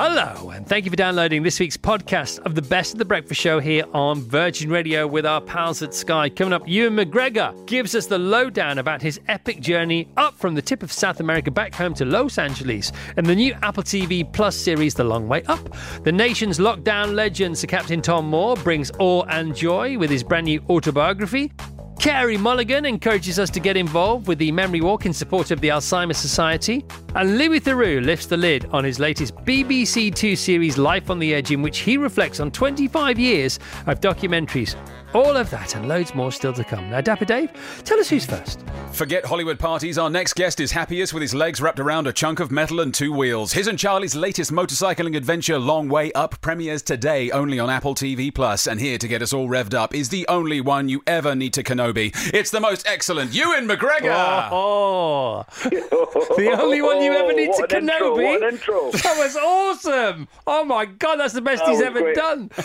Hello, 0.00 0.50
and 0.50 0.64
thank 0.64 0.84
you 0.84 0.92
for 0.92 0.96
downloading 0.96 1.42
this 1.42 1.58
week's 1.58 1.76
podcast 1.76 2.38
of 2.46 2.54
the 2.54 2.62
Best 2.62 2.92
of 2.92 3.00
the 3.00 3.04
Breakfast 3.04 3.40
Show 3.40 3.58
here 3.58 3.82
on 3.92 4.20
Virgin 4.20 4.70
Radio 4.70 5.08
with 5.08 5.26
our 5.26 5.40
pals 5.40 5.82
at 5.82 5.92
Sky. 5.92 6.28
Coming 6.28 6.52
up, 6.52 6.68
Ewan 6.68 6.94
McGregor 6.94 7.66
gives 7.66 7.96
us 7.96 8.06
the 8.06 8.16
lowdown 8.16 8.78
about 8.78 9.02
his 9.02 9.20
epic 9.26 9.58
journey 9.58 10.06
up 10.16 10.38
from 10.38 10.54
the 10.54 10.62
tip 10.62 10.84
of 10.84 10.92
South 10.92 11.18
America 11.18 11.50
back 11.50 11.74
home 11.74 11.94
to 11.94 12.04
Los 12.04 12.38
Angeles 12.38 12.92
and 13.16 13.26
the 13.26 13.34
new 13.34 13.52
Apple 13.62 13.82
TV 13.82 14.32
Plus 14.32 14.54
series, 14.54 14.94
The 14.94 15.02
Long 15.02 15.26
Way 15.26 15.42
Up. 15.46 15.68
The 16.04 16.12
nation's 16.12 16.60
lockdown 16.60 17.14
legend, 17.14 17.58
Sir 17.58 17.66
Captain 17.66 18.00
Tom 18.00 18.26
Moore, 18.26 18.54
brings 18.54 18.92
awe 19.00 19.24
and 19.24 19.52
joy 19.52 19.98
with 19.98 20.10
his 20.10 20.22
brand 20.22 20.44
new 20.44 20.62
autobiography. 20.70 21.50
Carey 21.98 22.36
Mulligan 22.36 22.84
encourages 22.84 23.40
us 23.40 23.50
to 23.50 23.58
get 23.58 23.76
involved 23.76 24.28
with 24.28 24.38
the 24.38 24.52
Memory 24.52 24.80
Walk 24.80 25.04
in 25.04 25.12
support 25.12 25.50
of 25.50 25.60
the 25.60 25.68
Alzheimer's 25.68 26.16
Society. 26.16 26.84
And 27.16 27.38
Louis 27.38 27.58
Theroux 27.58 28.04
lifts 28.04 28.26
the 28.26 28.36
lid 28.36 28.66
on 28.66 28.84
his 28.84 29.00
latest 29.00 29.34
BBC 29.38 30.14
Two 30.14 30.36
series, 30.36 30.78
Life 30.78 31.10
on 31.10 31.18
the 31.18 31.34
Edge, 31.34 31.50
in 31.50 31.60
which 31.60 31.78
he 31.78 31.96
reflects 31.96 32.38
on 32.38 32.52
25 32.52 33.18
years 33.18 33.58
of 33.86 34.00
documentaries. 34.00 34.76
All 35.14 35.36
of 35.36 35.48
that 35.50 35.74
and 35.74 35.88
loads 35.88 36.14
more 36.14 36.30
still 36.30 36.52
to 36.52 36.62
come. 36.62 36.90
Now, 36.90 37.00
Dapper 37.00 37.24
Dave, 37.24 37.50
tell 37.84 37.98
us 37.98 38.08
who's 38.10 38.26
first. 38.26 38.62
Forget 38.92 39.24
Hollywood 39.24 39.58
parties. 39.58 39.96
Our 39.96 40.10
next 40.10 40.34
guest 40.34 40.60
is 40.60 40.70
happiest 40.70 41.14
with 41.14 41.22
his 41.22 41.34
legs 41.34 41.60
wrapped 41.62 41.80
around 41.80 42.06
a 42.06 42.12
chunk 42.12 42.40
of 42.40 42.50
metal 42.50 42.80
and 42.80 42.92
two 42.92 43.12
wheels. 43.12 43.52
His 43.52 43.66
and 43.68 43.78
Charlie's 43.78 44.14
latest 44.14 44.52
motorcycling 44.52 45.16
adventure, 45.16 45.58
Long 45.58 45.88
Way 45.88 46.12
Up, 46.12 46.38
premieres 46.42 46.82
today 46.82 47.30
only 47.30 47.58
on 47.58 47.70
Apple 47.70 47.94
TV 47.94 48.34
Plus. 48.34 48.66
And 48.66 48.78
here 48.78 48.98
to 48.98 49.08
get 49.08 49.22
us 49.22 49.32
all 49.32 49.48
revved 49.48 49.72
up 49.74 49.94
is 49.94 50.10
the 50.10 50.26
only 50.28 50.60
one 50.60 50.88
you 50.90 51.02
ever 51.06 51.34
need 51.34 51.54
to 51.54 51.62
Kenobi. 51.62 52.12
It's 52.34 52.50
the 52.50 52.60
most 52.60 52.86
excellent 52.86 53.32
Ewan 53.32 53.66
McGregor. 53.66 54.48
Oh, 54.52 55.44
the 55.62 56.56
only 56.60 56.82
one 56.82 57.00
you 57.02 57.12
ever 57.12 57.32
need 57.32 57.52
to 57.54 57.62
What 57.62 57.72
an 57.72 57.88
intro, 57.88 58.16
Kenobi. 58.16 58.24
what 58.24 58.42
an 58.42 58.48
intro. 58.54 58.90
That 58.92 59.16
was 59.18 59.36
awesome. 59.36 60.28
Oh 60.46 60.64
my 60.64 60.84
God, 60.84 61.16
that's 61.16 61.32
the 61.34 61.40
best 61.40 61.64
That 61.64 61.70
he's 61.70 61.80
ever 61.80 62.00
great. 62.00 62.16
done. 62.16 62.50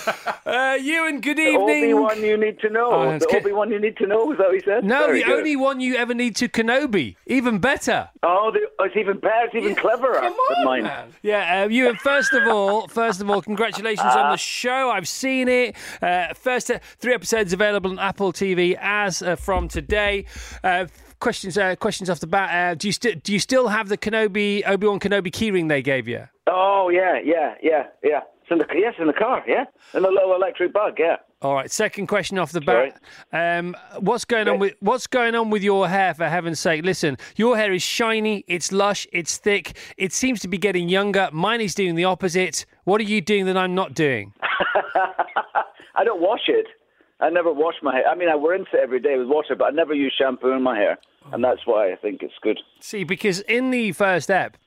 Uh, 0.46 0.78
Ewan, 0.80 1.22
good 1.22 1.38
The 1.38 1.42
evening. 1.42 1.96
You 2.34 2.40
need 2.44 2.60
to 2.62 2.70
know. 2.70 2.92
Oh, 2.92 3.20
the 3.20 3.28
Obi 3.38 3.52
Wan 3.52 3.70
you 3.70 3.80
need 3.80 3.96
to 3.98 4.08
know. 4.08 4.32
Is 4.32 4.40
that 4.40 4.48
what 4.48 4.56
he 4.56 4.62
said? 4.62 4.84
No, 4.84 5.06
Very 5.06 5.20
the 5.20 5.26
good. 5.26 5.38
only 5.38 5.56
one 5.56 5.80
you 5.80 5.96
ever 5.96 6.16
need 6.16 6.36
to 6.38 6.50
Kenobi. 6.50 7.16
Even 7.28 7.60
better. 7.60 8.10
Oh, 8.24 8.50
the, 8.52 8.62
oh, 8.80 8.86
it's 8.86 8.96
even 8.98 9.20
better. 9.20 9.46
It's 9.46 9.56
even 9.56 9.76
cleverer 9.76 10.16
Come 10.16 10.34
than 10.50 10.58
on, 10.58 10.66
mine. 10.66 10.84
man. 10.84 11.10
Yeah, 11.22 11.64
uh, 11.66 11.68
Ewan. 11.70 11.96
First 11.98 12.34
of 12.34 12.48
all, 12.48 12.88
first 13.02 13.22
of 13.22 13.30
all, 13.30 13.44
congratulations 13.44 14.16
on 14.16 14.32
the 14.32 14.38
show. 14.38 14.90
I've 14.90 15.08
seen 15.08 15.48
it. 15.48 15.76
Uh, 16.02 16.34
first 16.34 16.72
uh, 16.72 16.80
three 16.98 17.14
episodes 17.14 17.54
available 17.54 17.92
on 17.92 18.00
Apple 18.00 18.34
TV 18.34 18.76
as 18.82 19.22
uh, 19.22 19.36
from 19.36 19.68
today. 19.68 20.26
Uh, 20.64 20.88
questions, 21.20 21.56
uh, 21.56 21.76
questions 21.76 22.10
off 22.10 22.20
the 22.20 22.26
bat. 22.26 22.50
Uh, 22.72 22.74
do 22.74 22.88
you 22.88 22.92
still 22.94 23.14
do 23.24 23.32
you 23.32 23.40
still 23.40 23.68
have 23.68 23.90
the 23.90 23.98
Kenobi 23.98 24.64
Obi 24.68 24.88
Wan 24.88 25.00
Kenobi 25.00 25.28
keyring 25.32 25.70
they 25.70 25.84
gave 25.84 26.08
you? 26.08 26.28
Oh 26.48 26.90
yeah, 26.90 27.20
yeah, 27.24 27.54
yeah, 27.62 27.88
yeah. 28.04 28.22
It's 28.44 28.52
in 28.52 28.58
the 28.58 28.66
yes, 28.76 28.96
in 29.00 29.08
the 29.08 29.14
car. 29.14 29.42
Yeah, 29.48 29.66
in 29.94 30.04
the 30.04 30.10
little 30.10 30.36
electric 30.36 30.74
bug. 30.74 30.96
Yeah. 31.00 31.16
All 31.42 31.54
right. 31.54 31.72
Second 31.72 32.08
question 32.08 32.38
off 32.38 32.52
the 32.52 32.60
bat. 32.60 33.02
Um, 33.32 33.74
what's 34.00 34.26
going 34.26 34.50
on 34.50 34.60
with 34.60 34.76
what's 34.82 35.08
going 35.08 35.34
on 35.34 35.50
with 35.50 35.64
your 35.64 35.88
hair? 35.88 36.14
For 36.14 36.28
heaven's 36.28 36.60
sake, 36.60 36.84
listen. 36.84 37.18
Your 37.38 37.56
hair 37.56 37.72
is 37.72 37.82
shiny. 37.82 38.44
It's 38.48 38.74
lush. 38.74 39.08
It's 39.14 39.38
thick. 39.38 39.78
It 39.96 40.12
seems 40.12 40.42
to 40.42 40.50
be 40.50 40.58
getting 40.58 40.90
younger. 40.90 41.30
Mine 41.32 41.62
is 41.62 41.74
doing 41.74 41.96
the 41.96 42.04
opposite. 42.04 42.66
What 42.84 43.00
are 43.00 43.06
you 43.06 43.22
doing 43.22 43.46
that 43.46 43.56
I'm 43.56 43.76
not 43.76 43.94
doing? 43.94 44.34
I 45.96 46.04
don't 46.04 46.22
wash 46.22 46.50
it. 46.50 46.68
I 47.22 47.30
never 47.30 47.54
wash 47.54 47.76
my 47.82 47.96
hair. 47.96 48.08
I 48.08 48.16
mean, 48.16 48.28
I 48.28 48.34
rinse 48.34 48.68
it 48.74 48.82
every 48.84 49.00
day 49.00 49.18
with 49.18 49.28
water, 49.28 49.56
but 49.56 49.66
I 49.66 49.70
never 49.70 49.94
use 49.94 50.14
shampoo 50.18 50.52
in 50.52 50.62
my 50.62 50.78
hair, 50.78 50.98
and 51.32 51.42
that's 51.42 51.62
why 51.66 51.94
I 51.94 51.96
think 51.96 52.22
it's 52.22 52.34
good. 52.42 52.60
See, 52.82 53.06
because 53.06 53.40
in 53.42 53.72
the 53.72 53.94
first 53.94 54.30
ep, 54.30 54.58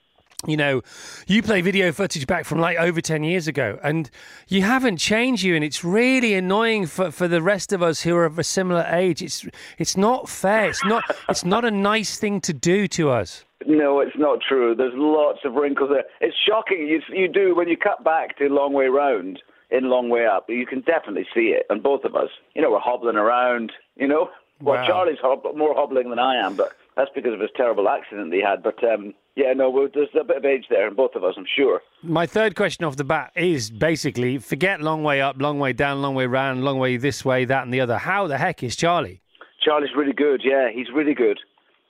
you 0.46 0.56
know, 0.56 0.82
you 1.26 1.42
play 1.42 1.60
video 1.62 1.92
footage 1.92 2.26
back 2.26 2.44
from 2.44 2.58
like 2.58 2.76
over 2.78 3.00
10 3.00 3.24
years 3.24 3.48
ago, 3.48 3.78
and 3.82 4.10
you 4.48 4.62
haven't 4.62 4.98
changed 4.98 5.42
you, 5.42 5.54
and 5.54 5.64
it's 5.64 5.82
really 5.82 6.34
annoying 6.34 6.86
for, 6.86 7.10
for 7.10 7.26
the 7.26 7.40
rest 7.40 7.72
of 7.72 7.82
us 7.82 8.02
who 8.02 8.14
are 8.16 8.26
of 8.26 8.38
a 8.38 8.44
similar 8.44 8.86
age. 8.90 9.22
It's 9.22 9.46
it's 9.78 9.96
not 9.96 10.28
fair. 10.28 10.68
It's 10.68 10.84
not 10.84 11.04
it's 11.28 11.44
not 11.44 11.64
a 11.64 11.70
nice 11.70 12.18
thing 12.18 12.40
to 12.42 12.52
do 12.52 12.86
to 12.88 13.10
us. 13.10 13.44
No, 13.66 14.00
it's 14.00 14.16
not 14.18 14.40
true. 14.46 14.74
There's 14.74 14.92
lots 14.94 15.40
of 15.44 15.54
wrinkles 15.54 15.88
there. 15.90 16.04
It's 16.20 16.36
shocking. 16.36 16.86
You, 16.86 17.00
you 17.08 17.26
do 17.26 17.54
when 17.54 17.68
you 17.68 17.76
cut 17.76 18.04
back 18.04 18.36
to 18.38 18.48
Long 18.48 18.74
Way 18.74 18.86
Round 18.86 19.40
in 19.70 19.88
Long 19.88 20.10
Way 20.10 20.26
Up. 20.26 20.44
You 20.50 20.66
can 20.66 20.80
definitely 20.82 21.26
see 21.34 21.48
it 21.56 21.64
on 21.70 21.80
both 21.80 22.04
of 22.04 22.14
us. 22.14 22.28
You 22.54 22.60
know, 22.62 22.70
we're 22.70 22.78
hobbling 22.78 23.16
around. 23.16 23.72
You 23.96 24.06
know, 24.06 24.28
well, 24.60 24.76
Wow. 24.76 24.86
Charlie's 24.86 25.18
hob- 25.20 25.56
more 25.56 25.74
hobbling 25.74 26.10
than 26.10 26.18
I 26.18 26.36
am, 26.36 26.54
but 26.56 26.72
that's 26.96 27.10
because 27.14 27.32
of 27.32 27.40
his 27.40 27.50
terrible 27.56 27.88
accident 27.88 28.32
he 28.32 28.42
had. 28.42 28.62
But 28.62 28.84
um, 28.84 29.14
yeah, 29.36 29.52
no, 29.52 29.68
well, 29.68 29.88
there's 29.92 30.08
a 30.18 30.24
bit 30.24 30.38
of 30.38 30.44
age 30.46 30.64
there 30.70 30.88
in 30.88 30.94
both 30.94 31.14
of 31.14 31.22
us, 31.22 31.34
I'm 31.36 31.44
sure. 31.54 31.82
My 32.02 32.26
third 32.26 32.56
question 32.56 32.86
off 32.86 32.96
the 32.96 33.04
bat 33.04 33.32
is 33.36 33.70
basically 33.70 34.38
forget 34.38 34.80
long 34.80 35.02
way 35.02 35.20
up, 35.20 35.36
long 35.38 35.58
way 35.58 35.74
down, 35.74 36.00
long 36.00 36.14
way 36.14 36.24
round, 36.24 36.64
long 36.64 36.78
way 36.78 36.96
this 36.96 37.22
way, 37.22 37.44
that, 37.44 37.62
and 37.62 37.72
the 37.72 37.80
other. 37.80 37.98
How 37.98 38.26
the 38.26 38.38
heck 38.38 38.62
is 38.62 38.74
Charlie? 38.74 39.20
Charlie's 39.62 39.90
really 39.94 40.14
good. 40.14 40.40
Yeah, 40.42 40.70
he's 40.72 40.86
really 40.94 41.12
good. 41.12 41.38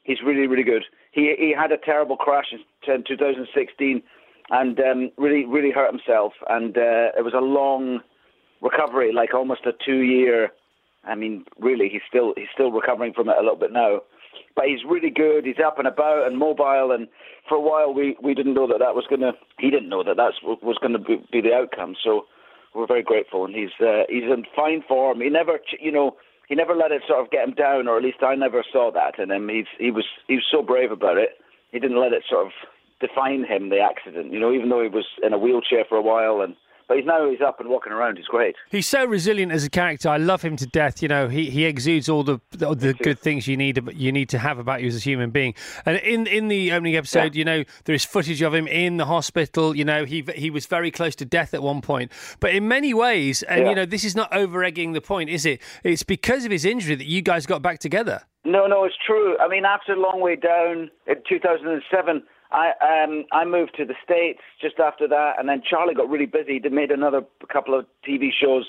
He's 0.02 0.18
really, 0.24 0.48
really 0.48 0.64
good. 0.64 0.84
He 1.12 1.34
he 1.38 1.54
had 1.56 1.70
a 1.70 1.78
terrible 1.78 2.16
crash 2.16 2.46
in 2.52 3.04
2016, 3.06 4.02
and 4.50 4.80
um, 4.80 5.10
really, 5.16 5.44
really 5.44 5.70
hurt 5.70 5.90
himself. 5.90 6.32
And 6.48 6.76
uh, 6.76 7.14
it 7.16 7.24
was 7.24 7.34
a 7.34 7.40
long 7.40 8.00
recovery, 8.60 9.12
like 9.12 9.34
almost 9.34 9.66
a 9.66 9.72
two-year. 9.84 10.50
I 11.04 11.14
mean, 11.14 11.44
really, 11.60 11.88
he's 11.88 12.02
still 12.08 12.34
he's 12.36 12.48
still 12.52 12.72
recovering 12.72 13.12
from 13.12 13.28
it 13.28 13.36
a 13.38 13.42
little 13.42 13.56
bit 13.56 13.72
now. 13.72 14.00
But 14.56 14.64
he's 14.66 14.80
really 14.88 15.10
good. 15.10 15.44
He's 15.44 15.62
up 15.64 15.78
and 15.78 15.86
about 15.86 16.26
and 16.26 16.38
mobile. 16.38 16.90
And 16.90 17.06
for 17.48 17.56
a 17.56 17.60
while, 17.60 17.92
we, 17.92 18.16
we 18.22 18.34
didn't 18.34 18.54
know 18.54 18.66
that 18.66 18.80
that 18.80 18.96
was 18.96 19.04
gonna. 19.08 19.32
He 19.60 19.70
didn't 19.70 19.90
know 19.90 20.02
that 20.02 20.16
that 20.16 20.32
was 20.42 20.78
going 20.80 20.94
to 20.94 20.98
be, 20.98 21.22
be 21.30 21.42
the 21.42 21.54
outcome. 21.54 21.94
So 22.02 22.24
we're 22.74 22.86
very 22.86 23.02
grateful, 23.02 23.44
and 23.44 23.54
he's 23.54 23.72
uh, 23.80 24.04
he's 24.08 24.24
in 24.24 24.44
fine 24.54 24.82
form. 24.86 25.20
He 25.20 25.28
never, 25.28 25.60
you 25.80 25.92
know, 25.92 26.16
he 26.48 26.54
never 26.54 26.74
let 26.74 26.92
it 26.92 27.02
sort 27.06 27.24
of 27.24 27.30
get 27.30 27.48
him 27.48 27.54
down, 27.54 27.88
or 27.88 27.96
at 27.96 28.04
least 28.04 28.22
I 28.22 28.34
never 28.34 28.64
saw 28.72 28.90
that 28.92 29.18
in 29.18 29.30
him. 29.30 29.48
He's 29.48 29.66
he 29.78 29.90
was 29.90 30.04
he 30.28 30.34
was 30.34 30.46
so 30.50 30.62
brave 30.62 30.90
about 30.90 31.16
it. 31.16 31.30
He 31.72 31.78
didn't 31.78 32.00
let 32.00 32.12
it 32.12 32.24
sort 32.28 32.46
of 32.46 32.52
define 33.00 33.44
him 33.44 33.70
the 33.70 33.80
accident. 33.80 34.32
You 34.32 34.40
know, 34.40 34.52
even 34.52 34.68
though 34.68 34.82
he 34.82 34.88
was 34.88 35.06
in 35.22 35.32
a 35.32 35.38
wheelchair 35.38 35.84
for 35.88 35.96
a 35.96 36.02
while, 36.02 36.40
and 36.40 36.54
but 36.88 36.96
he's 36.96 37.06
now 37.06 37.28
he's 37.30 37.40
up 37.40 37.60
and 37.60 37.68
walking 37.68 37.92
around. 37.92 38.16
He's 38.16 38.26
great. 38.26 38.54
He's 38.70 38.86
so 38.86 39.04
resilient 39.04 39.52
as 39.52 39.64
a 39.64 39.70
character. 39.70 40.08
I 40.08 40.16
love 40.16 40.42
him 40.42 40.56
to 40.56 40.66
death. 40.66 41.02
You 41.02 41.08
know, 41.08 41.28
he, 41.28 41.50
he 41.50 41.64
exudes 41.64 42.08
all 42.08 42.22
the 42.22 42.40
the, 42.50 42.74
the 42.74 42.94
good 42.94 43.18
things 43.18 43.46
you 43.48 43.56
need 43.56 43.80
you 43.94 44.12
need 44.12 44.28
to 44.30 44.38
have 44.38 44.58
about 44.58 44.80
you 44.82 44.88
as 44.88 44.96
a 44.96 45.00
human 45.00 45.30
being. 45.30 45.54
And 45.84 45.96
in 45.98 46.26
in 46.26 46.48
the 46.48 46.72
opening 46.72 46.96
episode, 46.96 47.34
you 47.34 47.44
know, 47.44 47.64
there 47.84 47.94
is 47.94 48.04
footage 48.04 48.42
of 48.42 48.54
him 48.54 48.66
in 48.68 48.96
the 48.96 49.06
hospital. 49.06 49.76
You 49.76 49.84
know, 49.84 50.04
he 50.04 50.24
he 50.34 50.50
was 50.50 50.66
very 50.66 50.90
close 50.90 51.14
to 51.16 51.24
death 51.24 51.54
at 51.54 51.62
one 51.62 51.80
point. 51.80 52.12
But 52.40 52.54
in 52.54 52.68
many 52.68 52.94
ways, 52.94 53.42
and 53.42 53.62
Yeah. 53.62 53.68
you 53.70 53.74
know, 53.76 53.86
this 53.86 54.04
is 54.04 54.14
not 54.14 54.32
over 54.34 54.62
egging 54.64 54.92
the 54.92 55.00
point, 55.00 55.30
is 55.30 55.44
it? 55.46 55.60
It's 55.84 56.02
because 56.02 56.44
of 56.44 56.50
his 56.50 56.64
injury 56.64 56.94
that 56.94 57.06
you 57.06 57.22
guys 57.22 57.46
got 57.46 57.62
back 57.62 57.78
together. 57.78 58.22
No, 58.44 58.68
no, 58.68 58.84
it's 58.84 58.94
true. 59.04 59.36
I 59.38 59.48
mean, 59.48 59.64
after 59.64 59.92
a 59.94 59.98
Long 60.00 60.20
Way 60.20 60.36
Down 60.36 60.88
in 61.08 61.16
2007, 61.28 62.22
I 62.52 62.72
um, 62.80 63.24
I 63.32 63.44
moved 63.44 63.76
to 63.76 63.84
the 63.84 63.94
States 64.02 64.40
just 64.60 64.78
after 64.78 65.08
that, 65.08 65.34
and 65.38 65.48
then 65.48 65.62
Charlie 65.68 65.94
got 65.94 66.08
really 66.08 66.26
busy. 66.26 66.60
He 66.62 66.68
made 66.68 66.90
another 66.90 67.22
couple 67.52 67.78
of 67.78 67.86
TV 68.08 68.28
shows 68.32 68.66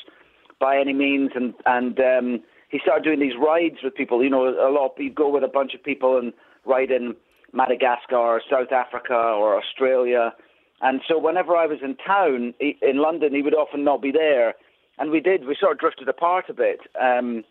by 0.59 0.77
any 0.77 0.93
means, 0.93 1.31
and 1.35 1.53
and 1.65 1.99
um, 1.99 2.43
he 2.69 2.79
started 2.79 3.03
doing 3.03 3.19
these 3.19 3.37
rides 3.39 3.77
with 3.83 3.95
people. 3.95 4.23
You 4.23 4.29
know, 4.29 4.47
a 4.47 4.71
lot. 4.71 4.93
He'd 4.97 5.15
go 5.15 5.29
with 5.29 5.43
a 5.43 5.47
bunch 5.47 5.73
of 5.73 5.83
people 5.83 6.17
and 6.17 6.33
ride 6.65 6.91
in 6.91 7.15
Madagascar 7.53 8.17
or 8.17 8.41
South 8.49 8.71
Africa 8.71 9.13
or 9.13 9.57
Australia. 9.57 10.33
And 10.81 11.01
so 11.07 11.17
whenever 11.17 11.55
I 11.55 11.65
was 11.65 11.79
in 11.81 11.95
town 11.95 12.53
he- 12.59 12.77
in 12.81 12.97
London, 12.97 13.33
he 13.33 13.41
would 13.41 13.55
often 13.55 13.83
not 13.83 14.01
be 14.01 14.11
there. 14.11 14.53
And 14.99 15.11
we 15.11 15.19
did. 15.19 15.45
We 15.45 15.55
sort 15.55 15.73
of 15.73 15.79
drifted 15.79 16.07
apart 16.07 16.45
a 16.49 16.53
bit. 16.53 16.81
Um, 16.99 17.43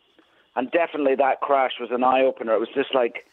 and 0.54 0.70
definitely 0.70 1.14
that 1.16 1.40
crash 1.40 1.72
was 1.80 1.90
an 1.92 2.02
eye 2.04 2.22
opener. 2.22 2.54
It 2.54 2.60
was 2.60 2.68
just 2.74 2.94
like 2.94 3.26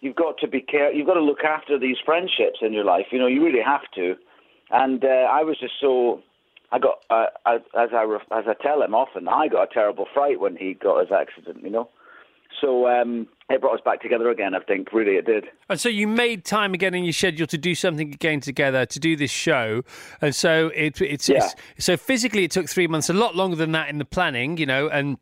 you've 0.00 0.16
got 0.16 0.38
to 0.38 0.48
be 0.48 0.60
care. 0.60 0.92
You've 0.92 1.06
got 1.06 1.14
to 1.14 1.22
look 1.22 1.44
after 1.44 1.78
these 1.78 1.96
friendships 2.04 2.58
in 2.62 2.72
your 2.72 2.84
life. 2.84 3.06
You 3.10 3.18
know, 3.18 3.26
you 3.26 3.44
really 3.44 3.62
have 3.64 3.82
to. 3.94 4.14
And 4.70 5.04
uh, 5.04 5.08
I 5.30 5.42
was 5.42 5.56
just 5.58 5.74
so. 5.80 6.22
I 6.70 6.78
got 6.78 6.98
uh, 7.08 7.26
as 7.46 7.60
as 7.78 7.88
I 7.94 8.02
re- 8.02 8.18
as 8.30 8.44
I 8.46 8.54
tell 8.62 8.82
him 8.82 8.94
often. 8.94 9.26
I 9.28 9.48
got 9.48 9.70
a 9.70 9.72
terrible 9.72 10.06
fright 10.12 10.38
when 10.40 10.56
he 10.56 10.74
got 10.74 11.00
his 11.00 11.10
accident. 11.10 11.64
You 11.64 11.70
know, 11.70 11.88
So 12.60 12.86
um, 12.86 13.26
it 13.48 13.60
brought 13.62 13.74
us 13.76 13.80
back 13.82 14.02
together 14.02 14.28
again. 14.28 14.54
I 14.54 14.60
think 14.60 14.92
really 14.92 15.12
it 15.12 15.24
did. 15.24 15.44
And 15.70 15.80
so 15.80 15.88
you 15.88 16.06
made 16.06 16.44
time 16.44 16.74
again 16.74 16.94
in 16.94 17.04
your 17.04 17.14
schedule 17.14 17.46
to 17.46 17.56
do 17.56 17.74
something 17.74 18.12
again 18.12 18.40
together 18.40 18.84
to 18.84 19.00
do 19.00 19.16
this 19.16 19.30
show, 19.30 19.82
and 20.20 20.34
so 20.34 20.70
it, 20.74 21.00
it's, 21.00 21.28
Yeah. 21.30 21.48
it's 21.76 21.86
so 21.86 21.96
physically 21.96 22.44
it 22.44 22.50
took 22.50 22.68
three 22.68 22.86
months, 22.86 23.08
a 23.08 23.14
lot 23.14 23.34
longer 23.34 23.56
than 23.56 23.72
that 23.72 23.88
in 23.88 23.96
the 23.96 24.04
planning, 24.04 24.58
you 24.58 24.66
know, 24.66 24.88
and 24.88 25.16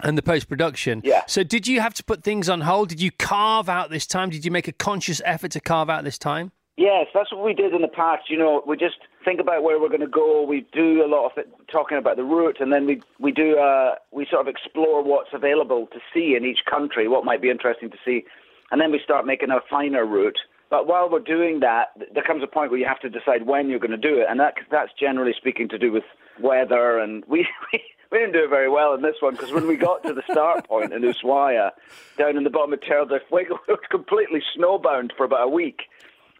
and 0.00 0.16
the 0.16 0.22
post 0.22 0.48
production. 0.48 1.02
Yeah. 1.04 1.22
So 1.26 1.42
did 1.42 1.66
you 1.66 1.80
have 1.80 1.94
to 1.94 2.04
put 2.04 2.22
things 2.22 2.48
on 2.48 2.62
hold? 2.62 2.88
Did 2.88 3.00
you 3.00 3.10
carve 3.10 3.68
out 3.68 3.90
this 3.90 4.06
time? 4.06 4.30
Did 4.30 4.44
you 4.44 4.50
make 4.50 4.68
a 4.68 4.72
conscious 4.72 5.20
effort 5.24 5.50
to 5.52 5.60
carve 5.60 5.90
out 5.90 6.04
this 6.04 6.18
time? 6.18 6.52
Yes, 6.76 7.06
that's 7.12 7.30
what 7.30 7.44
we 7.44 7.52
did 7.52 7.74
in 7.74 7.82
the 7.82 7.88
past. 7.88 8.30
You 8.30 8.38
know, 8.38 8.62
we 8.66 8.78
just 8.78 8.96
think 9.24 9.40
about 9.40 9.62
where 9.62 9.78
we're 9.78 9.88
going 9.88 10.00
to 10.00 10.06
go. 10.06 10.42
We 10.42 10.66
do 10.72 11.04
a 11.04 11.06
lot 11.06 11.26
of 11.26 11.32
it, 11.36 11.48
talking 11.70 11.98
about 11.98 12.16
the 12.16 12.24
route, 12.24 12.60
and 12.60 12.72
then 12.72 12.86
we 12.86 13.02
we 13.18 13.30
do 13.30 13.58
uh, 13.58 13.96
we 14.10 14.26
sort 14.30 14.40
of 14.40 14.48
explore 14.48 15.02
what's 15.02 15.30
available 15.34 15.86
to 15.92 15.98
see 16.14 16.34
in 16.34 16.46
each 16.46 16.60
country, 16.68 17.08
what 17.08 17.26
might 17.26 17.42
be 17.42 17.50
interesting 17.50 17.90
to 17.90 17.98
see, 18.04 18.24
and 18.70 18.80
then 18.80 18.90
we 18.90 19.00
start 19.04 19.26
making 19.26 19.50
a 19.50 19.60
finer 19.68 20.06
route. 20.06 20.38
But 20.70 20.86
while 20.86 21.10
we're 21.10 21.20
doing 21.20 21.60
that, 21.60 21.88
there 22.14 22.22
comes 22.22 22.42
a 22.42 22.46
point 22.46 22.70
where 22.70 22.80
you 22.80 22.86
have 22.86 23.00
to 23.00 23.10
decide 23.10 23.46
when 23.46 23.68
you're 23.68 23.78
going 23.78 23.90
to 23.90 23.98
do 23.98 24.18
it, 24.18 24.26
and 24.30 24.40
that 24.40 24.54
that's 24.70 24.92
generally 24.98 25.34
speaking 25.36 25.68
to 25.68 25.78
do 25.78 25.92
with 25.92 26.04
weather. 26.40 26.98
And 26.98 27.22
we 27.28 27.46
we 27.74 27.82
didn't 28.18 28.32
do 28.32 28.44
it 28.44 28.50
very 28.50 28.68
well 28.68 28.94
in 28.94 29.02
this 29.02 29.16
one 29.20 29.34
because 29.34 29.52
when 29.52 29.66
we 29.66 29.76
got 29.76 30.02
to 30.04 30.12
the 30.12 30.22
start 30.30 30.66
point 30.68 30.92
in 30.92 31.02
Ushuaia, 31.02 31.70
down 32.18 32.36
in 32.36 32.44
the 32.44 32.50
bottom 32.50 32.72
of 32.72 32.80
Tierra 32.80 33.06
del 33.06 33.20
Fuego, 33.28 33.58
it 33.68 33.68
was 33.72 33.80
completely 33.90 34.42
snowbound 34.56 35.10
for 35.16 35.24
about 35.24 35.44
a 35.44 35.48
week. 35.48 35.82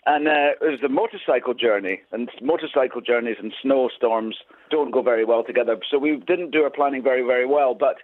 And 0.05 0.27
uh, 0.27 0.59
it 0.61 0.71
was 0.71 0.83
a 0.83 0.89
motorcycle 0.89 1.55
journey, 1.55 2.01
and 2.11 2.29
motorcycle 2.43 3.01
journeys 3.01 3.37
and 3.39 3.55
snowstorms 3.63 4.37
don't 4.69 4.91
go 4.91 5.01
very 5.01 5.25
well 5.25 5.45
together. 5.45 5.79
So 5.89 5.99
we 5.99 6.17
didn't 6.17 6.51
do 6.51 6.65
our 6.65 6.71
planning 6.71 7.05
very, 7.05 7.23
very 7.23 7.47
well. 7.47 7.75
But 7.75 7.99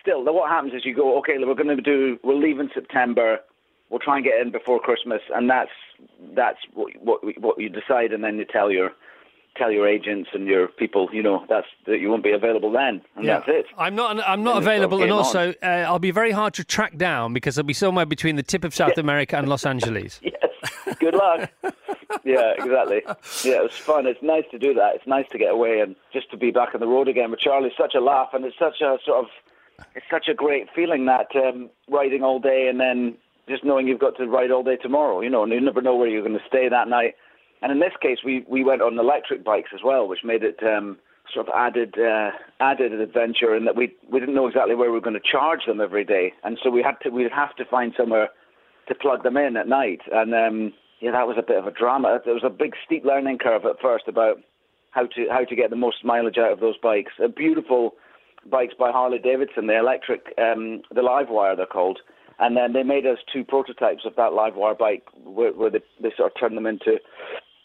still, 0.00 0.24
what 0.24 0.48
happens 0.48 0.72
is 0.72 0.86
you 0.86 0.94
go, 0.94 1.18
okay, 1.18 1.34
we're 1.38 1.54
going 1.54 1.76
to 1.76 1.82
do, 1.82 2.18
we'll 2.24 2.40
leave 2.40 2.58
in 2.58 2.70
September, 2.72 3.40
we'll 3.90 4.00
try 4.00 4.16
and 4.16 4.24
get 4.24 4.40
in 4.40 4.50
before 4.50 4.80
Christmas, 4.80 5.20
and 5.34 5.50
that's 5.50 5.70
that's 6.34 6.58
what 6.72 6.92
what, 7.02 7.20
what 7.40 7.60
you 7.60 7.68
decide, 7.68 8.12
and 8.12 8.24
then 8.24 8.38
you 8.38 8.46
tell 8.46 8.70
your 8.70 8.92
tell 9.58 9.70
your 9.70 9.88
agents 9.88 10.30
and 10.32 10.46
your 10.46 10.68
people, 10.68 11.08
you 11.12 11.22
know, 11.22 11.44
that's 11.48 11.66
that 11.86 11.98
you 12.00 12.10
won't 12.10 12.24
be 12.24 12.32
available 12.32 12.70
then, 12.70 13.02
and 13.16 13.26
that's 13.28 13.44
it. 13.48 13.66
I'm 13.78 13.94
not. 13.94 14.18
I'm 14.28 14.42
not 14.42 14.56
And 14.56 14.64
available, 14.64 15.02
and 15.02 15.12
also 15.12 15.54
uh, 15.62 15.66
I'll 15.66 15.98
be 15.98 16.10
very 16.10 16.30
hard 16.32 16.54
to 16.54 16.64
track 16.64 16.96
down 16.96 17.32
because 17.32 17.58
I'll 17.58 17.64
be 17.64 17.72
somewhere 17.74 18.06
between 18.06 18.36
the 18.36 18.42
tip 18.42 18.64
of 18.64 18.74
South 18.74 18.98
America 18.98 19.36
and 19.36 19.48
Los 19.48 19.64
Angeles. 19.66 20.20
Yes. 20.86 20.96
Good 20.98 21.14
luck. 21.14 21.50
yeah, 22.24 22.52
exactly. 22.58 23.02
Yeah, 23.44 23.58
it 23.58 23.62
was 23.62 23.72
fun. 23.72 24.06
It's 24.06 24.22
nice 24.22 24.44
to 24.50 24.58
do 24.58 24.74
that. 24.74 24.94
It's 24.96 25.06
nice 25.06 25.26
to 25.32 25.38
get 25.38 25.52
away 25.52 25.80
and 25.80 25.94
just 26.12 26.30
to 26.30 26.36
be 26.36 26.50
back 26.50 26.74
on 26.74 26.80
the 26.80 26.86
road 26.86 27.08
again. 27.08 27.30
But 27.30 27.38
Charlie's 27.40 27.72
such 27.78 27.94
a 27.94 28.00
laugh, 28.00 28.30
and 28.32 28.44
it's 28.44 28.58
such 28.58 28.80
a 28.80 28.98
sort 29.04 29.24
of, 29.24 29.26
it's 29.94 30.06
such 30.10 30.26
a 30.28 30.34
great 30.34 30.68
feeling 30.74 31.06
that 31.06 31.28
um, 31.36 31.70
riding 31.88 32.22
all 32.22 32.40
day 32.40 32.66
and 32.68 32.80
then 32.80 33.16
just 33.48 33.64
knowing 33.64 33.86
you've 33.86 34.00
got 34.00 34.16
to 34.16 34.26
ride 34.26 34.50
all 34.50 34.62
day 34.64 34.76
tomorrow. 34.76 35.20
You 35.20 35.30
know, 35.30 35.42
and 35.44 35.52
you 35.52 35.60
never 35.60 35.82
know 35.82 35.94
where 35.94 36.08
you're 36.08 36.22
going 36.26 36.38
to 36.38 36.44
stay 36.48 36.68
that 36.68 36.88
night. 36.88 37.14
And 37.62 37.72
in 37.72 37.80
this 37.80 37.94
case, 38.00 38.18
we 38.24 38.44
we 38.48 38.64
went 38.64 38.82
on 38.82 38.98
electric 38.98 39.44
bikes 39.44 39.70
as 39.74 39.80
well, 39.84 40.06
which 40.08 40.24
made 40.24 40.42
it. 40.42 40.62
Um, 40.62 40.98
Sort 41.34 41.48
of 41.48 41.54
added 41.56 41.98
uh, 41.98 42.30
added 42.60 42.92
an 42.92 43.00
adventure 43.00 43.56
in 43.56 43.64
that 43.64 43.74
we 43.74 43.92
we 44.08 44.20
didn't 44.20 44.36
know 44.36 44.46
exactly 44.46 44.76
where 44.76 44.90
we 44.90 44.94
were 44.94 45.00
going 45.00 45.20
to 45.20 45.32
charge 45.32 45.66
them 45.66 45.80
every 45.80 46.04
day, 46.04 46.32
and 46.44 46.56
so 46.62 46.70
we 46.70 46.84
had 46.84 46.94
to 47.02 47.10
we'd 47.10 47.32
have 47.32 47.54
to 47.56 47.64
find 47.64 47.92
somewhere 47.96 48.28
to 48.86 48.94
plug 48.94 49.24
them 49.24 49.36
in 49.36 49.56
at 49.56 49.66
night. 49.66 50.02
And 50.12 50.32
um, 50.32 50.72
yeah, 51.00 51.10
that 51.10 51.26
was 51.26 51.36
a 51.36 51.42
bit 51.42 51.58
of 51.58 51.66
a 51.66 51.72
drama. 51.72 52.20
There 52.24 52.32
was 52.32 52.44
a 52.44 52.48
big 52.48 52.74
steep 52.84 53.04
learning 53.04 53.38
curve 53.38 53.64
at 53.64 53.80
first 53.82 54.04
about 54.06 54.36
how 54.92 55.06
to 55.06 55.26
how 55.28 55.44
to 55.44 55.56
get 55.56 55.70
the 55.70 55.76
most 55.76 56.04
mileage 56.04 56.38
out 56.38 56.52
of 56.52 56.60
those 56.60 56.78
bikes. 56.78 57.12
Uh, 57.22 57.26
beautiful 57.26 57.96
bikes 58.48 58.74
by 58.78 58.92
Harley 58.92 59.18
Davidson, 59.18 59.66
the 59.66 59.76
electric, 59.76 60.32
um, 60.38 60.82
the 60.94 61.02
Livewire 61.02 61.56
they're 61.56 61.66
called. 61.66 61.98
And 62.38 62.56
then 62.56 62.72
they 62.72 62.84
made 62.84 63.06
us 63.06 63.18
two 63.32 63.44
prototypes 63.44 64.04
of 64.04 64.14
that 64.16 64.30
Livewire 64.30 64.78
bike, 64.78 65.04
where, 65.24 65.52
where 65.52 65.70
they, 65.70 65.80
they 66.00 66.12
sort 66.16 66.30
of 66.32 66.38
turned 66.38 66.56
them 66.56 66.66
into 66.66 67.00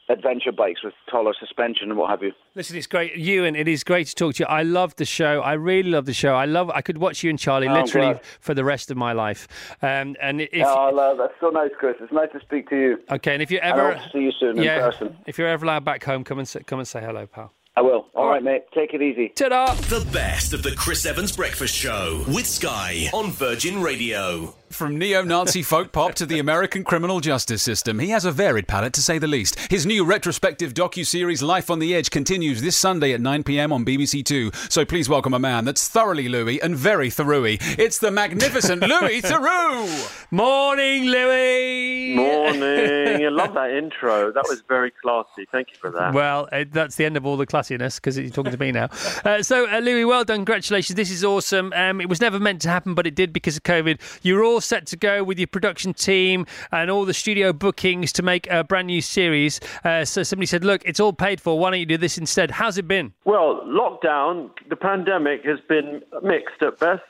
adventure 0.09 0.51
bikes 0.51 0.83
with 0.83 0.93
taller 1.09 1.33
suspension 1.39 1.89
and 1.89 1.97
what 1.97 2.09
have 2.09 2.21
you. 2.21 2.31
Listen, 2.55 2.75
it's 2.77 2.87
great, 2.87 3.15
Ewan. 3.15 3.55
It 3.55 3.67
is 3.67 3.83
great 3.83 4.07
to 4.07 4.15
talk 4.15 4.35
to 4.35 4.43
you. 4.43 4.47
I 4.47 4.63
love 4.63 4.95
the 4.97 5.05
show. 5.05 5.41
I 5.41 5.53
really 5.53 5.89
love 5.89 6.05
the 6.05 6.13
show. 6.13 6.33
I 6.35 6.45
love. 6.45 6.69
I 6.71 6.81
could 6.81 6.97
watch 6.97 7.23
you 7.23 7.29
and 7.29 7.39
Charlie 7.39 7.67
Oh, 7.67 7.73
literally 7.73 8.13
glad. 8.13 8.25
for 8.41 8.53
the 8.53 8.63
rest 8.65 8.91
of 8.91 8.97
my 8.97 9.13
life. 9.13 9.47
Um, 9.81 10.15
and 10.21 10.41
if 10.41 10.65
oh, 10.65 10.89
love, 10.93 11.17
that's 11.17 11.33
so 11.39 11.49
nice, 11.49 11.71
Chris. 11.79 11.95
It's 12.01 12.11
nice 12.11 12.29
to 12.33 12.39
speak 12.41 12.69
to 12.69 12.75
you. 12.75 12.97
okay, 13.11 13.33
and 13.33 13.41
if 13.41 13.51
you 13.51 13.59
And 13.59 13.79
I 13.79 13.91
ever 13.91 14.01
see 14.11 14.19
you 14.19 14.31
soon 14.39 14.57
in 14.59 14.65
person. 14.79 15.15
if 15.25 15.37
you're 15.37 15.47
ever 15.47 15.65
allowed 15.65 15.85
back 15.85 16.03
home, 16.03 16.23
come 16.23 16.39
and 16.39 16.47
say, 16.47 16.61
come 16.63 16.79
and 16.79 16.87
say 16.87 16.99
hello, 17.01 17.25
pal. 17.27 17.53
I 17.77 17.81
will. 17.81 18.07
All 18.15 18.27
right, 18.27 18.43
mate. 18.43 18.63
Take 18.75 18.93
it 18.93 19.01
easy. 19.01 19.29
Ta-da! 19.29 19.73
The 19.75 20.05
best 20.11 20.51
of 20.53 20.61
the 20.61 20.71
Chris 20.75 21.05
Evans 21.05 21.33
Breakfast 21.33 21.73
Show 21.73 22.25
with 22.27 22.45
Sky 22.45 23.09
on 23.13 23.31
Virgin 23.31 23.81
Radio. 23.81 24.53
From 24.71 24.97
neo 24.97 25.21
Nazi 25.21 25.63
folk 25.63 25.91
pop 25.91 26.15
to 26.15 26.25
the 26.25 26.39
American 26.39 26.83
criminal 26.83 27.19
justice 27.19 27.61
system, 27.61 27.99
he 27.99 28.09
has 28.09 28.23
a 28.23 28.31
varied 28.31 28.67
palette 28.67 28.93
to 28.93 29.01
say 29.01 29.17
the 29.17 29.27
least. 29.27 29.59
His 29.69 29.85
new 29.85 30.05
retrospective 30.05 30.73
docu-series 30.73 31.43
Life 31.43 31.69
on 31.69 31.79
the 31.79 31.93
Edge 31.93 32.09
continues 32.09 32.61
this 32.61 32.77
Sunday 32.77 33.11
at 33.13 33.19
9pm 33.19 33.71
on 33.73 33.85
BBC 33.85 34.23
Two. 34.23 34.49
So 34.69 34.85
please 34.85 35.09
welcome 35.09 35.33
a 35.33 35.39
man 35.39 35.65
that's 35.65 35.87
thoroughly 35.87 36.29
Louis 36.29 36.61
and 36.61 36.75
very 36.75 37.09
Theroux. 37.09 37.57
It's 37.77 37.99
the 37.99 38.11
magnificent 38.11 38.81
Louis 38.81 39.21
Theroux! 39.21 40.27
Morning, 40.31 41.05
Louis. 41.05 42.15
Morning. 42.15 43.25
I 43.25 43.29
love 43.29 43.53
that 43.55 43.71
intro. 43.71 44.31
That 44.31 44.45
was 44.47 44.63
very 44.67 44.91
classy. 45.03 45.45
Thank 45.51 45.71
you 45.71 45.77
for 45.79 45.91
that. 45.91 46.13
Well, 46.13 46.47
uh, 46.51 46.63
that's 46.71 46.95
the 46.95 47.05
end 47.05 47.17
of 47.17 47.25
all 47.25 47.35
the 47.35 47.45
classiness 47.45 47.95
because 47.95 48.17
you're 48.17 48.29
talking 48.29 48.53
to 48.53 48.57
me 48.57 48.71
now. 48.71 48.87
Uh, 49.25 49.43
so, 49.43 49.69
uh, 49.69 49.79
Louis, 49.79 50.05
well 50.05 50.23
done. 50.23 50.37
Congratulations. 50.37 50.95
This 50.95 51.11
is 51.11 51.25
awesome. 51.25 51.73
Um, 51.73 51.99
it 51.99 52.07
was 52.07 52.21
never 52.21 52.39
meant 52.39 52.61
to 52.61 52.69
happen, 52.69 52.93
but 52.93 53.05
it 53.05 53.15
did 53.15 53.33
because 53.33 53.57
of 53.57 53.63
COVID. 53.63 53.99
You 54.21 54.35
were 54.35 54.45
set 54.61 54.85
to 54.87 54.97
go 54.97 55.23
with 55.23 55.37
your 55.37 55.47
production 55.47 55.93
team 55.93 56.45
and 56.71 56.89
all 56.89 57.05
the 57.05 57.13
studio 57.13 57.51
bookings 57.53 58.11
to 58.13 58.23
make 58.23 58.49
a 58.49 58.63
brand 58.63 58.87
new 58.87 59.01
series. 59.01 59.59
Uh, 59.83 60.05
so, 60.05 60.23
somebody 60.23 60.45
said, 60.45 60.63
Look, 60.63 60.81
it's 60.85 60.99
all 60.99 61.13
paid 61.13 61.41
for. 61.41 61.59
Why 61.59 61.71
don't 61.71 61.79
you 61.79 61.85
do 61.85 61.97
this 61.97 62.17
instead? 62.17 62.51
How's 62.51 62.77
it 62.77 62.87
been? 62.87 63.13
Well, 63.25 63.61
lockdown, 63.65 64.51
the 64.69 64.75
pandemic 64.75 65.43
has 65.45 65.59
been 65.67 66.01
mixed 66.23 66.61
at 66.61 66.79
best. 66.79 67.03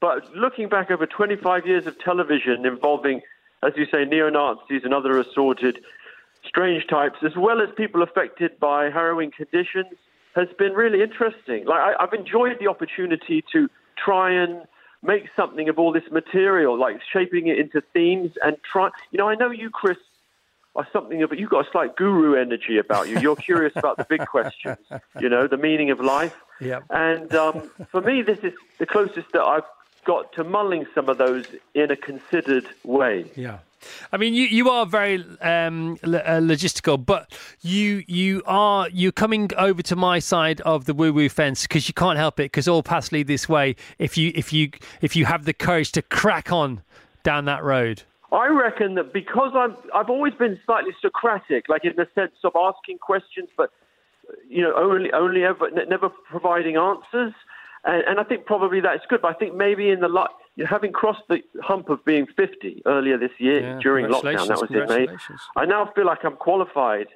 But 0.00 0.34
looking 0.34 0.68
back 0.68 0.90
over 0.90 1.06
25 1.06 1.66
years 1.66 1.86
of 1.86 1.98
television 1.98 2.64
involving, 2.64 3.20
as 3.62 3.72
you 3.76 3.86
say, 3.92 4.04
neo 4.04 4.30
Nazis 4.30 4.82
and 4.84 4.94
other 4.94 5.18
assorted 5.18 5.80
strange 6.46 6.86
types, 6.86 7.18
as 7.24 7.32
well 7.36 7.60
as 7.60 7.68
people 7.76 8.02
affected 8.02 8.58
by 8.60 8.90
harrowing 8.90 9.32
conditions, 9.36 9.94
has 10.34 10.48
been 10.58 10.72
really 10.72 11.02
interesting. 11.02 11.66
Like 11.66 11.80
I, 11.80 11.94
I've 12.00 12.12
enjoyed 12.12 12.58
the 12.60 12.68
opportunity 12.68 13.44
to 13.52 13.68
try 13.96 14.30
and 14.30 14.62
make 15.02 15.28
something 15.36 15.68
of 15.68 15.78
all 15.78 15.92
this 15.92 16.10
material, 16.10 16.78
like 16.78 17.00
shaping 17.12 17.46
it 17.48 17.58
into 17.58 17.80
themes 17.92 18.32
and 18.42 18.56
try. 18.62 18.90
You 19.10 19.18
know, 19.18 19.28
I 19.28 19.34
know 19.34 19.50
you, 19.50 19.70
Chris, 19.70 19.98
are 20.74 20.86
something 20.92 21.22
of 21.22 21.32
a 21.32 21.38
you've 21.38 21.50
got 21.50 21.66
a 21.66 21.70
slight 21.70 21.96
guru 21.96 22.34
energy 22.34 22.78
about 22.78 23.08
you. 23.08 23.18
You're 23.18 23.36
curious 23.36 23.72
about 23.76 23.96
the 23.96 24.04
big 24.04 24.26
questions, 24.26 24.78
you 25.20 25.28
know, 25.28 25.46
the 25.46 25.56
meaning 25.56 25.90
of 25.90 26.00
life. 26.00 26.36
Yep. 26.60 26.84
And 26.90 27.34
um, 27.34 27.70
for 27.90 28.00
me, 28.00 28.22
this 28.22 28.38
is 28.40 28.52
the 28.78 28.86
closest 28.86 29.32
that 29.32 29.42
I've 29.42 29.64
got 30.04 30.32
to 30.34 30.44
mulling 30.44 30.86
some 30.94 31.08
of 31.08 31.18
those 31.18 31.46
in 31.74 31.90
a 31.90 31.96
considered 31.96 32.66
way. 32.84 33.30
Yeah. 33.34 33.58
I 34.12 34.16
mean, 34.16 34.34
you, 34.34 34.46
you 34.46 34.70
are 34.70 34.86
very 34.86 35.24
um, 35.40 35.98
lo- 36.02 36.18
uh, 36.18 36.40
logistical, 36.40 37.04
but 37.04 37.36
you 37.60 38.04
you 38.06 38.42
are 38.46 38.88
you're 38.90 39.12
coming 39.12 39.50
over 39.56 39.82
to 39.82 39.96
my 39.96 40.18
side 40.18 40.60
of 40.62 40.84
the 40.84 40.94
woo 40.94 41.12
woo 41.12 41.28
fence 41.28 41.62
because 41.62 41.88
you 41.88 41.94
can't 41.94 42.18
help 42.18 42.40
it 42.40 42.44
because 42.44 42.68
all 42.68 42.82
paths 42.82 43.12
lead 43.12 43.26
this 43.26 43.48
way. 43.48 43.76
If 43.98 44.16
you 44.16 44.32
if 44.34 44.52
you 44.52 44.70
if 45.00 45.16
you 45.16 45.26
have 45.26 45.44
the 45.44 45.54
courage 45.54 45.92
to 45.92 46.02
crack 46.02 46.52
on 46.52 46.82
down 47.22 47.44
that 47.46 47.62
road. 47.62 48.02
I 48.30 48.48
reckon 48.48 48.94
that 48.96 49.12
because 49.12 49.52
I'm, 49.54 49.76
I've 49.94 50.10
always 50.10 50.34
been 50.34 50.58
slightly 50.66 50.90
Socratic, 51.00 51.68
like 51.68 51.84
in 51.84 51.94
the 51.96 52.06
sense 52.14 52.34
of 52.44 52.52
asking 52.56 52.98
questions, 52.98 53.48
but 53.56 53.70
you 54.48 54.62
know, 54.62 54.74
only 54.76 55.10
only 55.12 55.44
ever 55.44 55.70
ne- 55.70 55.86
never 55.86 56.10
providing 56.30 56.76
answers, 56.76 57.32
and, 57.84 58.02
and 58.06 58.20
I 58.20 58.24
think 58.24 58.44
probably 58.44 58.80
that's 58.80 59.04
good. 59.08 59.22
But 59.22 59.34
I 59.34 59.38
think 59.38 59.54
maybe 59.54 59.90
in 59.90 60.00
the 60.00 60.08
know, 60.08 60.32
having 60.66 60.92
crossed 60.92 61.22
the 61.28 61.42
hump 61.62 61.88
of 61.88 62.04
being 62.04 62.26
50 62.36 62.82
earlier 62.86 63.18
this 63.18 63.30
year 63.38 63.60
Yeah, 63.60 63.78
during 63.80 64.06
lockdown, 64.06 64.48
that 64.48 64.60
was 64.60 64.70
in 64.70 64.86
May. 64.88 65.08
I 65.56 65.64
now 65.64 65.90
feel 65.94 66.06
like 66.06 66.24
I'm 66.24 66.36
qualified 66.36 67.08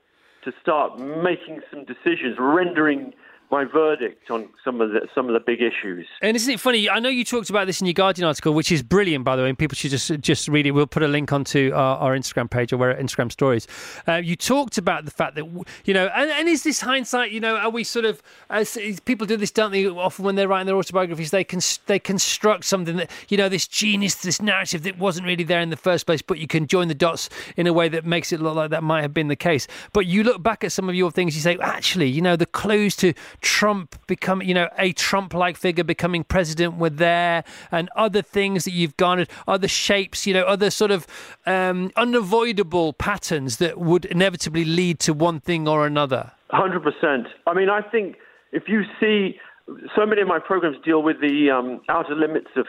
to 0.45 0.53
start 0.61 0.99
making 0.99 1.61
some 1.71 1.85
decisions, 1.85 2.37
rendering 2.39 3.15
my 3.53 3.65
verdict 3.65 4.31
on 4.31 4.49
some 4.65 4.81
of 4.81 4.91
the 4.91 5.07
some 5.15 5.29
of 5.29 5.35
the 5.35 5.41
big 5.41 5.61
issues. 5.61 6.07
And 6.23 6.35
isn't 6.35 6.53
it 6.53 6.59
funny? 6.59 6.89
I 6.89 6.99
know 6.99 7.11
you 7.11 7.23
talked 7.23 7.51
about 7.51 7.67
this 7.67 7.83
in 7.83 7.87
your 7.87 7.93
Guardian 7.93 8.27
article, 8.27 8.55
which 8.55 8.73
is 8.73 8.83
brilliant, 8.83 9.25
by 9.25 9.37
the 9.37 9.43
way. 9.43 9.51
And 9.51 9.59
people 9.59 9.77
should 9.77 9.91
just 9.91 10.11
just 10.21 10.49
read 10.49 10.67
it. 10.67 10.71
We'll 10.71 10.87
put 10.87 11.03
a 11.03 11.09
link 11.09 11.33
onto 11.33 11.71
our, 11.75 11.99
our 11.99 12.17
Instagram 12.17 12.51
page 12.51 12.73
or 12.73 12.79
where 12.79 12.95
Instagram 12.95 13.31
stories. 13.31 13.69
Uh, 14.09 14.15
you 14.15 14.37
talked 14.37 14.79
about 14.79 15.05
the 15.05 15.11
fact 15.11 15.37
that 15.37 15.45
you 15.85 15.93
know, 15.93 16.07
and, 16.15 16.31
and 16.31 16.49
is 16.49 16.63
this 16.65 16.81
hindsight? 16.81 17.31
You 17.31 17.41
know, 17.41 17.57
are 17.57 17.71
we 17.71 17.85
sort 17.85 18.07
of 18.07 18.23
as 18.49 18.77
people 19.05 19.27
do 19.27 19.37
this, 19.37 19.51
don't 19.51 19.71
they? 19.71 19.87
Often 19.87 20.25
when 20.25 20.35
they're 20.35 20.49
writing 20.49 20.67
their 20.67 20.77
autobiographies, 20.77 21.31
they 21.31 21.45
can 21.45 21.61
they 21.87 21.99
construct 21.99 22.65
something 22.65 22.97
that 22.97 23.11
you 23.29 23.37
know, 23.37 23.51
this 23.51 23.69
genius, 23.69 24.15
this 24.15 24.41
narrative 24.41 24.83
that 24.85 24.99
wasn't 24.99 25.27
really 25.27 25.45
there 25.45 25.61
in 25.61 25.69
the 25.69 25.77
first 25.77 26.07
place, 26.07 26.23
but 26.23 26.39
you 26.39 26.47
can 26.47 26.67
join 26.67 26.89
the 26.89 26.95
dots 26.95 27.29
in 27.59 27.67
a 27.67 27.73
way 27.73 27.91
that 27.91 28.07
makes 28.07 28.33
it 28.33 28.41
look 28.41 28.57
like 28.57 28.71
that 28.71 28.83
might 28.83 29.03
have 29.03 29.13
been 29.13 29.29
the 29.29 29.37
case. 29.37 29.69
But 29.93 30.07
you 30.07 30.25
look 30.25 30.43
back 30.43 30.65
at 30.65 30.73
some 30.73 30.89
of 30.89 30.95
your 30.95 31.11
things, 31.11 31.35
you 31.35 31.43
say, 31.43 31.59
actually, 31.59 32.09
you 32.09 32.23
know, 32.23 32.35
the 32.35 32.47
clues 32.47 32.97
to 32.97 33.13
Trump 33.43 33.97
become, 34.07 34.41
you 34.41 34.55
know, 34.55 34.69
a 34.79 34.93
Trump-like 34.93 35.57
figure 35.57 35.85
becoming 35.85 36.25
president 36.25 36.79
were 36.79 36.91
there, 36.91 37.45
and 37.71 37.91
other 37.95 38.23
things 38.23 38.65
that 38.65 38.71
you've 38.71 38.97
garnered, 38.97 39.29
other 39.47 39.69
shapes, 39.69 40.27
you 40.27 40.33
know, 40.33 40.45
other 40.45 40.71
sort 40.71 40.91
of 40.91 41.07
um, 41.45 41.91
unavoidable 41.97 42.93
patterns 42.93 43.59
that 43.59 43.79
would 43.79 44.05
inevitably 44.07 44.65
lead 44.65 44.99
to 45.01 45.13
one 45.13 45.41
thing 45.41 45.69
or 45.69 45.87
another? 45.87 46.33
Hundred 46.51 46.83
percent. 46.83 47.27
I 47.47 47.55
mean, 47.55 47.69
I 47.69 47.81
think 47.83 48.17
if 48.53 48.65
you 48.69 48.83
see, 49.01 49.39
so 49.97 50.07
many 50.07 50.23
of 50.23 50.29
my 50.29 50.39
programs 50.39 50.77
deal 50.85 51.03
with 51.03 51.21
the 51.21 51.51
um, 51.51 51.81
outer 51.89 52.15
limits 52.15 52.49
of, 52.57 52.67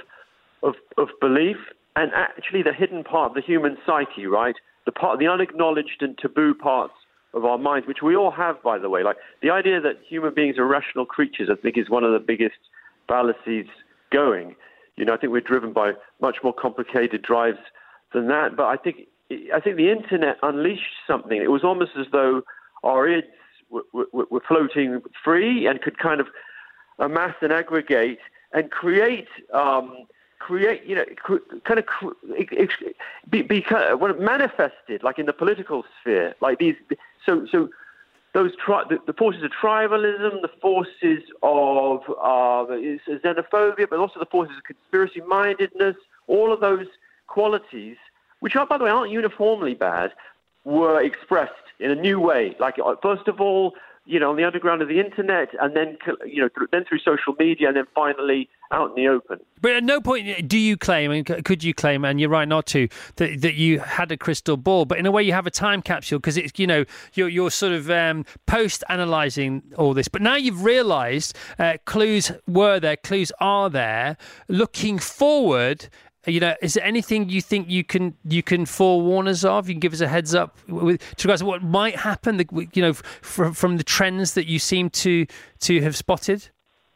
of 0.63 0.75
of 0.97 1.09
belief 1.19 1.57
and 1.95 2.11
actually 2.13 2.63
the 2.63 2.73
hidden 2.73 3.03
part 3.03 3.31
of 3.31 3.35
the 3.35 3.41
human 3.41 3.77
psyche, 3.85 4.25
right? 4.25 4.55
The 4.85 4.91
part, 4.91 5.19
the 5.19 5.27
unacknowledged 5.27 6.01
and 6.01 6.17
taboo 6.17 6.53
parts 6.53 6.93
of 7.33 7.45
our 7.45 7.57
minds, 7.57 7.87
which 7.87 8.01
we 8.01 8.15
all 8.15 8.31
have, 8.31 8.61
by 8.61 8.77
the 8.77 8.89
way. 8.89 9.03
Like 9.03 9.17
the 9.41 9.49
idea 9.49 9.81
that 9.81 9.99
human 10.07 10.33
beings 10.33 10.57
are 10.57 10.65
rational 10.65 11.05
creatures, 11.05 11.49
I 11.51 11.55
think, 11.55 11.77
is 11.77 11.89
one 11.89 12.03
of 12.03 12.13
the 12.13 12.19
biggest 12.19 12.57
fallacies 13.07 13.65
going. 14.11 14.55
You 14.95 15.05
know, 15.05 15.13
I 15.13 15.17
think 15.17 15.33
we're 15.33 15.41
driven 15.41 15.73
by 15.73 15.93
much 16.21 16.37
more 16.43 16.53
complicated 16.53 17.21
drives 17.23 17.57
than 18.13 18.27
that. 18.27 18.55
But 18.55 18.65
I 18.65 18.77
think, 18.77 19.07
I 19.53 19.59
think 19.59 19.77
the 19.77 19.91
internet 19.91 20.37
unleashed 20.43 20.93
something. 21.07 21.41
It 21.41 21.51
was 21.51 21.63
almost 21.63 21.91
as 21.99 22.05
though 22.11 22.43
our 22.83 23.07
ids 23.07 23.27
were, 23.69 23.83
were, 23.91 24.25
were 24.29 24.43
floating 24.47 25.01
free 25.23 25.65
and 25.65 25.81
could 25.81 25.97
kind 25.97 26.21
of 26.21 26.27
amass 26.99 27.35
and 27.41 27.51
aggregate 27.51 28.19
and 28.51 28.69
create. 28.69 29.27
Um, 29.51 30.05
create, 30.43 30.83
you 30.83 30.95
know, 30.95 31.05
kind 31.63 31.79
of 31.79 31.85
be, 33.29 33.41
be 33.41 33.61
kind 33.61 33.83
of, 33.85 34.19
manifested, 34.19 35.01
like 35.01 35.17
in 35.17 35.25
the 35.25 35.33
political 35.33 35.85
sphere, 35.99 36.35
like 36.41 36.59
these. 36.59 36.75
So, 37.25 37.47
so 37.49 37.69
those 38.33 38.51
tri- 38.57 38.83
the, 38.89 38.99
the, 39.05 39.13
forces 39.13 39.41
of 39.43 39.51
tribalism, 39.51 40.41
the 40.41 40.51
forces 40.61 41.23
of 41.41 42.01
uh, 42.09 42.65
xenophobia, 43.23 43.89
but 43.89 43.99
also 43.99 44.19
the 44.19 44.25
forces 44.25 44.57
of 44.57 44.63
conspiracy 44.63 45.21
mindedness, 45.21 45.95
all 46.27 46.51
of 46.51 46.59
those 46.59 46.87
qualities, 47.27 47.95
which 48.41 48.57
are, 48.57 48.65
by 48.65 48.77
the 48.77 48.83
way, 48.83 48.89
aren't 48.89 49.11
uniformly 49.11 49.75
bad, 49.75 50.11
were 50.65 51.01
expressed 51.01 51.53
in 51.79 51.89
a 51.89 51.95
new 51.95 52.19
way. 52.19 52.55
Like, 52.59 52.75
uh, 52.83 52.95
first 53.01 53.29
of 53.29 53.39
all, 53.39 53.75
you 54.05 54.19
know, 54.19 54.31
on 54.31 54.35
the 54.35 54.43
underground 54.43 54.81
of 54.81 54.89
the 54.89 54.99
internet, 54.99 55.49
and 55.61 55.75
then 55.75 55.97
you 56.25 56.41
know, 56.41 56.49
then 56.71 56.83
through 56.87 56.99
social 56.99 57.33
media, 57.39 57.67
and 57.67 57.77
then 57.77 57.85
finally 57.95 58.49
out 58.71 58.89
in 58.89 58.95
the 58.95 59.07
open. 59.07 59.39
But 59.61 59.71
at 59.73 59.83
no 59.83 60.01
point 60.01 60.47
do 60.47 60.57
you 60.57 60.75
claim, 60.75 61.11
and 61.11 61.25
could 61.45 61.63
you 61.63 61.73
claim, 61.73 62.03
and 62.03 62.19
you're 62.19 62.29
right 62.29 62.47
not 62.47 62.65
to, 62.67 62.89
that 63.15 63.41
that 63.41 63.53
you 63.53 63.79
had 63.79 64.11
a 64.11 64.17
crystal 64.17 64.57
ball. 64.57 64.85
But 64.85 64.97
in 64.97 65.05
a 65.05 65.11
way, 65.11 65.23
you 65.23 65.31
have 65.31 65.47
a 65.47 65.51
time 65.51 65.81
capsule 65.81 66.19
because 66.19 66.35
it's 66.35 66.59
you 66.59 66.67
know 66.67 66.83
you're 67.13 67.29
you're 67.29 67.51
sort 67.51 67.71
of 67.71 67.89
um, 67.89 68.25
post 68.45 68.83
analysing 68.89 69.63
all 69.77 69.93
this. 69.93 70.09
But 70.09 70.21
now 70.21 70.35
you've 70.35 70.63
realised 70.63 71.37
uh, 71.57 71.77
clues 71.85 72.31
were 72.45 72.79
there, 72.79 72.97
clues 72.97 73.31
are 73.39 73.69
there. 73.69 74.17
Looking 74.49 74.99
forward, 74.99 75.87
you 76.25 76.39
know, 76.39 76.55
is 76.61 76.75
there 76.75 76.85
anything 76.85 77.29
you 77.29 77.41
think 77.41 77.69
you 77.69 77.83
can 77.83 78.15
you 78.23 78.41
can 78.41 78.65
forewarn 78.65 79.27
us 79.27 79.43
of? 79.43 79.67
You 79.67 79.75
can 79.75 79.79
give 79.79 79.93
us 79.93 80.01
a 80.01 80.07
heads 80.07 80.33
up 80.33 80.57
with 80.67 81.01
to 81.17 81.45
what 81.45 81.63
might 81.63 81.97
happen. 81.97 82.41
You 82.73 82.81
know, 82.81 82.93
from 82.93 83.53
from 83.53 83.77
the 83.77 83.83
trends 83.83 84.33
that 84.35 84.47
you 84.47 84.59
seem 84.59 84.89
to 84.91 85.25
to 85.61 85.81
have 85.81 85.95
spotted. 85.95 86.49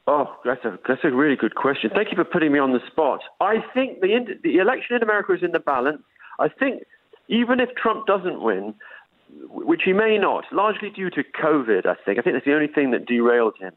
Oh, 0.07 0.33
that's 0.45 0.63
a 0.63 0.79
that's 0.87 1.03
a 1.03 1.11
really 1.11 1.35
good 1.35 1.55
question. 1.55 1.91
Thank 1.93 2.11
you 2.11 2.15
for 2.15 2.23
putting 2.23 2.53
me 2.53 2.59
on 2.59 2.71
the 2.71 2.79
spot. 2.87 3.19
I 3.41 3.57
think 3.73 3.99
the 3.99 4.39
the 4.43 4.57
election 4.57 4.95
in 4.95 5.03
America 5.03 5.33
is 5.33 5.43
in 5.43 5.51
the 5.51 5.59
balance. 5.59 6.01
I 6.39 6.47
think 6.47 6.83
even 7.27 7.59
if 7.59 7.69
Trump 7.75 8.07
doesn't 8.07 8.41
win, 8.41 8.73
which 9.49 9.81
he 9.83 9.91
may 9.91 10.17
not, 10.17 10.45
largely 10.53 10.89
due 10.89 11.09
to 11.09 11.23
COVID, 11.23 11.85
I 11.85 11.95
think. 12.05 12.19
I 12.19 12.21
think 12.21 12.35
that's 12.35 12.45
the 12.45 12.53
only 12.53 12.67
thing 12.67 12.91
that 12.91 13.05
derailed 13.05 13.55
him. 13.59 13.73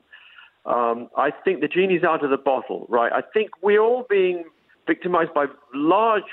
Um, 0.66 1.08
I 1.16 1.30
think 1.44 1.60
the 1.60 1.68
genie's 1.68 2.04
out 2.04 2.22
of 2.22 2.30
the 2.30 2.36
bottle, 2.36 2.86
right? 2.88 3.12
I 3.12 3.22
think 3.22 3.50
we're 3.62 3.80
all 3.80 4.06
being 4.08 4.44
victimized 4.86 5.34
by 5.34 5.46
large, 5.74 6.24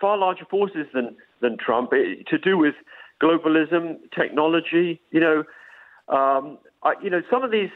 far 0.00 0.16
larger 0.16 0.44
forces 0.44 0.86
than, 0.92 1.16
than 1.40 1.56
Trump 1.56 1.92
eh, 1.92 2.22
to 2.28 2.38
do 2.38 2.58
with 2.58 2.74
globalism, 3.22 3.96
technology. 4.16 5.00
You 5.10 5.20
know, 5.20 5.38
um, 6.08 6.58
I, 6.82 6.94
you 7.02 7.10
know, 7.10 7.22
some 7.30 7.42
of 7.42 7.50
these 7.50 7.70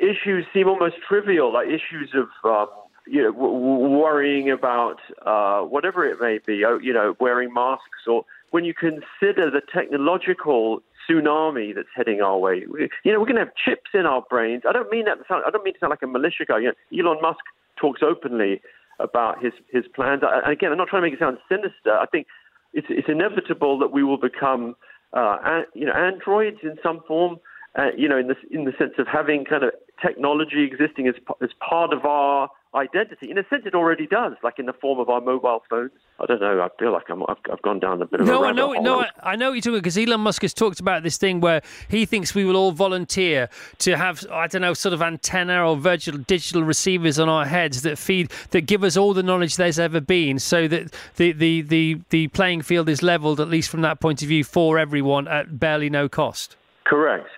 issues 0.00 0.46
seem 0.52 0.68
almost 0.68 0.96
trivial, 1.06 1.52
like 1.52 1.66
issues 1.68 2.14
of 2.14 2.28
um, 2.44 2.68
you 3.06 3.22
know 3.22 3.32
w- 3.32 3.98
worrying 3.98 4.50
about 4.50 5.00
uh, 5.26 5.62
whatever 5.62 6.04
it 6.06 6.20
may 6.20 6.38
be. 6.44 6.64
Oh, 6.64 6.78
you 6.78 6.92
know, 6.92 7.16
wearing 7.20 7.52
masks, 7.52 8.06
or 8.06 8.24
when 8.50 8.64
you 8.64 8.74
consider 8.74 9.50
the 9.50 9.62
technological 9.72 10.82
tsunami 11.08 11.74
that's 11.74 11.88
heading 11.94 12.20
our 12.20 12.38
way. 12.38 12.64
We, 12.70 12.88
you 13.04 13.12
know, 13.12 13.18
we're 13.20 13.26
going 13.26 13.36
to 13.36 13.44
have 13.44 13.54
chips 13.54 13.90
in 13.94 14.06
our 14.06 14.22
brains. 14.28 14.62
I 14.68 14.72
don't 14.72 14.90
mean 14.90 15.06
that. 15.06 15.18
To 15.18 15.24
sound, 15.26 15.44
I 15.46 15.50
don't 15.50 15.64
mean 15.64 15.74
to 15.74 15.80
sound 15.80 15.90
like 15.90 16.02
a 16.02 16.06
militia 16.06 16.44
guy. 16.46 16.58
You 16.58 16.72
know, 16.92 17.10
Elon 17.10 17.22
Musk 17.22 17.40
talks 17.76 18.02
openly 18.02 18.60
about 19.02 19.42
his 19.42 19.52
his 19.72 19.84
plans. 19.94 20.22
And 20.22 20.52
again, 20.52 20.72
I'm 20.72 20.78
not 20.78 20.88
trying 20.88 21.02
to 21.02 21.06
make 21.06 21.14
it 21.14 21.20
sound 21.20 21.38
sinister. 21.48 21.92
I 21.92 22.06
think 22.06 22.26
it's 22.72 22.86
it's 22.90 23.08
inevitable 23.08 23.78
that 23.78 23.92
we 23.92 24.02
will 24.02 24.18
become 24.18 24.76
uh, 25.12 25.62
you 25.74 25.86
know 25.86 25.92
androids 25.92 26.58
in 26.62 26.76
some 26.82 27.00
form. 27.06 27.38
Uh, 27.78 27.90
you 27.96 28.08
know, 28.08 28.18
in 28.18 28.26
the 28.26 28.34
in 28.50 28.64
the 28.64 28.72
sense 28.78 28.94
of 28.98 29.06
having 29.06 29.44
kind 29.44 29.62
of 29.62 29.70
technology 30.04 30.64
existing 30.64 31.08
as 31.08 31.14
as 31.42 31.50
part 31.60 31.92
of 31.92 32.04
our 32.04 32.50
identity. 32.74 33.30
In 33.30 33.38
a 33.38 33.42
sense, 33.48 33.62
it 33.66 33.74
already 33.74 34.06
does, 34.06 34.34
like 34.42 34.58
in 34.58 34.66
the 34.66 34.72
form 34.72 35.00
of 35.00 35.08
our 35.08 35.20
mobile 35.20 35.62
phones. 35.68 35.90
I 36.20 36.26
don't 36.26 36.40
know. 36.40 36.60
I 36.60 36.68
feel 36.78 36.92
like 36.92 37.08
I'm, 37.08 37.22
I've, 37.24 37.36
I've 37.50 37.62
gone 37.62 37.80
down 37.80 38.00
a 38.02 38.06
bit 38.06 38.20
of 38.20 38.26
no, 38.26 38.44
I 38.44 38.52
know, 38.52 38.74
hole. 38.74 38.82
no, 38.82 39.00
I, 39.00 39.08
I 39.22 39.36
know 39.36 39.48
what 39.48 39.54
you're 39.54 39.62
talking 39.62 39.78
because 39.78 39.98
Elon 39.98 40.20
Musk 40.20 40.42
has 40.42 40.54
talked 40.54 40.78
about 40.78 41.02
this 41.02 41.16
thing 41.16 41.40
where 41.40 41.62
he 41.88 42.06
thinks 42.06 42.34
we 42.34 42.44
will 42.44 42.56
all 42.56 42.72
volunteer 42.72 43.48
to 43.78 43.96
have, 43.96 44.24
I 44.30 44.46
don't 44.46 44.62
know, 44.62 44.74
sort 44.74 44.92
of 44.92 45.02
antenna 45.02 45.68
or 45.68 45.76
virtual 45.76 46.18
digital 46.18 46.62
receivers 46.62 47.18
on 47.18 47.28
our 47.28 47.44
heads 47.44 47.82
that 47.82 47.98
feed, 47.98 48.30
that 48.50 48.62
give 48.62 48.84
us 48.84 48.96
all 48.96 49.14
the 49.14 49.22
knowledge 49.22 49.56
there's 49.56 49.78
ever 49.78 50.00
been, 50.00 50.38
so 50.38 50.68
that 50.68 50.94
the 51.16 51.32
the 51.32 51.62
the, 51.62 52.00
the 52.10 52.28
playing 52.28 52.62
field 52.62 52.88
is 52.88 53.02
leveled, 53.02 53.40
at 53.40 53.48
least 53.48 53.68
from 53.68 53.80
that 53.82 54.00
point 54.00 54.22
of 54.22 54.28
view, 54.28 54.44
for 54.44 54.78
everyone 54.78 55.26
at 55.26 55.58
barely 55.58 55.90
no 55.90 56.08
cost. 56.08 56.56
Correct, 56.84 57.28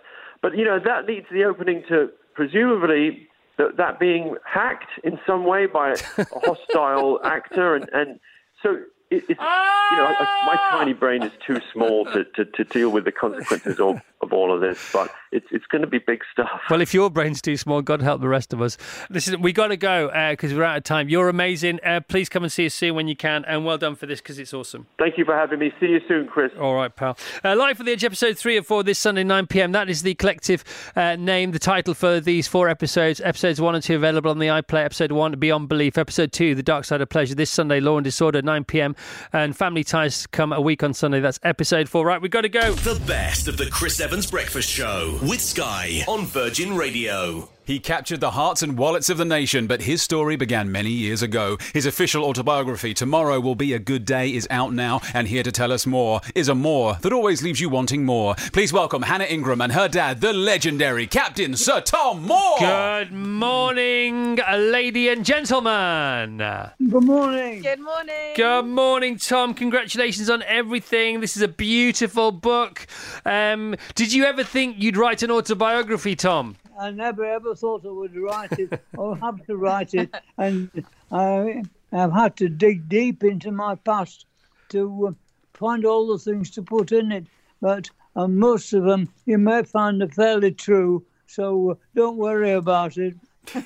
but 0.42 0.57
you 0.57 0.64
know 0.64 0.78
that 0.85 1.07
leads 1.07 1.26
the 1.31 1.45
opening 1.45 1.83
to 1.88 2.11
presumably 2.34 3.28
that, 3.58 3.76
that 3.76 3.98
being 3.98 4.36
hacked 4.44 4.90
in 5.04 5.18
some 5.26 5.44
way 5.44 5.66
by 5.66 5.90
a 5.90 5.96
hostile 6.44 7.20
actor, 7.24 7.74
and, 7.74 7.88
and 7.92 8.20
so 8.62 8.78
it, 9.12 9.25
it's 9.28 9.40
you 9.40 9.97
know 9.97 10.07
I, 10.07 10.42
my 10.47 10.57
tiny 10.71 10.92
brain 10.95 11.23
is 11.23 11.33
too 11.47 11.61
small 11.73 12.07
to, 12.07 12.25
to, 12.25 12.45
to 12.45 12.64
deal 12.64 12.90
with 12.90 13.04
the 13.04 13.12
consequences 13.12 13.78
of, 13.78 14.00
of 14.21 14.33
all 14.33 14.52
of 14.52 14.61
this, 14.61 14.90
but 14.92 15.12
it's 15.31 15.47
it's 15.50 15.66
going 15.66 15.83
to 15.83 15.88
be 15.88 15.99
big 15.99 16.23
stuff. 16.33 16.49
Well, 16.71 16.81
if 16.81 16.95
your 16.95 17.11
brain's 17.11 17.42
too 17.42 17.57
small, 17.57 17.83
God 17.83 18.02
help 18.02 18.21
the 18.21 18.28
rest 18.28 18.52
of 18.52 18.62
us. 18.62 18.78
Listen, 19.11 19.42
we 19.42 19.52
got 19.52 19.69
to 19.69 19.76
go 19.76 20.09
because 20.31 20.52
uh, 20.52 20.57
we're 20.57 20.64
out 20.64 20.78
of 20.78 20.85
time. 20.85 21.09
You're 21.09 21.28
amazing. 21.28 21.81
Uh, 21.85 22.00
please 22.00 22.28
come 22.28 22.42
and 22.42 22.50
see 22.50 22.66
us 22.66 22.75
soon 22.75 22.95
when 22.95 23.09
you 23.09 23.16
can, 23.16 23.45
and 23.45 23.64
well 23.64 23.78
done 23.78 23.95
for 23.97 24.07
this 24.07 24.21
because 24.21 24.38
it's 24.38 24.54
awesome. 24.54 24.87
Thank 24.99 25.19
you 25.19 25.25
for 25.25 25.37
having 25.37 25.59
me. 25.59 25.73
See 25.78 25.87
you 25.87 26.00
soon, 26.09 26.26
Chris. 26.26 26.52
All 26.59 26.75
right, 26.75 26.95
pal. 26.95 27.19
Uh, 27.45 27.54
Live 27.54 27.76
for 27.76 27.85
the 27.85 27.92
Edge, 27.92 28.04
episode 28.04 28.38
three 28.38 28.57
or 28.57 28.62
four 28.62 28.83
this 28.83 28.99
Sunday, 28.99 29.25
9 29.25 29.47
p.m. 29.47 29.73
That 29.73 29.90
is 29.90 30.02
the 30.02 30.14
collective 30.14 30.64
uh, 30.97 31.16
name, 31.16 31.52
the 31.52 31.59
title 31.59 31.95
for 31.95 32.21
these 32.21 32.47
four 32.47 32.69
episodes. 32.69 33.21
Episodes 33.21 33.61
one 33.61 33.75
and 33.75 33.85
two 33.85 33.97
available 33.97 34.31
on 34.31 34.38
the 34.38 34.47
iPlayer. 34.47 34.87
Episode 34.87 35.12
one, 35.12 35.33
Beyond 35.38 35.69
Belief. 35.69 35.99
Episode 35.99 36.33
two, 36.33 36.54
The 36.54 36.62
Dark 36.62 36.85
Side 36.85 37.00
of 37.00 37.09
Pleasure. 37.09 37.35
This 37.35 37.50
Sunday, 37.50 37.81
Law 37.81 37.99
and 37.99 38.04
Disorder, 38.04 38.40
9 38.42 38.64
p.m. 38.64 38.97
And 39.32 39.56
Family 39.56 39.85
Ties 39.85 40.26
come 40.26 40.52
a 40.52 40.61
week 40.61 40.82
on 40.82 40.94
Sunday. 40.94 41.21
That's 41.21 41.40
episode 41.42 41.88
four. 41.88 42.06
Right, 42.06 42.21
we've 42.21 42.30
got 42.30 42.42
to 42.42 42.49
go. 42.49 42.73
The 42.73 43.00
best 43.06 43.49
of 43.49 43.56
the 43.56 43.66
Chris 43.66 44.00
Evans 44.00 44.30
Breakfast 44.30 44.68
Show 44.68 45.18
with 45.23 45.40
Sky 45.40 46.02
on 46.09 46.26
Virgin 46.26 46.76
Radio. 46.76 47.49
He 47.64 47.78
captured 47.78 48.21
the 48.21 48.33
hearts 48.33 48.62
and 48.62 48.76
wallets 48.76 49.09
of 49.09 49.19
the 49.19 49.25
nation, 49.25 49.69
but 49.69 49.83
his 49.83 50.02
story 50.02 50.35
began 50.35 50.73
many 50.73 50.90
years 50.90 51.23
ago. 51.23 51.59
His 51.73 51.87
official 51.87 52.25
autobiography, 52.25 52.92
Tomorrow 52.92 53.38
Will 53.38 53.54
Be 53.54 53.73
a 53.73 53.78
Good 53.78 54.04
Day, 54.04 54.35
is 54.35 54.49
out 54.50 54.73
now, 54.73 55.00
and 55.14 55.28
here 55.28 55.45
to 55.45 55.52
tell 55.52 55.71
us 55.71 55.87
more 55.87 56.21
is 56.35 56.49
a 56.49 56.57
more 56.57 56.95
that 57.02 57.12
always 57.12 57.42
leaves 57.42 57.61
you 57.61 57.69
wanting 57.69 58.04
more. 58.04 58.35
Please 58.52 58.73
welcome 58.73 59.02
Hannah 59.02 59.25
Ingram 59.25 59.61
and 59.61 59.73
her 59.73 59.87
dad, 59.87 60.21
the 60.21 60.33
legendary 60.33 61.07
Captain 61.07 61.54
Sir 61.54 61.81
Tom 61.81 62.26
Moore. 62.26 62.59
Good 62.59 63.12
morning, 63.12 64.40
lady 64.52 65.09
and 65.09 65.25
gentlemen. 65.25 66.38
Good 66.38 67.04
morning. 67.04 67.62
Good 67.62 67.81
morning. 67.81 68.35
Good 68.35 68.66
morning, 68.66 69.19
Tom. 69.19 69.54
Congratulations 69.54 70.28
on 70.28 70.42
everything. 70.49 71.21
This 71.21 71.37
is 71.37 71.42
a 71.42 71.49
beautiful 71.49 72.33
book. 72.33 72.88
Um, 73.25 73.76
did 73.95 74.12
you 74.12 74.25
ever 74.25 74.42
think 74.42 74.76
you'd 74.81 74.97
write 74.97 75.23
an 75.23 75.31
autobiography, 75.31 76.16
Tom? 76.16 76.57
I 76.78 76.90
never 76.90 77.24
ever 77.24 77.54
thought 77.54 77.86
I 77.86 77.90
would 77.90 78.16
write 78.16 78.58
it 78.58 78.80
or 78.96 79.16
have 79.22 79.44
to 79.46 79.56
write 79.56 79.94
it, 79.94 80.14
and 80.38 80.70
I 81.10 81.62
have 81.92 82.12
had 82.12 82.36
to 82.36 82.48
dig 82.48 82.88
deep 82.88 83.24
into 83.24 83.52
my 83.52 83.74
past 83.74 84.26
to 84.70 85.08
uh, 85.08 85.12
find 85.54 85.84
all 85.84 86.06
the 86.06 86.18
things 86.18 86.50
to 86.52 86.62
put 86.62 86.92
in 86.92 87.12
it. 87.12 87.26
But 87.60 87.90
uh, 88.16 88.28
most 88.28 88.72
of 88.72 88.84
them 88.84 89.08
you 89.26 89.38
may 89.38 89.62
find 89.62 90.02
are 90.02 90.08
fairly 90.08 90.52
true, 90.52 91.04
so 91.26 91.72
uh, 91.72 91.74
don't 91.94 92.16
worry 92.16 92.52
about 92.52 92.96
it. 92.96 93.14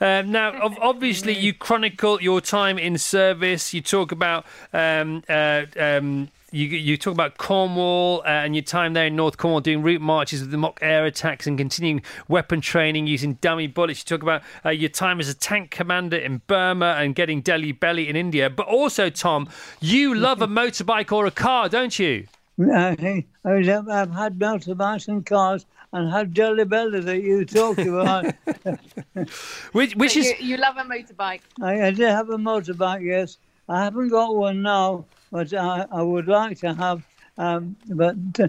um, 0.00 0.32
now, 0.32 0.74
obviously, 0.80 1.36
you 1.36 1.52
chronicle 1.52 2.20
your 2.22 2.40
time 2.40 2.78
in 2.78 2.96
service. 2.96 3.74
You 3.74 3.82
talk 3.82 4.10
about 4.10 4.46
um, 4.72 5.22
uh, 5.28 5.66
um, 5.78 6.28
you, 6.52 6.66
you 6.66 6.96
talk 6.96 7.12
about 7.12 7.38
Cornwall 7.38 8.20
uh, 8.20 8.28
and 8.28 8.54
your 8.54 8.62
time 8.62 8.92
there 8.92 9.06
in 9.06 9.16
North 9.16 9.38
Cornwall 9.38 9.60
doing 9.60 9.82
route 9.82 10.00
marches 10.00 10.40
with 10.40 10.50
the 10.50 10.58
mock 10.58 10.78
air 10.82 11.06
attacks 11.06 11.46
and 11.46 11.58
continuing 11.58 12.02
weapon 12.28 12.60
training 12.60 13.06
using 13.06 13.34
dummy 13.34 13.66
bullets. 13.66 14.00
You 14.00 14.16
talk 14.16 14.22
about 14.22 14.42
uh, 14.64 14.70
your 14.70 14.90
time 14.90 15.18
as 15.18 15.28
a 15.28 15.34
tank 15.34 15.70
commander 15.70 16.16
in 16.16 16.42
Burma 16.46 16.96
and 16.98 17.14
getting 17.14 17.40
Delhi 17.40 17.72
Belly 17.72 18.08
in 18.08 18.16
India. 18.16 18.50
But 18.50 18.66
also, 18.66 19.10
Tom, 19.10 19.48
you 19.80 20.14
love 20.14 20.42
a 20.42 20.46
motorbike 20.46 21.10
or 21.10 21.26
a 21.26 21.30
car, 21.30 21.68
don't 21.68 21.98
you? 21.98 22.26
I, 22.60 23.24
I've 23.44 23.64
had 24.12 24.38
motorbikes 24.38 25.08
and 25.08 25.24
cars 25.24 25.64
and 25.92 26.10
had 26.10 26.34
Delhi 26.34 26.64
Belly 26.64 27.00
that 27.00 27.22
you 27.22 27.44
talked 27.44 27.80
about. 27.80 28.34
which 29.72 29.94
which 29.96 30.16
is 30.16 30.26
you, 30.26 30.34
you, 30.40 30.56
love 30.56 30.76
a 30.76 30.82
motorbike. 30.82 31.40
I, 31.60 31.86
I 31.86 31.90
did 31.90 32.08
have 32.08 32.30
a 32.30 32.36
motorbike, 32.36 33.04
yes. 33.04 33.38
I 33.68 33.84
haven't 33.84 34.08
got 34.08 34.34
one 34.34 34.62
now, 34.62 35.06
but 35.32 35.52
I, 35.52 35.86
I 35.90 36.02
would 36.02 36.28
like 36.28 36.60
to 36.60 36.74
have. 36.74 37.04
Um, 37.38 37.74
but 37.88 38.14
uh, 38.38 38.48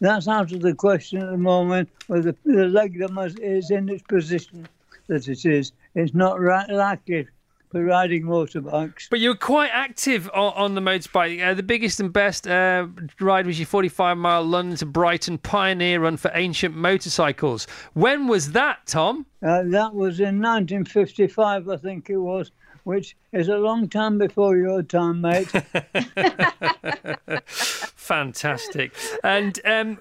that's 0.00 0.26
out 0.26 0.50
of 0.50 0.62
the 0.62 0.74
question 0.74 1.22
at 1.22 1.30
the 1.30 1.36
moment. 1.36 1.88
With 2.08 2.24
the, 2.24 2.36
the 2.44 2.66
leg 2.66 2.98
that 2.98 3.38
is 3.40 3.70
in 3.70 3.88
its 3.88 4.02
position 4.02 4.66
that 5.06 5.28
it 5.28 5.44
is, 5.44 5.72
it's 5.94 6.14
not 6.14 6.40
right 6.40 6.68
likely 6.68 7.28
for 7.70 7.84
riding 7.84 8.24
motorbikes. 8.24 9.08
But 9.10 9.20
you 9.20 9.30
were 9.30 9.36
quite 9.36 9.70
active 9.72 10.28
on, 10.34 10.52
on 10.54 10.74
the 10.74 10.80
motorbike. 10.80 11.42
Uh, 11.42 11.54
the 11.54 11.62
biggest 11.62 12.00
and 12.00 12.12
best 12.12 12.46
uh, 12.46 12.86
ride 13.20 13.46
was 13.46 13.58
your 13.58 13.66
45 13.66 14.16
mile 14.16 14.42
London 14.42 14.76
to 14.78 14.86
Brighton 14.86 15.38
pioneer 15.38 16.00
run 16.00 16.16
for 16.16 16.30
ancient 16.34 16.74
motorcycles. 16.74 17.66
When 17.92 18.26
was 18.26 18.52
that, 18.52 18.86
Tom? 18.86 19.26
Uh, 19.42 19.62
that 19.64 19.94
was 19.94 20.20
in 20.20 20.40
1955, 20.40 21.68
I 21.68 21.76
think 21.76 22.08
it 22.10 22.16
was 22.16 22.50
which 22.84 23.16
is 23.32 23.48
a 23.48 23.56
long 23.56 23.88
time 23.88 24.18
before 24.18 24.56
your 24.56 24.82
time, 24.82 25.20
mate. 25.20 25.48
Fantastic. 27.46 28.94
And 29.22 29.60
um, 29.64 29.98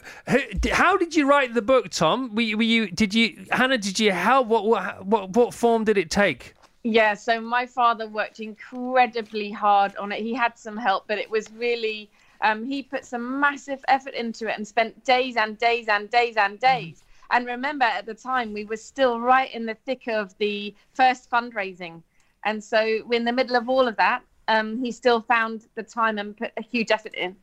how 0.72 0.98
did 0.98 1.16
you 1.16 1.28
write 1.28 1.54
the 1.54 1.62
book, 1.62 1.90
Tom? 1.90 2.36
Were 2.36 2.42
you, 2.42 2.58
were 2.58 2.64
you, 2.64 2.92
did 2.92 3.14
you, 3.14 3.46
Hannah? 3.52 3.78
Did 3.78 4.00
you 4.00 4.12
help? 4.12 4.48
What, 4.48 4.66
what, 4.66 5.06
what, 5.06 5.30
what 5.32 5.54
form 5.54 5.84
did 5.84 5.98
it 5.98 6.10
take? 6.10 6.54
Yeah, 6.84 7.14
so 7.14 7.40
my 7.40 7.68
father 7.68 8.08
worked 8.08 8.40
incredibly 8.40 9.52
hard 9.52 9.96
on 9.98 10.12
it. 10.12 10.22
He 10.22 10.34
had 10.34 10.58
some 10.58 10.76
help, 10.76 11.08
but 11.08 11.20
it 11.20 11.30
was 11.30 11.52
really 11.52 12.10
um, 12.42 12.66
he 12.66 12.82
put 12.82 13.06
some 13.06 13.40
massive 13.40 13.84
effort 13.88 14.14
into 14.14 14.48
it 14.48 14.58
and 14.58 14.68
spent 14.68 15.04
days 15.06 15.38
and 15.38 15.58
days 15.58 15.88
and 15.88 16.10
days 16.10 16.38
and 16.38 16.60
days. 16.60 16.98
Mm. 16.98 17.04
And 17.32 17.46
remember, 17.46 17.86
at 17.86 18.06
the 18.06 18.14
time, 18.14 18.52
we 18.52 18.66
were 18.66 18.78
still 18.78 19.20
right 19.20 19.54
in 19.54 19.66
the 19.66 19.76
thick 19.86 20.08
of 20.08 20.38
the 20.38 20.76
first 20.94 21.30
fundraising. 21.30 22.02
And 22.46 22.64
so, 22.64 23.04
in 23.12 23.26
the 23.26 23.32
middle 23.32 23.56
of 23.56 23.70
all 23.70 23.88
of 23.88 23.96
that, 23.98 24.24
um, 24.48 24.84
he 24.84 24.92
still 24.92 25.22
found 25.22 25.68
the 25.76 25.84
time 25.84 26.18
and 26.18 26.36
put 26.36 26.52
a 26.58 26.62
huge 26.62 26.92
effort 26.92 27.14
in. 27.14 27.36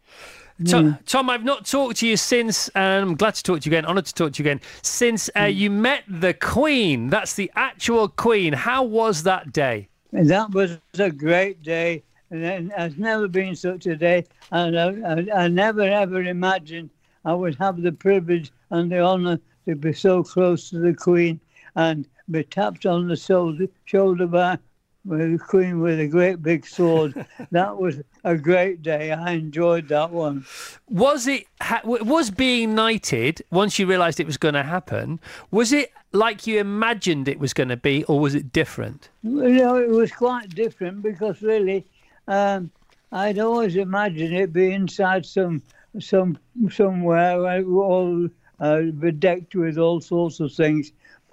Tom, 0.67 0.93
hmm. 0.93 1.02
Tom, 1.07 1.31
I've 1.31 1.45
not 1.45 1.67
talked 1.67 1.99
to 1.99 2.07
you 2.07 2.17
since, 2.17 2.69
and 2.71 3.11
I'm 3.11 3.14
glad 3.14 3.37
to 3.37 3.43
talk 3.43 3.61
to 3.61 3.71
you 3.71 3.76
again, 3.76 3.87
honoured 3.87 4.07
to 4.07 4.14
talk 4.14 4.33
to 4.33 4.43
you 4.43 4.50
again, 4.50 4.61
since 4.83 5.31
uh, 5.35 5.47
hmm. 5.47 5.52
you 5.52 5.71
met 5.71 6.02
the 6.09 6.35
Queen. 6.35 7.11
That's 7.11 7.35
the 7.35 7.50
actual 7.55 8.09
Queen. 8.09 8.52
How 8.52 8.83
was 8.83 9.23
that 9.23 9.52
day? 9.52 9.88
That 10.12 10.50
was 10.50 10.78
a 10.99 11.11
great 11.11 11.62
day. 11.62 12.02
And 12.31 12.71
there's 12.71 12.99
never 12.99 13.28
been 13.28 13.57
such 13.57 13.87
a 13.87 13.97
day. 13.97 14.26
And 14.52 14.78
I, 14.78 14.88
I, 14.88 15.45
I 15.45 15.49
never 15.49 15.83
ever 15.83 16.23
imagined 16.23 16.90
I 17.25 17.35
would 17.35 17.55
have 17.57 17.81
the 17.81 17.93
privilege 17.93 18.50
and 18.71 18.90
the 18.90 19.00
honour 19.00 19.38
to 19.67 19.75
be 19.76 19.93
so 19.93 20.23
close 20.23 20.71
to 20.71 20.78
the 20.78 20.95
Queen 20.95 21.40
and 21.76 22.07
be 22.31 22.43
tapped 22.43 22.85
on 22.85 23.09
the 23.09 23.17
shoulder, 23.17 23.67
shoulder 23.85 24.26
by 24.26 24.52
with 24.52 24.61
the 25.09 25.38
Queen 25.38 25.81
with 25.81 25.99
a 26.00 26.07
great 26.07 26.43
big 26.43 26.67
sword. 26.67 27.27
that 27.50 27.77
was 27.77 28.00
a 28.25 28.37
great 28.37 28.83
day. 28.83 29.12
I 29.12 29.33
enjoyed 29.33 29.88
that 29.88 30.11
one. 30.11 30.45
Was 30.88 31.27
it 31.27 31.47
was 31.85 32.31
being 32.31 32.75
knighted 32.75 33.43
once 33.50 33.79
you 33.79 33.87
realised 33.87 34.21
it 34.21 34.27
was 34.27 34.37
going 34.37 34.55
to 34.55 34.62
happen? 34.62 35.21
Was 35.50 35.73
it 35.73 35.93
like 36.12 36.47
you 36.47 36.59
imagined 36.59 37.29
it 37.29 37.38
was 37.38 37.53
going 37.53 37.69
to 37.69 37.77
be, 37.77 38.05
or 38.05 38.21
was 38.21 38.35
it 38.35 38.53
different? 38.53 39.09
You 39.23 39.49
know, 39.49 39.77
it 39.77 39.91
was 39.91 40.12
quite 40.12 40.55
different 40.55 41.03
because 41.03 41.43
really, 41.43 41.87
um, 42.27 42.71
I'd 43.12 43.38
always 43.38 43.77
imagined 43.77 44.35
it 44.35 44.53
be 44.53 44.73
inside 44.73 45.25
some 45.25 45.62
some 45.99 46.38
somewhere 46.71 47.62
all 47.65 48.29
uh, 48.61 48.83
bedecked 48.99 49.55
with 49.55 49.79
all 49.79 50.01
sorts 50.01 50.40
of 50.40 50.53
things, 50.53 50.92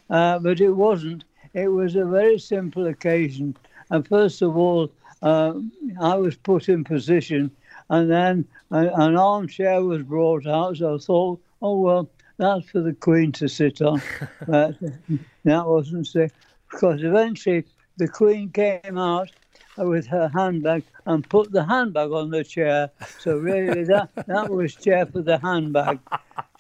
uh, 0.09 0.39
but 0.39 0.61
it 0.61 0.71
wasn't. 0.71 1.23
It 1.53 1.69
was 1.69 1.95
a 1.95 2.05
very 2.05 2.37
simple 2.37 2.87
occasion. 2.87 3.55
And 3.89 4.07
first 4.07 4.41
of 4.41 4.57
all, 4.57 4.91
uh, 5.21 5.53
I 5.99 6.15
was 6.15 6.35
put 6.35 6.69
in 6.69 6.83
position, 6.83 7.51
and 7.89 8.09
then 8.09 8.45
a, 8.71 8.87
an 8.87 9.15
armchair 9.15 9.83
was 9.83 10.03
brought 10.03 10.47
out. 10.47 10.77
So 10.77 10.95
I 10.95 10.97
thought, 10.97 11.41
oh, 11.61 11.79
well, 11.81 12.09
that's 12.37 12.69
for 12.69 12.81
the 12.81 12.93
Queen 12.93 13.31
to 13.33 13.47
sit 13.47 13.81
on. 13.81 14.01
but 14.47 14.75
that 15.43 15.65
wasn't 15.67 16.07
so. 16.07 16.27
Because 16.69 17.03
eventually 17.03 17.65
the 17.97 18.07
Queen 18.07 18.49
came 18.51 18.97
out 18.97 19.31
with 19.77 20.07
her 20.07 20.29
handbag 20.33 20.83
and 21.05 21.27
put 21.29 21.51
the 21.51 21.63
handbag 21.63 22.11
on 22.11 22.29
the 22.29 22.43
chair. 22.43 22.89
So 23.19 23.37
really, 23.37 23.83
that, 23.85 24.09
that 24.27 24.49
was 24.49 24.75
chair 24.75 25.05
for 25.05 25.21
the 25.21 25.37
handbag. 25.37 25.99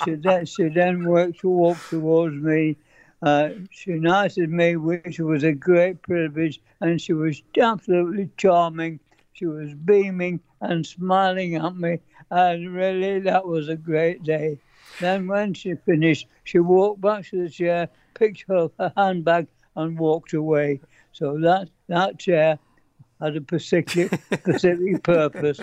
She 0.03 0.15
then, 0.15 0.45
she 0.45 0.69
then 0.69 1.05
worked 1.05 1.39
to 1.39 1.49
walk 1.49 1.77
towards 1.89 2.35
me 2.35 2.77
uh, 3.21 3.49
she 3.69 3.91
knighted 3.91 4.49
me, 4.49 4.75
which 4.75 5.19
was 5.19 5.43
a 5.43 5.53
great 5.53 6.01
privilege, 6.01 6.61
and 6.81 6.99
she 7.01 7.13
was 7.13 7.41
absolutely 7.59 8.29
charming. 8.37 8.99
She 9.33 9.45
was 9.45 9.73
beaming 9.73 10.39
and 10.61 10.85
smiling 10.85 11.55
at 11.55 11.75
me, 11.75 11.99
and 12.29 12.73
really 12.73 13.19
that 13.19 13.45
was 13.45 13.69
a 13.69 13.75
great 13.75 14.23
day. 14.23 14.59
Then, 14.99 15.27
when 15.27 15.53
she 15.53 15.75
finished, 15.75 16.27
she 16.43 16.59
walked 16.59 17.01
back 17.01 17.25
to 17.29 17.43
the 17.43 17.49
chair, 17.49 17.89
picked 18.13 18.49
up 18.49 18.73
her 18.79 18.93
handbag, 18.95 19.47
and 19.75 19.99
walked 19.99 20.33
away. 20.33 20.79
So 21.11 21.37
that 21.39 21.69
that 21.87 22.19
chair 22.19 22.59
had 23.21 23.37
a 23.37 23.41
specific, 23.41 24.13
specific 24.39 25.03
purpose. 25.03 25.59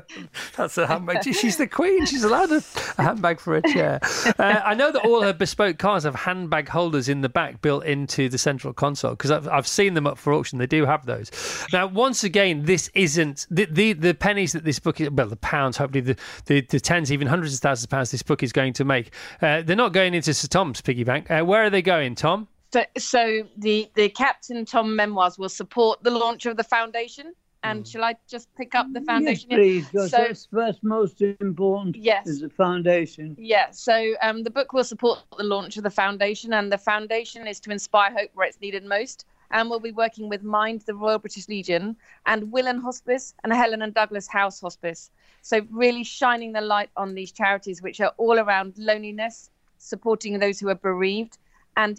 That's 0.56 0.78
a 0.78 0.86
handbag. 0.86 1.22
She's 1.22 1.56
the 1.56 1.66
queen. 1.66 2.06
She's 2.06 2.24
allowed 2.24 2.50
a, 2.50 2.62
a 2.98 3.02
handbag 3.02 3.40
for 3.40 3.56
a 3.56 3.62
chair. 3.62 4.00
Uh, 4.38 4.60
I 4.64 4.74
know 4.74 4.90
that 4.90 5.04
all 5.04 5.22
her 5.22 5.32
bespoke 5.32 5.78
cars 5.78 6.04
have 6.04 6.14
handbag 6.14 6.68
holders 6.68 7.08
in 7.08 7.20
the 7.20 7.28
back 7.28 7.62
built 7.62 7.84
into 7.84 8.28
the 8.28 8.38
central 8.38 8.72
console 8.72 9.12
because 9.12 9.30
I've, 9.30 9.48
I've 9.48 9.66
seen 9.66 9.94
them 9.94 10.06
up 10.06 10.18
for 10.18 10.32
auction. 10.32 10.58
They 10.58 10.66
do 10.66 10.84
have 10.86 11.06
those. 11.06 11.30
Now, 11.72 11.86
once 11.86 12.24
again, 12.24 12.64
this 12.64 12.90
isn't 12.94 13.46
the 13.50 13.66
the, 13.66 13.92
the 13.92 14.14
pennies 14.14 14.52
that 14.52 14.64
this 14.64 14.78
book 14.78 15.00
is, 15.00 15.10
well, 15.10 15.28
the 15.28 15.36
pounds, 15.36 15.76
hopefully 15.76 16.00
the, 16.00 16.16
the, 16.46 16.60
the 16.62 16.80
tens, 16.80 17.12
even 17.12 17.28
hundreds 17.28 17.54
of 17.54 17.60
thousands 17.60 17.84
of 17.84 17.90
pounds 17.90 18.10
this 18.10 18.22
book 18.22 18.42
is 18.42 18.52
going 18.52 18.72
to 18.74 18.84
make. 18.84 19.12
Uh, 19.40 19.62
they're 19.62 19.76
not 19.76 19.92
going 19.92 20.14
into 20.14 20.34
Sir 20.34 20.48
Tom's 20.48 20.80
piggy 20.80 21.04
bank. 21.04 21.30
Uh, 21.30 21.42
where 21.42 21.62
are 21.62 21.70
they 21.70 21.82
going, 21.82 22.14
Tom? 22.14 22.48
So, 22.72 22.84
so 22.98 23.48
the 23.56 23.90
the 23.94 24.08
Captain 24.10 24.64
Tom 24.64 24.94
memoirs 24.94 25.38
will 25.38 25.48
support 25.48 26.02
the 26.02 26.10
launch 26.10 26.46
of 26.46 26.56
the 26.56 26.64
foundation. 26.64 27.34
And 27.64 27.82
mm. 27.82 27.90
shall 27.90 28.04
I 28.04 28.14
just 28.28 28.54
pick 28.54 28.76
up 28.76 28.86
the 28.92 29.00
foundation? 29.00 29.50
Yes, 29.50 29.58
please. 29.58 29.88
Because 29.88 30.10
so, 30.12 30.16
that's, 30.18 30.48
that's 30.52 30.78
most 30.82 31.20
important. 31.20 31.96
Yes, 31.96 32.26
is 32.28 32.40
the 32.40 32.48
foundation. 32.48 33.34
Yeah. 33.36 33.70
So 33.72 34.14
um, 34.22 34.44
the 34.44 34.50
book 34.50 34.72
will 34.72 34.84
support 34.84 35.18
the 35.36 35.42
launch 35.44 35.76
of 35.76 35.82
the 35.82 35.90
foundation, 35.90 36.52
and 36.52 36.70
the 36.70 36.78
foundation 36.78 37.48
is 37.48 37.58
to 37.60 37.70
inspire 37.70 38.12
hope 38.12 38.30
where 38.34 38.46
it's 38.46 38.60
needed 38.60 38.84
most. 38.84 39.26
And 39.50 39.70
we'll 39.70 39.80
be 39.80 39.92
working 39.92 40.28
with 40.28 40.42
Mind, 40.42 40.82
the 40.82 40.94
Royal 40.94 41.18
British 41.18 41.48
Legion, 41.48 41.96
and 42.26 42.52
Willen 42.52 42.78
Hospice 42.80 43.34
and 43.42 43.52
Helen 43.52 43.80
and 43.80 43.94
Douglas 43.94 44.28
House 44.28 44.60
Hospice. 44.60 45.10
So 45.40 45.66
really 45.70 46.04
shining 46.04 46.52
the 46.52 46.60
light 46.60 46.90
on 46.96 47.14
these 47.14 47.32
charities, 47.32 47.80
which 47.80 48.00
are 48.00 48.12
all 48.18 48.38
around 48.38 48.74
loneliness, 48.76 49.50
supporting 49.78 50.38
those 50.38 50.60
who 50.60 50.68
are 50.68 50.74
bereaved, 50.74 51.38
and 51.78 51.98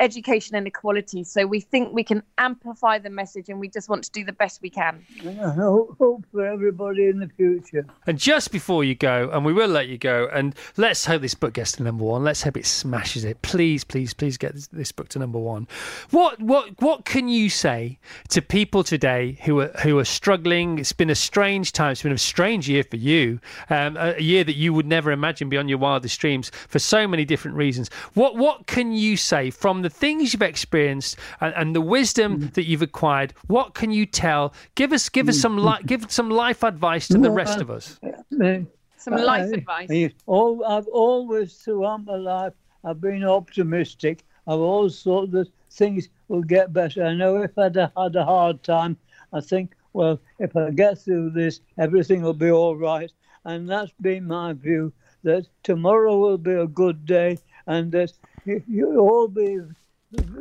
education 0.00 0.56
and 0.56 0.66
equality. 0.66 1.24
So 1.24 1.46
we 1.46 1.60
think 1.60 1.92
we 1.92 2.04
can 2.04 2.22
amplify 2.38 2.98
the 2.98 3.10
message, 3.10 3.48
and 3.48 3.58
we 3.58 3.68
just 3.68 3.88
want 3.88 4.04
to 4.04 4.10
do 4.10 4.24
the 4.24 4.32
best 4.32 4.62
we 4.62 4.70
can. 4.70 5.04
I 5.24 5.50
hope 5.50 5.96
for 6.32 6.46
everybody 6.46 7.06
in 7.06 7.18
the 7.18 7.28
future. 7.36 7.84
And 8.06 8.18
just 8.18 8.52
before 8.52 8.84
you 8.84 8.94
go, 8.94 9.30
and 9.32 9.44
we 9.44 9.52
will 9.52 9.68
let 9.68 9.88
you 9.88 9.98
go, 9.98 10.28
and 10.32 10.54
let's 10.76 11.04
hope 11.04 11.22
this 11.22 11.34
book 11.34 11.54
gets 11.54 11.72
to 11.72 11.82
number 11.82 12.04
one. 12.04 12.22
Let's 12.22 12.42
hope 12.42 12.56
it 12.56 12.66
smashes 12.66 13.24
it. 13.24 13.42
Please, 13.42 13.84
please, 13.84 14.14
please 14.14 14.36
get 14.36 14.54
this, 14.54 14.68
this 14.68 14.92
book 14.92 15.08
to 15.10 15.18
number 15.18 15.38
one. 15.38 15.66
What, 16.10 16.40
what, 16.40 16.80
what 16.80 17.04
can 17.04 17.28
you 17.28 17.50
say 17.50 17.98
to 18.28 18.40
people 18.40 18.84
today 18.84 19.38
who 19.44 19.60
are 19.60 19.68
who 19.82 19.98
are 19.98 20.04
struggling? 20.04 20.78
It's 20.78 20.92
been 20.92 21.10
a 21.10 21.14
strange 21.14 21.72
time. 21.72 21.92
It's 21.92 22.02
been 22.02 22.12
a 22.12 22.18
strange 22.18 22.68
year 22.68 22.84
for 22.84 22.96
you. 22.96 23.40
Um, 23.70 23.96
a 23.96 24.20
year 24.20 24.44
that 24.44 24.56
you 24.56 24.72
would 24.72 24.86
never 24.86 25.10
imagine 25.10 25.48
beyond 25.48 25.68
your 25.68 25.78
wildest 25.78 26.20
dreams 26.20 26.50
for 26.68 26.78
so 26.78 27.08
many 27.08 27.24
different 27.24 27.56
reasons. 27.56 27.90
What, 28.14 28.36
what 28.36 28.66
can 28.66 28.92
you 28.92 29.16
say? 29.16 29.47
From 29.50 29.82
the 29.82 29.90
things 29.90 30.32
you've 30.32 30.42
experienced 30.42 31.16
and, 31.40 31.54
and 31.54 31.74
the 31.74 31.80
wisdom 31.80 32.38
mm. 32.38 32.54
that 32.54 32.66
you've 32.66 32.82
acquired, 32.82 33.34
what 33.46 33.74
can 33.74 33.90
you 33.90 34.06
tell? 34.06 34.52
Give 34.74 34.92
us, 34.92 35.08
give 35.08 35.28
us 35.28 35.38
mm. 35.38 35.42
some, 35.42 35.58
li- 35.58 35.82
give 35.86 36.10
some 36.10 36.30
life 36.30 36.62
advice 36.62 37.08
to 37.08 37.18
the 37.18 37.30
rest 37.30 37.58
uh, 37.58 37.62
of 37.62 37.70
us. 37.70 37.98
Uh, 38.02 38.44
uh, 38.44 38.58
some 38.96 39.16
life 39.16 39.52
advice. 39.52 40.12
All, 40.26 40.64
I've 40.64 40.88
always, 40.88 41.54
throughout 41.54 42.04
my 42.04 42.16
life, 42.16 42.52
I've 42.84 43.00
been 43.00 43.24
optimistic. 43.24 44.24
I've 44.46 44.60
always 44.60 45.02
thought 45.02 45.30
that 45.32 45.48
things 45.70 46.08
will 46.28 46.42
get 46.42 46.72
better. 46.72 47.04
I 47.04 47.14
know 47.14 47.42
if 47.42 47.56
I'd 47.58 47.76
had 47.76 48.16
a 48.16 48.24
hard 48.24 48.62
time, 48.62 48.96
I 49.32 49.40
think, 49.40 49.74
well, 49.92 50.20
if 50.38 50.56
I 50.56 50.70
get 50.70 50.98
through 50.98 51.30
this, 51.30 51.60
everything 51.78 52.22
will 52.22 52.34
be 52.34 52.50
all 52.50 52.76
right. 52.76 53.12
And 53.44 53.68
that's 53.68 53.92
been 54.00 54.26
my 54.26 54.52
view 54.52 54.92
that 55.24 55.46
tomorrow 55.62 56.16
will 56.16 56.38
be 56.38 56.52
a 56.52 56.66
good 56.66 57.04
day 57.04 57.38
and 57.66 57.92
that 57.92 58.12
you 58.66 58.98
all 58.98 59.28
be, 59.28 59.60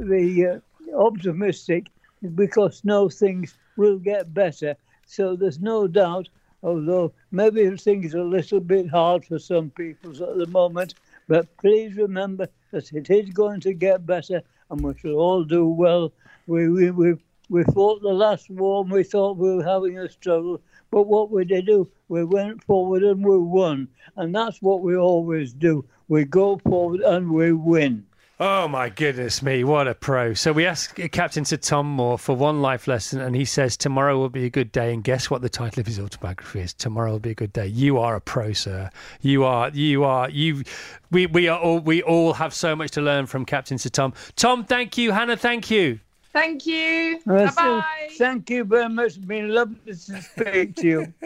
be 0.08 0.46
uh, 0.46 0.60
optimistic 0.96 1.88
because 2.36 2.82
no 2.84 3.10
things 3.10 3.56
will 3.76 3.98
get 4.00 4.34
better. 4.34 4.76
So 5.06 5.36
there's 5.36 5.60
no 5.60 5.88
doubt, 5.88 6.30
although 6.64 7.14
maybe 7.32 7.70
things 7.78 8.16
are 8.16 8.20
a 8.20 8.24
little 8.24 8.60
bit 8.60 8.90
hard 8.90 9.26
for 9.26 9.40
some 9.40 9.70
people 9.72 10.12
at 10.12 10.38
the 10.38 10.48
moment, 10.48 10.96
but 11.28 11.46
please 11.58 11.96
remember 11.96 12.48
that 12.72 12.92
it 12.94 13.10
is 13.10 13.30
going 13.30 13.62
to 13.62 13.74
get 13.74 14.06
better 14.06 14.42
and 14.70 14.82
we 14.82 14.94
shall 14.98 15.16
all 15.16 15.44
do 15.44 15.68
well. 15.68 16.12
We, 16.48 16.70
we, 16.70 16.92
we, 16.92 17.16
we 17.50 17.64
fought 17.66 18.02
the 18.02 18.10
last 18.14 18.50
war 18.50 18.84
and 18.84 18.92
we 18.92 19.04
thought 19.04 19.38
we 19.38 19.56
were 19.56 19.64
having 19.64 19.98
a 19.98 20.10
struggle, 20.10 20.62
but 20.92 21.04
what 21.04 21.32
would 21.32 21.50
they 21.50 21.62
do, 21.62 21.90
we 22.08 22.24
went 22.24 22.64
forward 22.64 23.04
and 23.04 23.26
we 23.26 23.38
won. 23.38 23.88
And 24.16 24.34
that's 24.34 24.62
what 24.62 24.82
we 24.82 24.96
always 24.96 25.54
do. 25.54 25.86
We 26.08 26.26
go 26.26 26.58
forward 26.58 27.02
and 27.02 27.32
we 27.32 27.52
win. 27.52 28.06
Oh 28.40 28.68
my 28.68 28.90
goodness 28.90 29.42
me, 29.42 29.64
what 29.64 29.88
a 29.88 29.96
pro. 29.96 30.36
So 30.36 30.54
we 30.54 30.68
asked 30.68 30.94
Captain 31.12 31.44
Sir 31.44 31.58
Tom 31.58 31.88
Moore 31.88 32.20
for 32.20 32.36
one 32.36 32.62
life 32.62 32.88
lesson 32.88 33.20
and 33.20 33.36
he 33.36 33.46
says 33.46 33.76
tomorrow 33.76 34.16
will 34.16 34.30
be 34.30 34.46
a 34.46 34.50
good 34.50 34.72
day 34.72 34.94
and 34.94 35.04
guess 35.04 35.32
what 35.32 35.42
the 35.42 35.50
title 35.50 35.82
of 35.82 35.88
his 35.88 36.00
autobiography 36.00 36.60
is? 36.60 36.72
Tomorrow 36.72 37.14
will 37.14 37.20
be 37.20 37.32
a 37.32 37.36
good 37.36 37.52
day. 37.52 37.66
You 37.66 37.98
are 37.98 38.16
a 38.16 38.22
pro, 38.22 38.54
sir. 38.54 38.92
You 39.22 39.44
are 39.44 39.70
you 39.70 40.04
are 40.04 40.30
you 40.30 40.64
we 41.10 41.26
we 41.26 41.48
are 41.48 41.60
all 41.60 41.80
we 41.80 42.04
all 42.04 42.34
have 42.34 42.54
so 42.54 42.76
much 42.76 42.92
to 42.92 43.02
learn 43.02 43.26
from 43.26 43.44
Captain 43.44 43.80
Sir 43.80 43.90
Tom. 43.90 44.14
Tom, 44.36 44.64
thank 44.66 45.00
you. 45.00 45.12
Hannah, 45.12 45.36
thank 45.36 45.72
you. 45.72 46.00
Thank 46.34 46.66
you. 46.66 47.20
Well, 47.26 47.46
bye 47.46 47.52
so 47.52 47.80
bye. 47.80 48.10
thank 48.18 48.50
you 48.50 48.64
very 48.64 48.90
much. 48.90 49.18
It's 49.18 49.18
been 49.18 49.50
lovely 49.50 49.78
to 49.88 49.96
speak 49.96 50.76
to 50.78 50.88
you. 50.88 51.14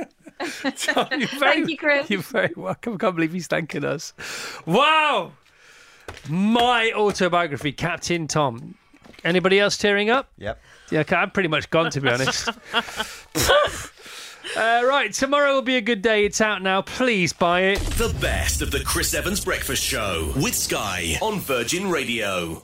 Tom, 0.77 1.07
you're 1.11 1.27
very, 1.27 1.39
Thank 1.39 1.69
you, 1.69 1.77
Chris. 1.77 2.09
You're 2.09 2.21
very 2.21 2.53
welcome. 2.55 2.93
I 2.93 2.97
can't 2.97 3.15
believe 3.15 3.33
he's 3.33 3.47
thanking 3.47 3.83
us. 3.83 4.13
Wow. 4.65 5.33
My 6.29 6.91
autobiography, 6.93 7.71
Captain 7.71 8.27
Tom. 8.27 8.75
Anybody 9.23 9.59
else 9.59 9.77
tearing 9.77 10.09
up? 10.09 10.29
Yep. 10.37 10.59
Yeah, 10.89 10.99
okay, 11.01 11.15
I'm 11.15 11.31
pretty 11.31 11.49
much 11.49 11.69
gone, 11.69 11.91
to 11.91 12.01
be 12.01 12.09
honest. 12.09 12.49
uh, 14.57 14.81
right, 14.83 15.13
tomorrow 15.13 15.53
will 15.53 15.61
be 15.61 15.77
a 15.77 15.81
good 15.81 16.01
day. 16.01 16.25
It's 16.25 16.41
out 16.41 16.61
now. 16.61 16.81
Please 16.81 17.31
buy 17.31 17.61
it. 17.61 17.79
The 17.79 18.13
best 18.19 18.61
of 18.61 18.71
the 18.71 18.79
Chris 18.83 19.13
Evans 19.13 19.43
Breakfast 19.43 19.83
Show 19.83 20.33
with 20.35 20.55
Sky 20.55 21.17
on 21.21 21.39
Virgin 21.39 21.89
Radio. 21.89 22.63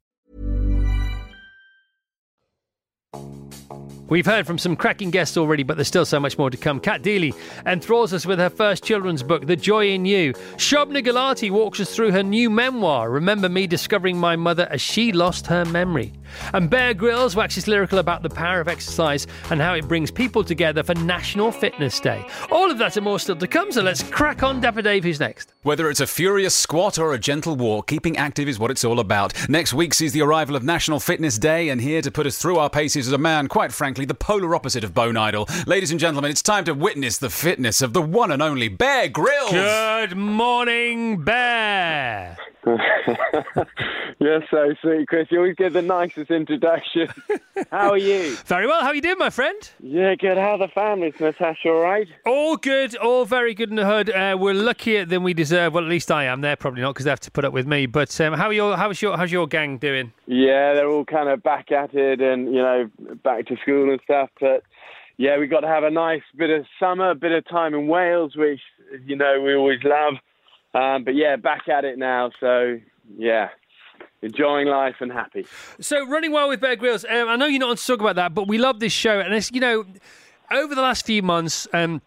Música 3.13 3.80
We've 4.11 4.25
heard 4.25 4.45
from 4.45 4.57
some 4.57 4.75
cracking 4.75 5.09
guests 5.09 5.37
already, 5.37 5.63
but 5.63 5.77
there's 5.77 5.87
still 5.87 6.03
so 6.03 6.19
much 6.19 6.37
more 6.37 6.49
to 6.49 6.57
come. 6.57 6.81
Cat 6.81 7.01
Deeley 7.01 7.33
enthralls 7.65 8.11
us 8.11 8.25
with 8.25 8.39
her 8.39 8.49
first 8.49 8.83
children's 8.83 9.23
book, 9.23 9.47
The 9.47 9.55
Joy 9.55 9.91
in 9.91 10.03
You. 10.03 10.33
Shobna 10.57 11.01
Gulati 11.01 11.49
walks 11.49 11.79
us 11.79 11.95
through 11.95 12.11
her 12.11 12.21
new 12.21 12.49
memoir, 12.49 13.09
Remember 13.09 13.47
Me 13.47 13.67
Discovering 13.67 14.17
My 14.17 14.35
Mother 14.35 14.67
as 14.69 14.81
She 14.81 15.13
Lost 15.13 15.47
Her 15.47 15.63
Memory. 15.63 16.11
And 16.53 16.69
Bear 16.69 16.93
Grylls 16.93 17.37
waxes 17.37 17.69
lyrical 17.69 17.99
about 17.99 18.21
the 18.21 18.29
power 18.29 18.59
of 18.59 18.67
exercise 18.67 19.27
and 19.49 19.61
how 19.61 19.75
it 19.75 19.87
brings 19.87 20.11
people 20.11 20.43
together 20.43 20.83
for 20.83 20.93
National 20.95 21.51
Fitness 21.51 21.99
Day. 22.01 22.25
All 22.51 22.69
of 22.69 22.77
that 22.79 22.97
and 22.97 23.05
more 23.05 23.19
still 23.19 23.37
to 23.37 23.47
come, 23.47 23.71
so 23.71 23.81
let's 23.81 24.03
crack 24.03 24.43
on. 24.43 24.59
Dapper 24.59 24.81
Dave, 24.81 25.05
who's 25.05 25.21
next? 25.21 25.53
Whether 25.63 25.89
it's 25.89 25.99
a 26.01 26.07
furious 26.07 26.55
squat 26.55 26.99
or 26.99 27.13
a 27.13 27.19
gentle 27.19 27.55
walk, 27.55 27.87
keeping 27.87 28.17
active 28.17 28.49
is 28.49 28.59
what 28.59 28.71
it's 28.71 28.83
all 28.83 28.99
about. 28.99 29.47
Next 29.49 29.73
week 29.73 29.93
sees 29.93 30.11
the 30.11 30.21
arrival 30.21 30.55
of 30.57 30.63
National 30.63 30.99
Fitness 30.99 31.37
Day, 31.37 31.69
and 31.69 31.79
here 31.79 32.01
to 32.01 32.11
put 32.11 32.27
us 32.27 32.37
through 32.37 32.57
our 32.57 32.69
paces 32.69 33.07
is 33.07 33.13
a 33.13 33.17
man, 33.17 33.47
quite 33.47 33.71
frankly, 33.71 34.00
the 34.05 34.13
polar 34.13 34.55
opposite 34.55 34.83
of 34.83 34.93
Bone 34.93 35.17
Idle. 35.17 35.47
Ladies 35.65 35.91
and 35.91 35.99
gentlemen, 35.99 36.31
it's 36.31 36.41
time 36.41 36.65
to 36.65 36.73
witness 36.73 37.17
the 37.17 37.29
fitness 37.29 37.81
of 37.81 37.93
the 37.93 38.01
one 38.01 38.31
and 38.31 38.41
only 38.41 38.67
Bear 38.67 39.07
Grylls. 39.07 39.51
Good 39.51 40.15
morning, 40.17 41.23
Bear. 41.23 42.37
You're 44.19 44.43
so 44.51 44.73
sweet, 44.81 45.07
Chris. 45.07 45.27
You 45.31 45.39
always 45.39 45.55
give 45.55 45.73
the 45.73 45.81
nicest 45.81 46.29
introduction. 46.29 47.07
How 47.71 47.89
are 47.89 47.97
you? 47.97 48.35
Very 48.45 48.67
well. 48.67 48.81
How 48.81 48.87
are 48.87 48.95
you 48.95 49.01
doing, 49.01 49.17
my 49.17 49.31
friend? 49.31 49.57
Yeah, 49.79 50.13
good. 50.13 50.37
How 50.37 50.51
are 50.51 50.57
the 50.59 50.67
families, 50.67 51.15
Natasha? 51.19 51.69
All 51.69 51.81
right? 51.81 52.07
All 52.25 52.57
good, 52.57 52.95
all 52.97 53.25
very 53.25 53.55
good 53.55 53.71
in 53.71 53.77
the 53.77 53.85
hood. 53.85 54.11
Uh, 54.11 54.37
we're 54.39 54.53
luckier 54.53 55.05
than 55.05 55.23
we 55.23 55.33
deserve. 55.33 55.73
Well, 55.73 55.83
at 55.83 55.89
least 55.89 56.11
I 56.11 56.25
am. 56.25 56.41
They're 56.41 56.55
probably 56.55 56.81
not 56.81 56.93
because 56.93 57.05
they 57.05 57.09
have 57.09 57.19
to 57.21 57.31
put 57.31 57.45
up 57.45 57.53
with 57.53 57.65
me. 57.65 57.87
But 57.87 58.19
um, 58.21 58.33
how 58.33 58.47
are 58.47 58.53
your 58.53 58.77
how's 58.77 59.01
your 59.01 59.17
how's 59.17 59.31
your 59.31 59.47
gang 59.47 59.79
doing? 59.79 60.13
Yeah, 60.27 60.75
they're 60.75 60.89
all 60.89 61.05
kind 61.05 61.29
of 61.29 61.41
back 61.41 61.71
at 61.71 61.95
it 61.95 62.21
and, 62.21 62.45
you 62.45 62.61
know, 62.61 62.89
back 63.23 63.47
to 63.47 63.57
school 63.57 63.89
and 63.89 63.99
stuff. 64.03 64.29
But 64.39 64.63
yeah, 65.17 65.39
we 65.39 65.47
got 65.47 65.61
to 65.61 65.67
have 65.67 65.83
a 65.83 65.89
nice 65.91 66.21
bit 66.37 66.51
of 66.51 66.65
summer, 66.79 67.09
a 67.09 67.15
bit 67.15 67.31
of 67.31 67.47
time 67.47 67.73
in 67.73 67.87
Wales, 67.87 68.35
which, 68.35 68.61
you 69.05 69.15
know, 69.15 69.41
we 69.43 69.55
always 69.55 69.79
love. 69.83 70.15
Um, 70.73 71.03
but 71.03 71.15
yeah, 71.15 71.35
back 71.35 71.67
at 71.67 71.85
it 71.85 71.97
now. 71.97 72.31
So 72.39 72.79
yeah, 73.17 73.49
enjoying 74.21 74.67
life 74.67 74.95
and 74.99 75.11
happy. 75.11 75.45
So 75.79 76.07
running 76.07 76.31
well 76.31 76.49
with 76.49 76.61
Bear 76.61 76.75
Grylls. 76.75 77.05
Um, 77.05 77.27
I 77.27 77.35
know 77.35 77.45
you're 77.45 77.59
not 77.59 77.71
on 77.71 77.75
to 77.77 77.85
talk 77.85 77.99
about 77.99 78.15
that, 78.15 78.33
but 78.33 78.47
we 78.47 78.57
love 78.57 78.79
this 78.79 78.93
show, 78.93 79.19
and 79.19 79.33
it's 79.33 79.51
you 79.51 79.59
know, 79.59 79.85
over 80.51 80.75
the 80.75 80.81
last 80.81 81.05
few 81.05 81.21
months. 81.21 81.67
Um, 81.73 82.01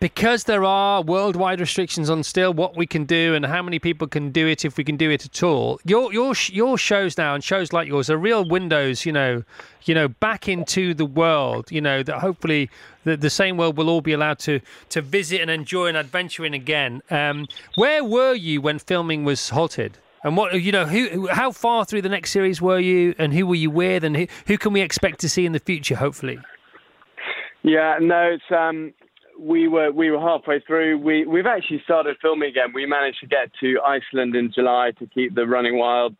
because 0.00 0.44
there 0.44 0.64
are 0.64 1.02
worldwide 1.02 1.60
restrictions 1.60 2.10
on 2.10 2.22
still 2.22 2.52
what 2.52 2.76
we 2.76 2.86
can 2.86 3.04
do 3.04 3.34
and 3.34 3.46
how 3.46 3.62
many 3.62 3.78
people 3.78 4.06
can 4.06 4.30
do 4.30 4.46
it 4.46 4.64
if 4.64 4.76
we 4.76 4.84
can 4.84 4.96
do 4.96 5.10
it 5.10 5.24
at 5.24 5.42
all. 5.42 5.80
Your 5.84 6.12
your 6.12 6.34
your 6.50 6.76
shows 6.76 7.16
now 7.16 7.34
and 7.34 7.42
shows 7.42 7.72
like 7.72 7.88
yours 7.88 8.10
are 8.10 8.16
real 8.16 8.46
windows, 8.48 9.06
you 9.06 9.12
know, 9.12 9.42
you 9.84 9.94
know, 9.94 10.08
back 10.08 10.48
into 10.48 10.94
the 10.94 11.06
world. 11.06 11.70
You 11.70 11.80
know 11.80 12.02
that 12.02 12.18
hopefully 12.18 12.70
the, 13.04 13.16
the 13.16 13.30
same 13.30 13.56
world 13.56 13.76
we'll 13.76 13.90
all 13.90 14.00
be 14.00 14.12
allowed 14.12 14.38
to 14.40 14.60
to 14.90 15.00
visit 15.00 15.40
and 15.40 15.50
enjoy 15.50 15.86
and 15.86 15.96
adventure 15.96 16.44
in 16.44 16.54
again. 16.54 17.02
Um, 17.10 17.46
where 17.76 18.04
were 18.04 18.34
you 18.34 18.60
when 18.60 18.78
filming 18.78 19.24
was 19.24 19.50
halted? 19.50 19.98
And 20.24 20.36
what 20.36 20.60
you 20.60 20.72
know, 20.72 20.86
who, 20.86 21.28
how 21.28 21.52
far 21.52 21.84
through 21.84 22.02
the 22.02 22.08
next 22.08 22.32
series 22.32 22.60
were 22.60 22.80
you, 22.80 23.14
and 23.16 23.32
who 23.32 23.46
were 23.46 23.54
you 23.54 23.70
with, 23.70 24.02
and 24.02 24.16
who, 24.16 24.26
who 24.48 24.58
can 24.58 24.72
we 24.72 24.80
expect 24.80 25.20
to 25.20 25.28
see 25.28 25.46
in 25.46 25.52
the 25.52 25.60
future? 25.60 25.94
Hopefully. 25.94 26.40
Yeah, 27.62 27.98
no, 28.00 28.22
it's 28.22 28.44
um, 28.50 28.92
we 29.38 29.68
were 29.68 29.90
we 29.92 30.10
were 30.10 30.20
halfway 30.20 30.60
through. 30.60 30.98
We 30.98 31.26
we've 31.26 31.46
actually 31.46 31.82
started 31.84 32.16
filming 32.20 32.50
again. 32.50 32.72
We 32.74 32.86
managed 32.86 33.20
to 33.20 33.26
get 33.26 33.50
to 33.60 33.80
Iceland 33.84 34.34
in 34.34 34.52
July 34.52 34.92
to 34.98 35.06
keep 35.06 35.34
the 35.34 35.46
Running 35.46 35.78
Wild 35.78 36.16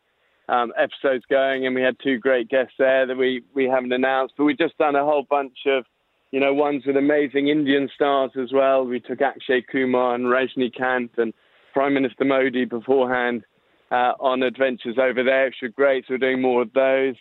um, 0.49 0.73
episodes 0.77 1.25
going, 1.29 1.67
and 1.67 1.75
we 1.75 1.83
had 1.83 1.97
two 2.03 2.19
great 2.19 2.49
guests 2.49 2.75
there 2.79 3.07
that 3.07 3.17
we 3.17 3.43
we 3.55 3.65
haven't 3.65 3.93
announced. 3.93 4.35
But 4.37 4.45
we've 4.45 4.59
just 4.59 4.79
done 4.79 4.97
a 4.97 5.05
whole 5.05 5.27
bunch 5.29 5.59
of, 5.67 5.85
you 6.31 6.41
know, 6.41 6.55
ones 6.55 6.85
with 6.87 6.97
amazing 6.97 7.49
Indian 7.49 7.89
stars 7.95 8.33
as 8.41 8.53
well. 8.53 8.85
We 8.85 9.01
took 9.01 9.21
Akshay 9.21 9.63
Kumar 9.63 10.15
and 10.15 10.27
Rajinikanth 10.27 11.19
and 11.19 11.33
Prime 11.73 11.95
Minister 11.95 12.25
Modi 12.25 12.65
beforehand 12.65 13.45
uh, 13.91 14.13
on 14.21 14.43
adventures 14.43 14.97
over 15.01 15.23
there, 15.23 15.47
which 15.47 15.57
were 15.63 15.69
great. 15.69 16.05
So 16.07 16.15
we're 16.15 16.19
doing 16.19 16.43
more 16.43 16.63
of 16.63 16.73
those. 16.73 17.15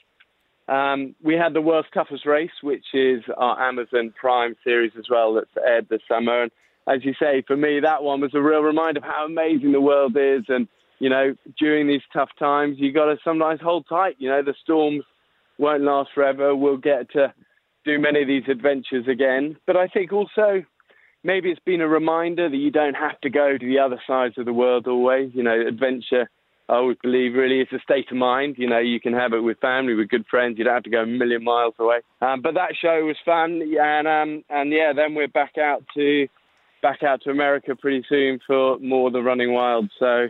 Um, 0.68 1.16
we 1.24 1.36
had 1.36 1.54
the 1.54 1.62
world's 1.62 1.88
toughest 1.94 2.26
race, 2.26 2.52
which 2.62 2.86
is 2.94 3.24
our 3.38 3.62
Amazon 3.62 4.14
Prime 4.20 4.56
series 4.64 4.94
as 4.98 5.06
well, 5.10 5.34
that's 5.34 5.50
aired 5.66 5.88
this 5.90 6.02
summer. 6.08 6.44
And 6.44 6.52
as 6.88 7.06
you 7.06 7.14
say, 7.20 7.44
for 7.46 7.56
me, 7.56 7.80
that 7.80 8.04
one 8.04 8.22
was 8.22 8.34
a 8.34 8.42
real 8.42 8.62
reminder 8.62 9.00
of 9.00 9.04
how 9.04 9.26
amazing 9.26 9.72
the 9.72 9.82
world 9.82 10.18
is. 10.18 10.44
And 10.48 10.68
you 11.00 11.10
know, 11.10 11.36
during 11.60 11.88
these 11.88 12.02
tough 12.14 12.30
times, 12.40 12.78
you 12.80 12.92
got 12.92 13.06
to 13.06 13.18
sometimes 13.24 13.60
hold 13.62 13.86
tight. 13.88 14.16
You 14.18 14.30
know, 14.30 14.42
the 14.42 14.56
storms 14.64 15.04
won't 15.58 15.84
last 15.84 16.10
forever. 16.14 16.56
We'll 16.56 16.78
get 16.78 17.12
to 17.12 17.34
do 17.84 18.00
many 18.00 18.22
of 18.22 18.28
these 18.28 18.48
adventures 18.50 19.08
again. 19.08 19.58
But 19.68 19.78
I 19.78 19.88
think 19.88 20.12
also 20.14 20.64
maybe 21.24 21.52
it's 21.52 21.62
been 21.66 21.82
a 21.82 21.88
reminder 21.88 22.50
that 22.50 22.58
you 22.58 22.72
don't 22.72 22.96
have 22.96 23.20
to 23.22 23.30
go 23.30 23.58
to 23.58 23.66
the 23.66 23.80
other 23.80 24.02
sides 24.08 24.38
of 24.38 24.46
the 24.46 24.54
world 24.54 24.88
always. 24.88 25.32
You 25.34 25.44
know, 25.44 25.60
adventure 25.68 26.30
I 26.68 26.80
would 26.80 27.00
believe 27.02 27.36
really 27.36 27.62
it's 27.62 27.72
a 27.72 27.80
state 27.80 28.10
of 28.12 28.18
mind. 28.18 28.56
You 28.58 28.68
know, 28.68 28.80
you 28.80 29.00
can 29.00 29.14
have 29.14 29.34
it 29.34 29.40
with 29.40 29.60
family, 29.60 29.94
with 29.94 30.10
good 30.10 30.26
friends. 30.28 30.58
You 30.58 30.64
don't 30.64 30.74
have 30.74 30.84
to 30.84 30.90
go 30.90 31.04
a 31.04 31.06
million 31.06 31.44
miles 31.44 31.76
away. 31.80 32.00
Um, 32.22 32.42
but 32.42 32.56
that 32.56 32.76
show 32.76 33.06
was 33.06 33.18
fun, 33.24 33.62
and 33.80 34.08
um, 34.08 34.44
and 34.50 34.72
yeah, 34.72 34.92
then 34.94 35.14
we're 35.14 35.28
back 35.28 35.58
out 35.58 35.84
to 35.96 36.28
back 36.82 37.04
out 37.04 37.22
to 37.24 37.30
America 37.30 37.76
pretty 37.76 38.04
soon 38.10 38.40
for 38.46 38.80
more 38.80 39.12
the 39.12 39.22
Running 39.22 39.54
Wild. 39.54 39.90
So 40.00 40.30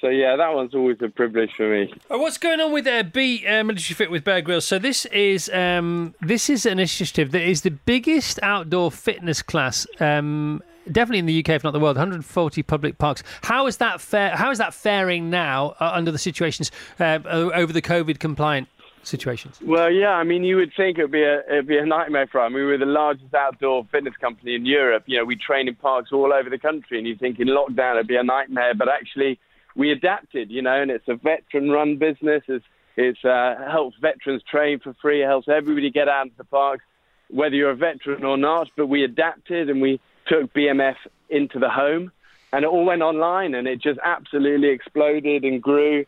So 0.00 0.08
yeah, 0.08 0.36
that 0.36 0.54
one's 0.54 0.74
always 0.74 0.98
a 1.00 1.08
privilege 1.08 1.52
for 1.56 1.70
me. 1.70 1.92
Uh, 2.10 2.18
what's 2.18 2.38
going 2.38 2.60
on 2.60 2.72
with 2.72 2.86
uh, 2.86 3.02
Be 3.02 3.46
uh, 3.46 3.64
Military 3.64 3.94
Fit 3.94 4.10
with 4.10 4.24
Bear 4.24 4.42
Grylls? 4.42 4.66
So 4.66 4.78
this 4.78 5.06
is 5.06 5.48
um, 5.50 6.14
this 6.20 6.50
is 6.50 6.66
an 6.66 6.72
initiative 6.72 7.32
that 7.32 7.42
is 7.42 7.62
the 7.62 7.70
biggest 7.70 8.38
outdoor 8.42 8.90
fitness 8.90 9.42
class. 9.42 9.86
Um, 10.00 10.62
definitely 10.90 11.18
in 11.18 11.26
the 11.26 11.38
UK, 11.40 11.50
if 11.50 11.64
not 11.64 11.72
the 11.72 11.80
world, 11.80 11.96
140 11.96 12.62
public 12.62 12.98
parks. 12.98 13.22
How 13.42 13.66
is 13.66 13.78
that 13.78 14.00
fair? 14.00 14.36
How 14.36 14.50
is 14.50 14.58
that 14.58 14.74
faring 14.74 15.30
now 15.30 15.74
uh, 15.80 15.90
under 15.94 16.10
the 16.10 16.18
situations 16.18 16.70
uh, 16.98 17.18
over 17.26 17.72
the 17.72 17.82
COVID 17.82 18.18
compliant 18.18 18.68
situations? 19.06 19.58
Well, 19.62 19.90
yeah, 19.90 20.10
I 20.10 20.24
mean, 20.24 20.44
you 20.44 20.56
would 20.56 20.72
think 20.76 20.98
it'd 20.98 21.10
be 21.10 21.22
a 21.22 21.40
it'd 21.48 21.66
be 21.66 21.78
a 21.78 21.86
nightmare 21.86 22.26
for 22.26 22.40
us. 22.40 22.46
I 22.46 22.48
mean, 22.48 22.66
we're 22.66 22.78
the 22.78 22.86
largest 22.86 23.32
outdoor 23.34 23.84
fitness 23.90 24.14
company 24.20 24.54
in 24.54 24.66
Europe. 24.66 25.04
You 25.06 25.18
know, 25.18 25.24
we 25.24 25.36
train 25.36 25.68
in 25.68 25.74
parks 25.74 26.10
all 26.12 26.32
over 26.32 26.50
the 26.50 26.58
country, 26.58 26.98
and 26.98 27.06
you 27.06 27.16
think 27.16 27.38
in 27.38 27.48
lockdown 27.48 27.94
it'd 27.94 28.06
be 28.06 28.16
a 28.16 28.22
nightmare, 28.22 28.74
but 28.74 28.88
actually 28.88 29.38
we 29.74 29.92
adapted. 29.92 30.50
You 30.50 30.62
know, 30.62 30.80
and 30.80 30.90
it's 30.90 31.08
a 31.08 31.14
veteran-run 31.14 31.98
business. 31.98 32.42
It's 32.48 32.64
it's 32.96 33.24
uh, 33.24 33.56
helps 33.70 33.96
veterans 34.00 34.42
train 34.50 34.80
for 34.80 34.94
free. 35.00 35.22
It 35.22 35.26
helps 35.26 35.48
everybody 35.48 35.90
get 35.90 36.08
out 36.08 36.26
into 36.26 36.36
the 36.36 36.44
parks, 36.44 36.84
whether 37.28 37.54
you're 37.54 37.70
a 37.70 37.76
veteran 37.76 38.24
or 38.24 38.36
not. 38.36 38.68
But 38.76 38.86
we 38.86 39.04
adapted 39.04 39.70
and 39.70 39.80
we 39.80 40.00
took 40.26 40.52
BMF 40.52 40.96
into 41.28 41.58
the 41.58 41.68
home, 41.68 42.12
and 42.52 42.64
it 42.64 42.68
all 42.68 42.84
went 42.84 43.02
online, 43.02 43.54
and 43.54 43.66
it 43.66 43.80
just 43.80 43.98
absolutely 44.04 44.68
exploded 44.68 45.44
and 45.44 45.62
grew 45.62 46.04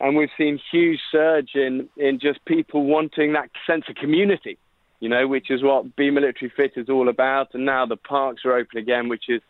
and 0.00 0.16
we've 0.16 0.30
seen 0.36 0.60
huge 0.70 1.00
surge 1.10 1.54
in 1.54 1.88
in 1.96 2.18
just 2.18 2.44
people 2.44 2.84
wanting 2.84 3.32
that 3.32 3.50
sense 3.66 3.84
of 3.88 3.96
community, 3.96 4.58
you 5.00 5.08
know, 5.08 5.26
which 5.26 5.50
is 5.50 5.62
what 5.62 5.96
Be 5.96 6.10
Military 6.10 6.52
Fit 6.54 6.72
is 6.76 6.88
all 6.88 7.08
about. 7.08 7.54
And 7.54 7.64
now 7.64 7.86
the 7.86 7.96
parks 7.96 8.44
are 8.44 8.52
open 8.52 8.78
again, 8.78 9.08
which 9.08 9.24
is 9.28 9.40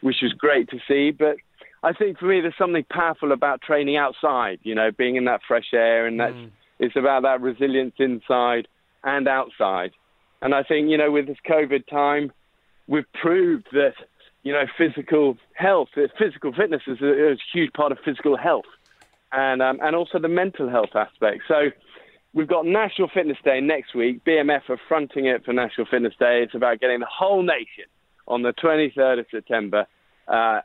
which 0.00 0.22
is 0.22 0.32
great 0.32 0.68
to 0.70 0.78
see. 0.86 1.10
But 1.10 1.36
I 1.82 1.92
think 1.92 2.18
for 2.18 2.26
me, 2.26 2.40
there's 2.40 2.56
something 2.56 2.84
powerful 2.90 3.32
about 3.32 3.62
training 3.62 3.96
outside, 3.96 4.60
you 4.62 4.74
know, 4.74 4.90
being 4.92 5.16
in 5.16 5.24
that 5.24 5.40
fresh 5.46 5.72
air, 5.72 6.06
and 6.06 6.20
that's 6.20 6.34
mm. 6.34 6.50
it's 6.78 6.96
about 6.96 7.22
that 7.22 7.40
resilience 7.40 7.94
inside 7.98 8.68
and 9.02 9.26
outside. 9.26 9.92
And 10.40 10.54
I 10.54 10.62
think 10.62 10.88
you 10.88 10.98
know, 10.98 11.10
with 11.10 11.26
this 11.26 11.38
COVID 11.48 11.86
time, 11.88 12.32
we've 12.86 13.10
proved 13.12 13.66
that 13.72 13.94
you 14.46 14.52
know, 14.52 14.64
physical 14.78 15.36
health, 15.54 15.88
physical 16.16 16.52
fitness 16.52 16.82
is 16.86 17.00
a, 17.00 17.32
is 17.32 17.38
a 17.38 17.58
huge 17.58 17.72
part 17.72 17.90
of 17.90 17.98
physical 18.04 18.36
health 18.36 18.64
and 19.32 19.60
um, 19.60 19.80
and 19.82 19.96
also 19.96 20.20
the 20.20 20.28
mental 20.28 20.68
health 20.68 20.94
aspect. 20.94 21.42
So 21.48 21.70
we've 22.32 22.46
got 22.46 22.64
National 22.64 23.08
Fitness 23.08 23.38
Day 23.44 23.60
next 23.60 23.92
week. 23.94 24.24
BMF 24.24 24.70
are 24.70 24.78
fronting 24.88 25.26
it 25.26 25.44
for 25.44 25.52
National 25.52 25.84
Fitness 25.86 26.14
Day. 26.18 26.44
It's 26.44 26.54
about 26.54 26.78
getting 26.80 27.00
the 27.00 27.06
whole 27.06 27.42
nation 27.42 27.86
on 28.28 28.42
the 28.42 28.52
23rd 28.52 29.18
of 29.18 29.26
September 29.32 29.86
uh, 30.28 30.60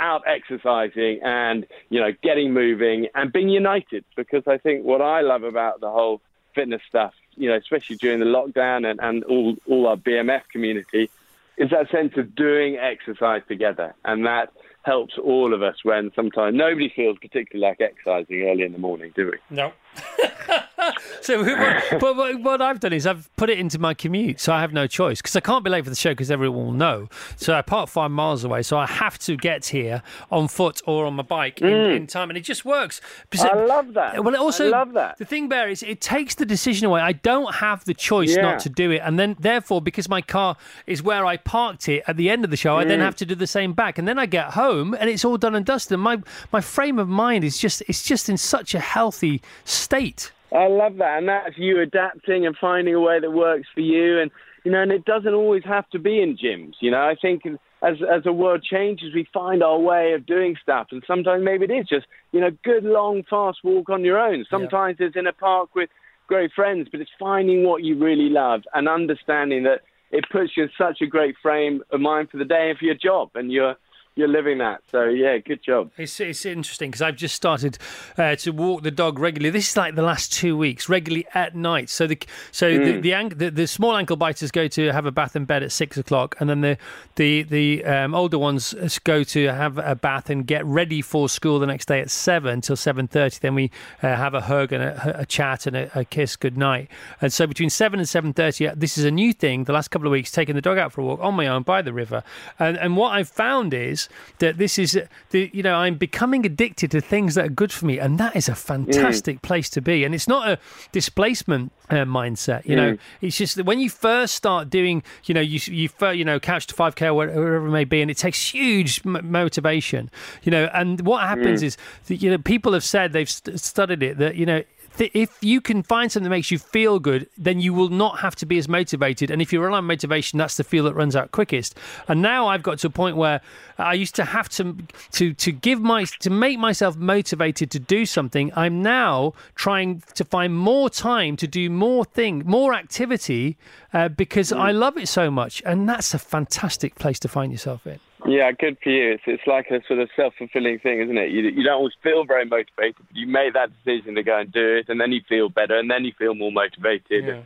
out 0.00 0.22
exercising 0.26 1.20
and 1.22 1.66
you 1.90 2.00
know 2.00 2.12
getting 2.22 2.54
moving 2.54 3.08
and 3.14 3.32
being 3.32 3.50
united. 3.50 4.04
Because 4.16 4.44
I 4.46 4.56
think 4.56 4.84
what 4.84 5.02
I 5.02 5.20
love 5.20 5.42
about 5.42 5.80
the 5.80 5.90
whole 5.90 6.22
fitness 6.54 6.80
stuff, 6.88 7.12
you 7.34 7.50
know, 7.50 7.56
especially 7.56 7.96
during 7.96 8.18
the 8.18 8.24
lockdown 8.24 8.90
and, 8.90 8.98
and 9.02 9.24
all 9.24 9.56
all 9.66 9.86
our 9.88 9.96
BMF 9.96 10.48
community, 10.50 11.10
is 11.58 11.70
that 11.70 11.90
sense 11.90 12.12
of 12.16 12.34
doing 12.34 12.76
exercise 12.76 13.42
together 13.48 13.94
and 14.04 14.26
that 14.26 14.50
helps 14.82 15.14
all 15.18 15.52
of 15.52 15.62
us 15.62 15.76
when 15.82 16.10
sometimes 16.14 16.56
nobody 16.56 16.92
feels 16.94 17.16
particularly 17.20 17.68
like 17.68 17.80
exercising 17.80 18.42
early 18.42 18.62
in 18.62 18.72
the 18.72 18.78
morning, 18.78 19.12
do 19.16 19.32
we? 19.32 19.56
No. 19.56 19.72
so, 21.20 21.42
what, 21.42 22.16
what, 22.16 22.40
what, 22.40 22.62
I've 22.62 22.80
done 22.80 22.92
is 22.92 23.06
I've 23.06 23.34
put 23.36 23.50
it 23.50 23.58
into 23.58 23.78
my 23.78 23.94
commute, 23.94 24.40
so 24.40 24.52
I 24.52 24.60
have 24.60 24.72
no 24.72 24.86
choice 24.86 25.20
because 25.20 25.36
I 25.36 25.40
can't 25.40 25.64
be 25.64 25.70
late 25.70 25.84
for 25.84 25.90
the 25.90 25.96
show 25.96 26.10
because 26.10 26.30
everyone 26.30 26.66
will 26.66 26.72
know. 26.72 27.08
So 27.36 27.54
I 27.54 27.62
park 27.62 27.88
five 27.88 28.10
miles 28.10 28.44
away, 28.44 28.62
so 28.62 28.78
I 28.78 28.86
have 28.86 29.18
to 29.20 29.36
get 29.36 29.66
here 29.66 30.02
on 30.30 30.48
foot 30.48 30.80
or 30.86 31.06
on 31.06 31.14
my 31.14 31.22
bike 31.22 31.60
in, 31.60 31.68
mm. 31.68 31.96
in 31.96 32.06
time, 32.06 32.30
and 32.30 32.36
it 32.36 32.42
just 32.42 32.64
works. 32.64 33.00
I 33.38 33.54
love 33.54 33.94
that. 33.94 34.22
Well, 34.22 34.36
also, 34.36 34.66
I 34.66 34.70
love 34.70 34.92
that. 34.94 35.18
The 35.18 35.24
thing, 35.24 35.48
Bear, 35.48 35.68
is 35.68 35.82
it 35.82 36.00
takes 36.00 36.34
the 36.34 36.46
decision 36.46 36.86
away. 36.86 37.00
I 37.00 37.12
don't 37.12 37.54
have 37.56 37.84
the 37.84 37.94
choice 37.94 38.36
yeah. 38.36 38.42
not 38.42 38.60
to 38.60 38.68
do 38.68 38.90
it, 38.90 39.02
and 39.04 39.18
then 39.18 39.36
therefore, 39.38 39.80
because 39.80 40.08
my 40.08 40.22
car 40.22 40.56
is 40.86 41.02
where 41.02 41.24
I 41.24 41.36
parked 41.36 41.88
it 41.88 42.02
at 42.06 42.16
the 42.16 42.30
end 42.30 42.44
of 42.44 42.50
the 42.50 42.56
show, 42.56 42.76
mm. 42.76 42.80
I 42.80 42.84
then 42.84 43.00
mm. 43.00 43.02
have 43.02 43.16
to 43.16 43.26
do 43.26 43.34
the 43.34 43.46
same 43.46 43.72
back, 43.72 43.98
and 43.98 44.06
then 44.06 44.18
I 44.18 44.26
get 44.26 44.52
home 44.52 44.94
and 44.94 45.08
it's 45.08 45.24
all 45.24 45.38
done 45.38 45.54
and 45.54 45.64
dusted. 45.64 45.92
And 45.92 46.02
my 46.02 46.20
my 46.52 46.60
frame 46.60 46.98
of 46.98 47.08
mind 47.08 47.44
is 47.44 47.58
just 47.58 47.82
it's 47.88 48.02
just 48.02 48.28
in 48.28 48.36
such 48.36 48.74
a 48.74 48.80
healthy 48.80 49.42
state. 49.64 50.32
I 50.52 50.68
love 50.68 50.96
that, 50.98 51.18
and 51.18 51.28
that's 51.28 51.56
you 51.56 51.80
adapting 51.80 52.46
and 52.46 52.56
finding 52.60 52.94
a 52.94 53.00
way 53.00 53.20
that 53.20 53.30
works 53.30 53.66
for 53.74 53.80
you, 53.80 54.20
and 54.20 54.30
you 54.64 54.72
know, 54.72 54.82
and 54.82 54.92
it 54.92 55.04
doesn't 55.04 55.34
always 55.34 55.64
have 55.64 55.88
to 55.90 55.98
be 55.98 56.20
in 56.20 56.36
gyms. 56.36 56.74
You 56.80 56.90
know, 56.90 57.02
I 57.02 57.14
think 57.20 57.42
as 57.82 57.96
as 58.02 58.24
the 58.24 58.32
world 58.32 58.62
changes, 58.62 59.14
we 59.14 59.28
find 59.32 59.62
our 59.62 59.78
way 59.78 60.12
of 60.12 60.26
doing 60.26 60.56
stuff, 60.62 60.88
and 60.90 61.02
sometimes 61.06 61.44
maybe 61.44 61.64
it 61.64 61.70
is 61.70 61.86
just 61.88 62.06
you 62.32 62.40
know, 62.40 62.50
good 62.64 62.84
long 62.84 63.22
fast 63.28 63.58
walk 63.64 63.90
on 63.90 64.04
your 64.04 64.18
own. 64.18 64.44
Sometimes 64.50 64.96
yeah. 65.00 65.06
it's 65.06 65.16
in 65.16 65.26
a 65.26 65.32
park 65.32 65.74
with 65.74 65.90
great 66.26 66.52
friends, 66.52 66.88
but 66.90 67.00
it's 67.00 67.10
finding 67.18 67.64
what 67.64 67.82
you 67.82 67.98
really 67.98 68.28
love 68.28 68.62
and 68.74 68.88
understanding 68.88 69.62
that 69.64 69.82
it 70.10 70.24
puts 70.30 70.52
you 70.56 70.64
in 70.64 70.70
such 70.78 71.00
a 71.00 71.06
great 71.06 71.34
frame 71.42 71.82
of 71.90 72.00
mind 72.00 72.30
for 72.30 72.38
the 72.38 72.44
day 72.44 72.70
and 72.70 72.78
for 72.78 72.84
your 72.84 72.94
job, 72.94 73.30
and 73.34 73.52
you're 73.52 73.76
you're 74.16 74.28
living 74.28 74.58
that. 74.58 74.80
So 74.90 75.04
yeah, 75.04 75.36
good 75.38 75.62
job. 75.62 75.90
It's 75.98 76.18
it's 76.20 76.46
interesting 76.46 76.90
because 76.90 77.02
I've 77.02 77.16
just 77.16 77.34
started 77.34 77.76
uh, 78.16 78.34
to 78.36 78.50
walk 78.50 78.82
the 78.82 78.90
dog 78.90 79.18
regularly. 79.18 79.50
This 79.50 79.68
is 79.68 79.76
like 79.76 79.94
the 79.94 80.02
last 80.02 80.32
two 80.32 80.56
weeks, 80.56 80.88
regularly 80.88 81.26
at 81.34 81.54
night. 81.54 81.90
So 81.90 82.06
the 82.06 82.18
so 82.50 82.70
mm. 82.70 83.02
the, 83.02 83.28
the, 83.28 83.34
the, 83.34 83.50
the 83.50 83.66
small 83.66 83.94
ankle 83.94 84.16
biters 84.16 84.50
go 84.50 84.68
to 84.68 84.90
have 84.90 85.04
a 85.04 85.12
bath 85.12 85.36
in 85.36 85.44
bed 85.44 85.62
at 85.62 85.70
six 85.70 85.98
o'clock, 85.98 86.34
and 86.40 86.48
then 86.48 86.62
the 86.62 86.78
the 87.16 87.42
the 87.42 87.84
um, 87.84 88.14
older 88.14 88.38
ones 88.38 88.74
go 89.04 89.22
to 89.22 89.46
have 89.48 89.76
a 89.76 89.94
bath 89.94 90.30
and 90.30 90.46
get 90.46 90.64
ready 90.64 91.02
for 91.02 91.28
school 91.28 91.58
the 91.58 91.66
next 91.66 91.86
day 91.86 92.00
at 92.00 92.10
seven 92.10 92.62
till 92.62 92.76
seven 92.76 93.06
thirty. 93.06 93.38
Then 93.38 93.54
we 93.54 93.70
uh, 94.02 94.16
have 94.16 94.32
a 94.32 94.40
hug 94.40 94.72
and 94.72 94.82
a, 94.82 95.20
a 95.20 95.26
chat 95.26 95.66
and 95.66 95.76
a, 95.76 95.90
a, 95.98 96.04
kiss 96.06 96.36
good 96.36 96.56
night. 96.56 96.88
And 97.20 97.30
so 97.30 97.46
between 97.46 97.68
seven 97.68 98.00
and 98.00 98.08
seven 98.08 98.32
thirty, 98.32 98.66
uh, 98.66 98.74
this 98.74 98.96
is 98.96 99.04
a 99.04 99.10
new 99.10 99.34
thing. 99.34 99.64
The 99.64 99.74
last 99.74 99.88
couple 99.88 100.08
of 100.08 100.12
weeks, 100.12 100.30
taking 100.30 100.54
the 100.54 100.62
dog 100.62 100.78
out 100.78 100.92
for 100.92 101.02
a 101.02 101.04
walk 101.04 101.20
on 101.20 101.34
my 101.34 101.46
own 101.46 101.64
by 101.64 101.82
the 101.82 101.92
river, 101.92 102.22
and 102.58 102.78
and 102.78 102.96
what 102.96 103.12
I've 103.12 103.28
found 103.28 103.74
is 103.74 104.05
that 104.38 104.58
this 104.58 104.78
is 104.78 105.00
the 105.30 105.50
you 105.52 105.62
know 105.62 105.74
I'm 105.74 105.96
becoming 105.96 106.44
addicted 106.46 106.90
to 106.92 107.00
things 107.00 107.34
that 107.34 107.46
are 107.46 107.50
good 107.50 107.72
for 107.72 107.86
me, 107.86 107.98
and 107.98 108.18
that 108.18 108.36
is 108.36 108.48
a 108.48 108.54
fantastic 108.54 109.38
mm. 109.38 109.42
place 109.42 109.68
to 109.70 109.80
be. 109.80 110.04
And 110.04 110.14
it's 110.14 110.28
not 110.28 110.48
a 110.48 110.58
displacement 110.92 111.72
uh, 111.90 112.04
mindset. 112.04 112.64
You 112.64 112.74
mm. 112.74 112.76
know, 112.76 112.98
it's 113.20 113.36
just 113.36 113.56
that 113.56 113.64
when 113.64 113.80
you 113.80 113.90
first 113.90 114.34
start 114.34 114.70
doing, 114.70 115.02
you 115.24 115.34
know, 115.34 115.40
you 115.40 115.60
you 115.66 115.88
you 116.12 116.24
know, 116.24 116.40
couch 116.40 116.66
to 116.68 116.74
five 116.74 116.94
k 116.94 117.06
or 117.06 117.14
whatever 117.14 117.66
it 117.66 117.70
may 117.70 117.84
be, 117.84 118.02
and 118.02 118.10
it 118.10 118.16
takes 118.16 118.50
huge 118.50 119.02
m- 119.04 119.30
motivation. 119.30 120.10
You 120.42 120.52
know, 120.52 120.70
and 120.72 121.00
what 121.02 121.22
happens 121.22 121.62
mm. 121.62 121.66
is 121.66 121.76
that, 122.06 122.16
you 122.16 122.30
know 122.30 122.38
people 122.38 122.72
have 122.72 122.84
said 122.84 123.12
they've 123.12 123.30
st- 123.30 123.60
studied 123.60 124.02
it 124.02 124.18
that 124.18 124.36
you 124.36 124.46
know 124.46 124.62
if 125.00 125.36
you 125.40 125.60
can 125.60 125.82
find 125.82 126.10
something 126.10 126.24
that 126.24 126.30
makes 126.30 126.50
you 126.50 126.58
feel 126.58 126.98
good, 126.98 127.28
then 127.36 127.60
you 127.60 127.72
will 127.74 127.88
not 127.88 128.20
have 128.20 128.36
to 128.36 128.46
be 128.46 128.58
as 128.58 128.68
motivated. 128.68 129.30
And 129.30 129.42
if 129.42 129.52
you 129.52 129.60
rely 129.60 129.78
on 129.78 129.84
motivation, 129.84 130.38
that's 130.38 130.56
the 130.56 130.64
fuel 130.64 130.86
that 130.86 130.94
runs 130.94 131.14
out 131.16 131.30
quickest. 131.32 131.76
And 132.08 132.22
now 132.22 132.46
I've 132.48 132.62
got 132.62 132.78
to 132.78 132.86
a 132.86 132.90
point 132.90 133.16
where 133.16 133.40
I 133.78 133.94
used 133.94 134.14
to 134.16 134.24
have 134.24 134.48
to 134.50 134.76
to 135.12 135.34
to 135.34 135.52
give 135.52 135.80
my 135.80 136.04
to 136.20 136.30
make 136.30 136.58
myself 136.58 136.96
motivated 136.96 137.70
to 137.72 137.78
do 137.78 138.06
something. 138.06 138.52
I'm 138.56 138.82
now 138.82 139.34
trying 139.54 140.02
to 140.14 140.24
find 140.24 140.56
more 140.56 140.90
time 140.90 141.36
to 141.36 141.46
do 141.46 141.68
more 141.70 142.04
thing, 142.04 142.42
more 142.46 142.74
activity, 142.74 143.56
uh, 143.92 144.08
because 144.08 144.52
I 144.52 144.70
love 144.72 144.96
it 144.96 145.08
so 145.08 145.30
much. 145.30 145.62
And 145.64 145.88
that's 145.88 146.14
a 146.14 146.18
fantastic 146.18 146.94
place 146.96 147.18
to 147.20 147.28
find 147.28 147.52
yourself 147.52 147.86
in. 147.86 148.00
Yeah, 148.24 148.50
good 148.52 148.78
for 148.82 148.90
you. 148.90 149.12
It's, 149.12 149.22
it's 149.26 149.46
like 149.46 149.66
a 149.70 149.80
sort 149.86 150.00
of 150.00 150.08
self 150.16 150.34
fulfilling 150.38 150.78
thing, 150.78 151.00
isn't 151.02 151.18
it? 151.18 151.30
You, 151.30 151.42
you 151.42 151.62
don't 151.62 151.74
always 151.74 151.92
feel 152.02 152.24
very 152.24 152.46
motivated, 152.46 152.96
but 152.96 153.16
you 153.16 153.26
make 153.26 153.52
that 153.52 153.70
decision 153.84 154.14
to 154.14 154.22
go 154.22 154.38
and 154.38 154.50
do 154.50 154.76
it, 154.76 154.88
and 154.88 155.00
then 155.00 155.12
you 155.12 155.20
feel 155.28 155.48
better, 155.48 155.76
and 155.76 155.90
then 155.90 156.04
you 156.04 156.12
feel 156.18 156.34
more 156.34 156.52
motivated. 156.52 157.24
Yeah. 157.26 157.42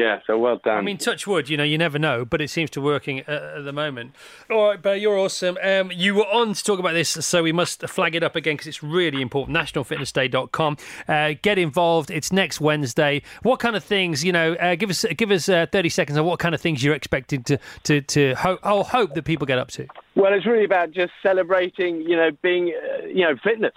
Yeah, 0.00 0.20
so 0.26 0.38
well 0.38 0.56
done. 0.56 0.78
I 0.78 0.80
mean, 0.80 0.96
touch 0.96 1.26
wood, 1.26 1.50
you 1.50 1.58
know, 1.58 1.62
you 1.62 1.76
never 1.76 1.98
know, 1.98 2.24
but 2.24 2.40
it 2.40 2.48
seems 2.48 2.70
to 2.70 2.80
be 2.80 2.86
working 2.86 3.18
at, 3.20 3.28
at 3.28 3.64
the 3.64 3.72
moment. 3.72 4.14
All 4.50 4.68
right, 4.68 4.80
Bear, 4.80 4.96
you're 4.96 5.18
awesome. 5.18 5.58
Um, 5.62 5.92
you 5.92 6.14
were 6.14 6.24
on 6.24 6.54
to 6.54 6.64
talk 6.64 6.78
about 6.78 6.94
this, 6.94 7.10
so 7.10 7.42
we 7.42 7.52
must 7.52 7.86
flag 7.86 8.14
it 8.14 8.22
up 8.22 8.34
again 8.34 8.54
because 8.54 8.66
it's 8.66 8.82
really 8.82 9.20
important. 9.20 9.58
NationalFitnessDay.com. 9.58 10.78
Uh, 11.06 11.34
get 11.42 11.58
involved. 11.58 12.10
It's 12.10 12.32
next 12.32 12.62
Wednesday. 12.62 13.20
What 13.42 13.60
kind 13.60 13.76
of 13.76 13.84
things, 13.84 14.24
you 14.24 14.32
know, 14.32 14.54
uh, 14.54 14.74
give 14.74 14.88
us 14.88 15.04
give 15.18 15.30
us 15.30 15.50
uh, 15.50 15.66
30 15.70 15.90
seconds 15.90 16.16
on 16.16 16.24
what 16.24 16.38
kind 16.38 16.54
of 16.54 16.62
things 16.62 16.82
you're 16.82 16.94
expecting 16.94 17.42
to, 17.42 17.58
to, 17.82 18.00
to 18.00 18.34
hope, 18.36 18.60
oh, 18.62 18.82
hope 18.82 19.12
that 19.12 19.26
people 19.26 19.46
get 19.46 19.58
up 19.58 19.68
to. 19.72 19.86
Well, 20.14 20.32
it's 20.32 20.46
really 20.46 20.64
about 20.64 20.92
just 20.92 21.12
celebrating, 21.22 22.00
you 22.00 22.16
know, 22.16 22.30
being, 22.40 22.72
uh, 22.74 23.04
you 23.04 23.20
know, 23.20 23.36
fitness 23.44 23.74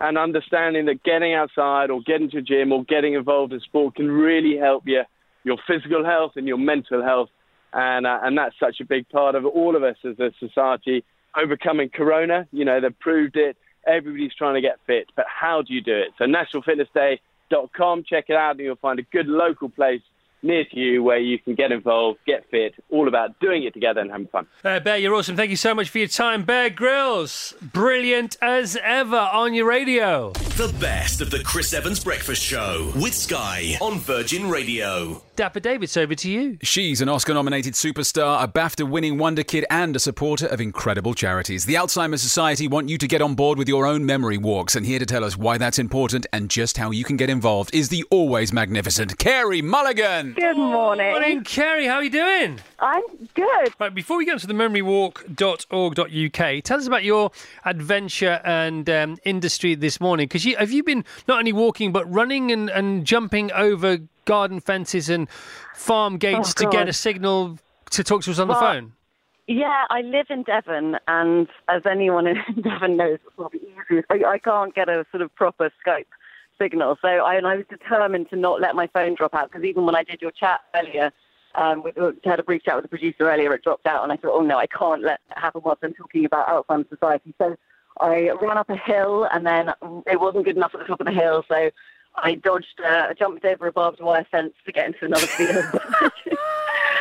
and 0.00 0.16
understanding 0.16 0.86
that 0.86 1.02
getting 1.02 1.34
outside 1.34 1.90
or 1.90 2.00
getting 2.00 2.30
to 2.30 2.38
a 2.38 2.42
gym 2.42 2.72
or 2.72 2.82
getting 2.84 3.12
involved 3.12 3.52
in 3.52 3.60
sport 3.60 3.96
can 3.96 4.10
really 4.10 4.56
help 4.56 4.84
you 4.86 5.02
your 5.46 5.56
physical 5.66 6.04
health 6.04 6.32
and 6.34 6.46
your 6.48 6.58
mental 6.58 7.02
health. 7.02 7.30
And, 7.72 8.06
uh, 8.06 8.18
and 8.22 8.36
that's 8.36 8.56
such 8.58 8.80
a 8.80 8.84
big 8.84 9.08
part 9.08 9.36
of 9.36 9.46
all 9.46 9.76
of 9.76 9.84
us 9.84 9.96
as 10.04 10.18
a 10.18 10.32
society. 10.40 11.04
Overcoming 11.40 11.88
Corona, 11.88 12.48
you 12.50 12.64
know, 12.64 12.80
they've 12.80 12.98
proved 12.98 13.36
it. 13.36 13.56
Everybody's 13.86 14.34
trying 14.34 14.54
to 14.54 14.60
get 14.60 14.80
fit, 14.86 15.06
but 15.14 15.26
how 15.28 15.62
do 15.62 15.72
you 15.72 15.80
do 15.80 15.94
it? 15.94 16.08
So 16.18 16.24
nationalfitnessday.com, 16.24 18.04
check 18.08 18.24
it 18.28 18.34
out, 18.34 18.56
and 18.56 18.60
you'll 18.60 18.76
find 18.76 18.98
a 18.98 19.02
good 19.02 19.28
local 19.28 19.68
place 19.68 20.00
near 20.42 20.64
to 20.64 20.78
you 20.78 21.02
where 21.02 21.18
you 21.18 21.38
can 21.38 21.54
get 21.54 21.72
involved, 21.72 22.18
get 22.26 22.48
fit, 22.50 22.74
all 22.90 23.08
about 23.08 23.38
doing 23.40 23.64
it 23.64 23.74
together 23.74 24.00
and 24.00 24.10
having 24.10 24.28
fun. 24.28 24.46
Uh, 24.64 24.80
Bear, 24.80 24.98
you're 24.98 25.14
awesome. 25.14 25.36
Thank 25.36 25.50
you 25.50 25.56
so 25.56 25.74
much 25.74 25.88
for 25.90 25.98
your 25.98 26.08
time. 26.08 26.44
Bear 26.44 26.70
Grylls, 26.70 27.54
brilliant 27.60 28.36
as 28.40 28.76
ever 28.82 29.16
on 29.16 29.54
your 29.54 29.66
radio. 29.66 30.32
The 30.32 30.74
best 30.80 31.20
of 31.20 31.30
the 31.30 31.40
Chris 31.40 31.72
Evans 31.72 32.02
Breakfast 32.02 32.42
Show 32.42 32.92
with 32.96 33.14
Sky 33.14 33.76
on 33.80 33.98
Virgin 33.98 34.48
Radio. 34.48 35.22
Dapper 35.36 35.60
David's 35.60 35.98
over 35.98 36.14
to 36.14 36.30
you. 36.30 36.56
She's 36.62 37.02
an 37.02 37.10
Oscar 37.10 37.34
nominated 37.34 37.74
superstar, 37.74 38.42
a 38.42 38.48
BAFTA 38.48 38.88
winning 38.88 39.18
Wonder 39.18 39.42
Kid, 39.42 39.66
and 39.68 39.94
a 39.94 39.98
supporter 39.98 40.46
of 40.46 40.62
incredible 40.62 41.12
charities. 41.12 41.66
The 41.66 41.74
Alzheimer's 41.74 42.22
Society 42.22 42.68
want 42.68 42.88
you 42.88 42.96
to 42.96 43.06
get 43.06 43.20
on 43.20 43.34
board 43.34 43.58
with 43.58 43.68
your 43.68 43.84
own 43.84 44.06
memory 44.06 44.38
walks, 44.38 44.74
and 44.74 44.86
here 44.86 44.98
to 44.98 45.04
tell 45.04 45.24
us 45.24 45.36
why 45.36 45.58
that's 45.58 45.78
important 45.78 46.26
and 46.32 46.48
just 46.48 46.78
how 46.78 46.90
you 46.90 47.04
can 47.04 47.18
get 47.18 47.28
involved 47.28 47.74
is 47.74 47.90
the 47.90 48.04
always 48.10 48.50
magnificent 48.50 49.18
Carey 49.18 49.60
Mulligan. 49.60 50.25
Good 50.34 50.56
morning. 50.56 51.10
Morning, 51.10 51.44
Carey. 51.44 51.86
How 51.86 51.96
are 51.96 52.04
you 52.04 52.10
doing? 52.10 52.60
I'm 52.78 53.02
good. 53.34 53.74
Right, 53.78 53.94
before 53.94 54.16
we 54.16 54.24
get 54.24 54.38
to 54.40 54.46
the 54.46 54.54
memorywalk.org.uk, 54.54 56.64
tell 56.64 56.78
us 56.78 56.86
about 56.86 57.04
your 57.04 57.30
adventure 57.64 58.40
and 58.44 58.88
um, 58.90 59.18
industry 59.24 59.74
this 59.74 60.00
morning. 60.00 60.26
Because 60.26 60.44
you, 60.44 60.56
have 60.56 60.72
you 60.72 60.82
been 60.82 61.04
not 61.28 61.38
only 61.38 61.52
walking, 61.52 61.92
but 61.92 62.10
running 62.12 62.50
and, 62.52 62.70
and 62.70 63.04
jumping 63.04 63.52
over 63.52 63.98
garden 64.24 64.60
fences 64.60 65.08
and 65.08 65.28
farm 65.74 66.18
gates 66.18 66.54
Oh, 66.58 66.64
to 66.64 66.70
get 66.70 66.88
a 66.88 66.92
signal 66.92 67.58
to 67.90 68.02
talk 68.02 68.22
to 68.22 68.30
us 68.30 68.38
on 68.38 68.48
the 68.48 68.54
phone? 68.54 68.92
Yeah, 69.48 69.84
I 69.90 70.00
live 70.00 70.26
in 70.28 70.42
Devon, 70.42 70.96
and 71.06 71.46
as 71.68 71.82
anyone 71.88 72.26
in 72.26 72.36
Devon 72.62 72.96
knows, 72.96 73.18
it's 73.24 73.34
probably 73.36 73.60
easy. 73.60 74.02
I, 74.10 74.24
I 74.26 74.38
can't 74.38 74.74
get 74.74 74.88
a 74.88 75.06
sort 75.12 75.22
of 75.22 75.32
proper 75.36 75.70
Skype 75.86 76.06
signal. 76.60 76.98
So 77.02 77.08
I, 77.08 77.34
and 77.36 77.46
I 77.46 77.56
was 77.56 77.64
determined 77.68 78.30
to 78.30 78.36
not 78.36 78.60
let 78.60 78.74
my 78.74 78.86
phone 78.88 79.14
drop 79.14 79.34
out 79.34 79.50
because 79.50 79.64
even 79.64 79.84
when 79.84 79.96
I 79.96 80.04
did 80.04 80.22
your 80.22 80.30
chat 80.30 80.60
earlier, 80.74 81.12
um, 81.56 81.82
we 81.82 81.92
had 82.24 82.38
a 82.38 82.42
brief 82.42 82.62
chat 82.62 82.76
with 82.76 82.84
the 82.84 82.88
producer 82.88 83.30
earlier, 83.30 83.52
it 83.54 83.62
dropped 83.62 83.86
out, 83.86 84.02
and 84.02 84.12
I 84.12 84.16
thought, 84.16 84.32
oh 84.34 84.42
no, 84.42 84.58
I 84.58 84.66
can't 84.66 85.02
let 85.02 85.20
it 85.30 85.38
happen 85.38 85.62
whilst 85.64 85.82
I'm 85.82 85.94
talking 85.94 86.24
about 86.26 86.48
Alzheimer's 86.48 86.88
Society. 86.90 87.34
So 87.38 87.56
I 87.98 88.30
ran 88.42 88.58
up 88.58 88.68
a 88.68 88.76
hill, 88.76 89.26
and 89.32 89.46
then 89.46 89.72
it 90.06 90.20
wasn't 90.20 90.44
good 90.44 90.56
enough 90.56 90.74
at 90.74 90.80
the 90.80 90.86
top 90.86 91.00
of 91.00 91.06
the 91.06 91.12
hill, 91.12 91.44
so 91.48 91.70
I 92.18 92.34
dodged, 92.36 92.80
uh, 92.84 93.12
jumped 93.14 93.44
over 93.44 93.66
a 93.66 93.72
barbed 93.72 94.00
wire 94.00 94.26
fence 94.30 94.54
to 94.64 94.72
get 94.72 94.86
into 94.86 95.04
another 95.04 95.26
field. 95.26 95.64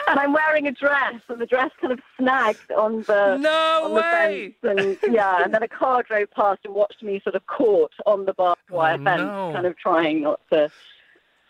and 0.08 0.19
I'm 0.19 0.34
wearing 0.34 0.67
a 0.67 0.71
dress, 0.71 1.15
and 1.30 1.39
the 1.39 1.45
dress 1.45 1.71
kind 1.82 1.93
of 1.93 1.99
snagged 2.19 2.71
on 2.71 3.04
the 3.04 3.38
no 3.38 3.82
on 3.86 3.93
the 3.95 4.01
fence, 4.01 4.54
and 5.04 5.13
yeah, 5.13 5.43
and 5.43 5.54
then 5.54 5.63
a 5.63 5.67
car 5.67 6.04
drove 6.04 6.30
past 6.32 6.60
and 6.65 6.73
watched 6.75 7.01
me 7.01 7.19
sort 7.23 7.36
of 7.36 7.45
caught 7.47 7.93
on 8.06 8.25
the 8.25 8.34
barbed 8.34 8.69
wire 8.69 8.97
Oh, 8.99 9.04
fence, 9.04 9.21
no. 9.21 9.51
kind 9.54 9.65
of 9.65 9.78
trying 9.78 10.21
not 10.21 10.41
to 10.51 10.69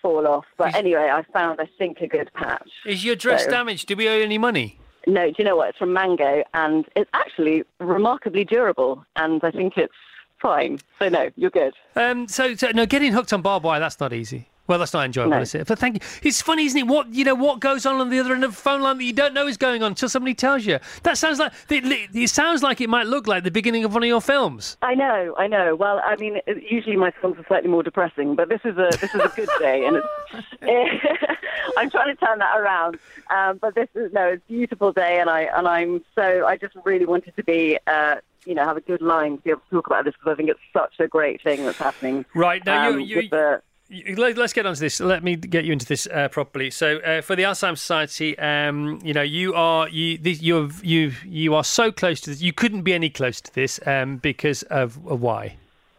fall 0.01 0.27
off. 0.27 0.45
But 0.57 0.75
anyway, 0.75 1.09
I 1.11 1.23
found 1.33 1.59
I 1.59 1.67
think 1.77 2.01
a 2.01 2.07
good 2.07 2.31
patch. 2.33 2.69
Is 2.85 3.03
your 3.03 3.15
dress 3.15 3.45
So- 3.45 3.51
damaged? 3.51 3.87
Do 3.87 3.95
we 3.95 4.07
owe 4.07 4.15
you 4.17 4.23
any 4.23 4.37
money? 4.37 4.79
No, 5.07 5.27
do 5.27 5.35
you 5.37 5.43
know 5.45 5.55
what? 5.55 5.69
It's 5.69 5.77
from 5.77 5.93
Mango, 5.93 6.43
and 6.55 6.85
it's 6.95 7.09
actually 7.13 7.63
remarkably 7.79 8.43
durable, 8.43 9.05
and 9.15 9.43
I 9.43 9.51
think 9.51 9.77
it's 9.77 9.93
fine. 10.41 10.79
So 10.99 11.09
no, 11.09 11.29
you're 11.35 11.49
good. 11.51 11.73
Um, 11.95 12.27
so, 12.27 12.55
so 12.55 12.69
no, 12.71 12.85
getting 12.85 13.13
hooked 13.13 13.33
on 13.33 13.41
barbed 13.41 13.65
wire, 13.65 13.79
that's 13.79 13.99
not 13.99 14.13
easy. 14.13 14.49
Well, 14.67 14.79
that's 14.79 14.93
not 14.93 15.05
enjoyable, 15.05 15.29
No. 15.35 15.41
is 15.41 15.53
it? 15.53 15.67
But 15.67 15.77
thank 15.77 15.93
you. 15.95 15.99
It's 16.23 16.41
funny, 16.41 16.65
isn't 16.65 16.79
it? 16.79 16.87
What 16.87 17.13
you 17.13 17.23
know, 17.23 17.35
what 17.35 17.59
goes 17.59 17.85
on 17.85 18.01
on 18.01 18.09
the 18.09 18.19
other 18.19 18.33
end 18.33 18.43
of 18.43 18.49
the 18.49 18.57
phone 18.57 18.81
line 18.81 18.97
that 18.97 19.03
you 19.03 19.13
don't 19.13 19.35
know 19.35 19.45
is 19.45 19.57
going 19.57 19.83
on 19.83 19.91
until 19.91 20.09
somebody 20.09 20.33
tells 20.33 20.65
you. 20.65 20.79
That 21.03 21.19
sounds 21.19 21.37
like 21.37 21.53
it, 21.69 22.09
it 22.15 22.29
sounds 22.31 22.63
like 22.63 22.81
it 22.81 22.89
might 22.89 23.05
look 23.05 23.27
like 23.27 23.43
the 23.43 23.51
beginning 23.51 23.83
of 23.85 23.93
one 23.93 24.01
of 24.01 24.07
your 24.07 24.21
films. 24.21 24.75
I 24.81 24.95
know, 24.95 25.35
I 25.37 25.45
know. 25.45 25.75
Well, 25.75 26.01
I 26.03 26.15
mean, 26.15 26.39
usually 26.67 26.95
my 26.95 27.11
films 27.21 27.37
are 27.37 27.45
slightly 27.45 27.69
more 27.69 27.83
depressing, 27.83 28.33
but 28.33 28.49
this 28.49 28.61
is 28.65 28.75
a 28.77 28.89
this 28.99 29.13
is 29.13 29.21
a 29.21 29.31
good 29.35 29.49
day, 29.59 29.85
and 29.85 29.97
it's, 29.97 30.47
I'm 31.77 31.91
trying 31.91 32.15
to 32.15 32.25
turn 32.25 32.39
that 32.39 32.57
around. 32.57 32.97
Um, 33.29 33.59
but 33.59 33.75
this 33.75 33.89
is 33.93 34.11
no, 34.13 34.29
it's 34.29 34.43
a 34.49 34.51
beautiful 34.51 34.91
day, 34.91 35.19
and 35.19 35.29
I 35.29 35.41
and 35.41 35.67
I'm 35.67 36.03
so 36.15 36.47
I 36.47 36.57
just 36.57 36.75
really 36.85 37.05
wanted 37.05 37.35
to 37.35 37.43
be. 37.43 37.77
Uh, 37.85 38.15
you 38.45 38.53
know, 38.55 38.63
have 38.63 38.77
a 38.77 38.81
good 38.81 39.01
line 39.01 39.37
to 39.37 39.43
be 39.43 39.49
able 39.51 39.61
to 39.69 39.75
talk 39.75 39.87
about 39.87 40.05
this 40.05 40.13
because 40.13 40.33
I 40.33 40.35
think 40.35 40.49
it's 40.49 40.59
such 40.73 40.93
a 40.99 41.07
great 41.07 41.41
thing 41.41 41.65
that's 41.65 41.77
happening. 41.77 42.25
Right 42.33 42.65
now, 42.65 42.89
um, 42.89 42.99
you, 42.99 43.21
you, 43.21 43.29
the- 43.29 43.61
you- 43.89 44.15
let, 44.15 44.37
us 44.37 44.53
get 44.53 44.65
onto 44.65 44.79
this. 44.79 44.99
Let 44.99 45.23
me 45.23 45.35
get 45.35 45.63
you 45.65 45.73
into 45.73 45.85
this 45.85 46.07
uh, 46.07 46.27
properly. 46.29 46.71
So, 46.71 46.97
uh, 46.97 47.21
for 47.21 47.35
the 47.35 47.43
Alzheimer's 47.43 47.81
Society, 47.81 48.37
um, 48.39 48.99
you 49.03 49.13
know, 49.13 49.21
you 49.21 49.53
are 49.53 49.87
you 49.89 50.17
this, 50.17 50.41
you're 50.41 50.69
you 50.81 51.11
you 51.25 51.53
are 51.53 51.63
so 51.63 51.91
close 51.91 52.21
to 52.21 52.31
this. 52.31 52.41
You 52.41 52.53
couldn't 52.53 52.81
be 52.81 52.93
any 52.93 53.09
close 53.09 53.39
to 53.41 53.53
this 53.53 53.79
um, 53.85 54.17
because 54.17 54.63
of, 54.63 55.05
of 55.07 55.21
why, 55.21 55.57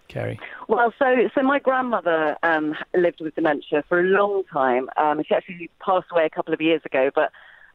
Carey. 0.09 0.41
Well, 0.69 0.93
so 0.99 1.31
so 1.35 1.43
my 1.43 1.61
grandmother 1.61 2.37
um, 2.43 2.75
lived 2.95 3.21
with 3.21 3.37
dementia 3.37 3.85
for 3.89 4.01
a 4.01 4.05
long 4.05 4.43
time. 4.53 4.89
Um, 4.97 5.23
she 5.27 5.33
actually 5.35 5.71
passed 5.85 6.09
away 6.11 6.25
a 6.27 6.31
couple 6.31 6.53
of 6.55 6.61
years 6.61 6.83
ago, 6.85 7.11
but 7.15 7.31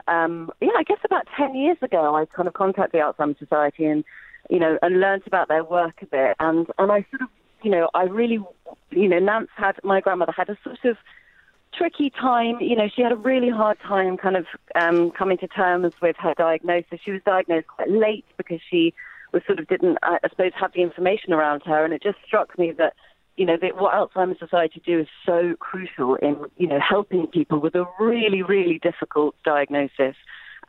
um, 0.10 0.52
yeah, 0.60 0.70
I 0.78 0.84
guess 0.84 1.00
about 1.06 1.26
ten 1.38 1.56
years 1.56 1.78
ago, 1.82 2.16
I 2.16 2.26
kind 2.26 2.50
of 2.50 2.54
contacted 2.54 2.92
the 3.00 3.06
Alzheimer's 3.06 3.40
Society 3.40 3.86
and 3.86 4.04
you 4.52 4.60
know 4.60 4.78
and 4.84 5.00
learned 5.00 5.24
about 5.26 5.48
their 5.48 5.64
work 5.64 6.04
a 6.04 6.06
bit, 6.06 6.36
and 6.40 6.68
and 6.78 6.92
I 6.92 7.06
sort 7.10 7.24
of 7.24 7.30
you 7.64 7.72
know 7.72 7.90
I 7.96 8.04
really 8.04 8.40
you 8.92 9.08
know 9.08 9.18
Nance 9.18 9.50
had 9.56 9.80
my 9.84 10.02
grandmother 10.02 10.34
had 10.36 10.50
a 10.50 10.58
sort 10.64 10.86
of 10.86 10.98
tricky 11.74 12.10
time. 12.10 12.60
You 12.60 12.76
know, 12.76 12.90
she 12.94 13.02
had 13.02 13.12
a 13.12 13.16
really 13.16 13.50
hard 13.50 13.80
time 13.80 14.18
kind 14.18 14.36
of 14.36 14.46
um, 14.76 15.12
coming 15.12 15.38
to 15.40 15.48
terms 15.48 15.94
with 16.02 16.16
her 16.18 16.34
diagnosis. 16.38 17.00
She 17.04 17.12
was 17.12 17.22
diagnosed 17.26 17.68
quite 17.68 17.90
late 17.90 18.26
because 18.38 18.60
she 18.70 18.94
was 19.34 19.42
sort 19.46 19.60
of 19.60 19.68
didn't, 19.68 19.98
I 20.04 20.18
I 20.24 20.30
suppose, 20.30 20.52
have 20.60 20.74
the 20.74 20.82
information 20.82 21.34
around 21.34 21.64
her. 21.66 21.84
And 21.86 21.94
it 21.94 22.04
just 22.04 22.18
struck 22.26 22.58
me 22.60 22.72
that, 22.74 22.94
you 23.38 23.46
know, 23.46 23.58
that 23.62 23.78
what 23.78 23.94
Alzheimer's 23.94 24.40
Society 24.40 24.82
do 24.86 25.00
is 25.00 25.08
so 25.26 25.56
crucial 25.60 26.16
in, 26.16 26.46
you 26.58 26.68
know, 26.68 26.80
helping 26.80 27.28
people 27.28 27.60
with 27.60 27.76
a 27.76 27.86
really, 28.00 28.42
really 28.42 28.80
difficult 28.80 29.36
diagnosis 29.46 30.16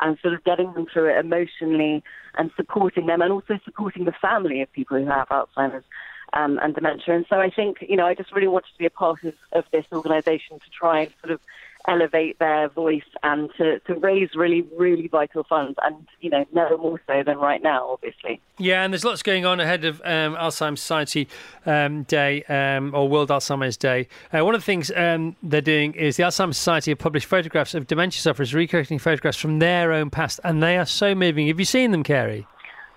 and 0.03 0.19
sort 0.21 0.35
of 0.35 0.45
getting 0.45 0.73
them 0.75 0.87
through 0.93 1.09
it 1.09 1.25
emotionally 1.25 2.03
and 2.37 2.51
supporting 2.57 3.07
them 3.07 3.23
and 3.23 3.33
also 3.33 3.59
supporting 3.65 4.05
the 4.05 4.13
family 4.13 4.61
of 4.61 4.73
people 4.73 4.99
who 4.99 5.07
have 5.07 5.29
Alzheimer's 5.29 5.85
um, 6.33 6.59
and 6.63 6.75
dementia. 6.75 7.15
And 7.15 7.27
so 7.29 7.41
I 7.41 7.51
think, 7.51 7.79
you 7.89 7.97
know, 7.97 8.07
I 8.07 8.15
just 8.15 8.33
really 8.33 8.49
wanted 8.49 8.73
to 8.73 8.79
be 8.79 8.87
a 8.87 8.91
part 8.91 9.23
of, 9.25 9.35
of 9.53 9.65
this 9.73 9.87
organisation 9.93 10.59
to 10.59 10.71
try 10.71 11.01
and 11.01 11.11
sort 11.23 11.33
of 11.33 11.41
elevate 11.89 12.39
their 12.39 12.69
voice 12.69 13.03
and 13.23 13.51
to, 13.57 13.79
to 13.81 13.95
raise 13.95 14.31
really, 14.35 14.63
really 14.77 15.09
vital 15.09 15.45
funds 15.45 15.77
and, 15.83 16.07
you 16.21 16.31
know, 16.31 16.45
never 16.53 16.77
more 16.77 17.01
so 17.07 17.23
than 17.25 17.39
right 17.39 17.63
now, 17.63 17.89
obviously. 17.91 18.41
Yeah, 18.59 18.85
and 18.85 18.93
there's 18.93 19.05
lots 19.05 19.23
going 19.23 19.45
on 19.45 19.61
ahead 19.61 19.85
of 19.85 20.01
um, 20.05 20.37
Alzheimer's 20.37 20.81
Society 20.81 21.29
um, 21.67 22.05
Day 22.05 22.43
um, 22.45 22.95
or 22.95 23.09
World 23.09 23.31
Alzheimer's 23.31 23.77
Day. 23.77 24.09
Uh, 24.33 24.45
one 24.45 24.55
of 24.55 24.61
the 24.61 24.65
things 24.65 24.91
um, 24.95 25.37
they're 25.43 25.61
doing 25.61 25.95
is 25.95 26.17
the 26.17 26.23
Alzheimer's 26.23 26.57
Society 26.57 26.91
have 26.91 26.99
published 26.99 27.27
photographs 27.27 27.75
of 27.75 27.87
dementia 27.87 28.21
sufferers, 28.21 28.55
recreating 28.55 28.99
photographs 28.99 29.39
from 29.39 29.59
their 29.59 29.93
own 29.93 30.11
past, 30.11 30.41
and 30.45 30.63
they 30.63 30.77
are 30.79 30.87
so 30.87 31.15
moving. 31.15 31.49
Have 31.49 31.59
you 31.59 31.65
seen 31.65 31.91
them, 31.91 32.03
Carey? 32.03 32.47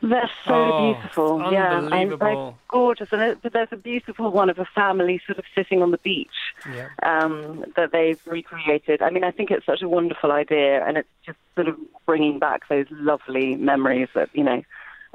They're 0.01 0.29
so 0.45 0.53
Oh, 0.53 0.93
beautiful. 0.93 1.51
Yeah, 1.51 1.87
and 1.91 2.11
they're 2.19 2.53
gorgeous. 2.67 3.09
And 3.11 3.21
it, 3.21 3.39
but 3.41 3.53
there's 3.53 3.69
a 3.71 3.77
beautiful 3.77 4.29
one 4.31 4.49
of 4.49 4.59
a 4.59 4.65
family 4.65 5.21
sort 5.25 5.39
of 5.39 5.45
sitting 5.55 5.81
on 5.81 5.91
the 5.91 5.97
beach 5.99 6.27
Yeah. 6.71 6.89
um, 7.01 7.65
that 7.75 7.91
they've 7.91 8.19
recreated. 8.25 9.01
I 9.01 9.09
mean, 9.09 9.23
I 9.23 9.31
think 9.31 9.51
it's 9.51 9.65
such 9.65 9.81
a 9.81 9.89
wonderful 9.89 10.31
idea, 10.31 10.85
and 10.85 10.97
it's 10.97 11.09
just 11.25 11.37
sort 11.55 11.67
of 11.67 11.77
bringing 12.05 12.39
back 12.39 12.67
those 12.69 12.87
lovely 12.91 13.55
memories 13.55 14.09
that 14.15 14.29
you 14.33 14.43
know. 14.43 14.61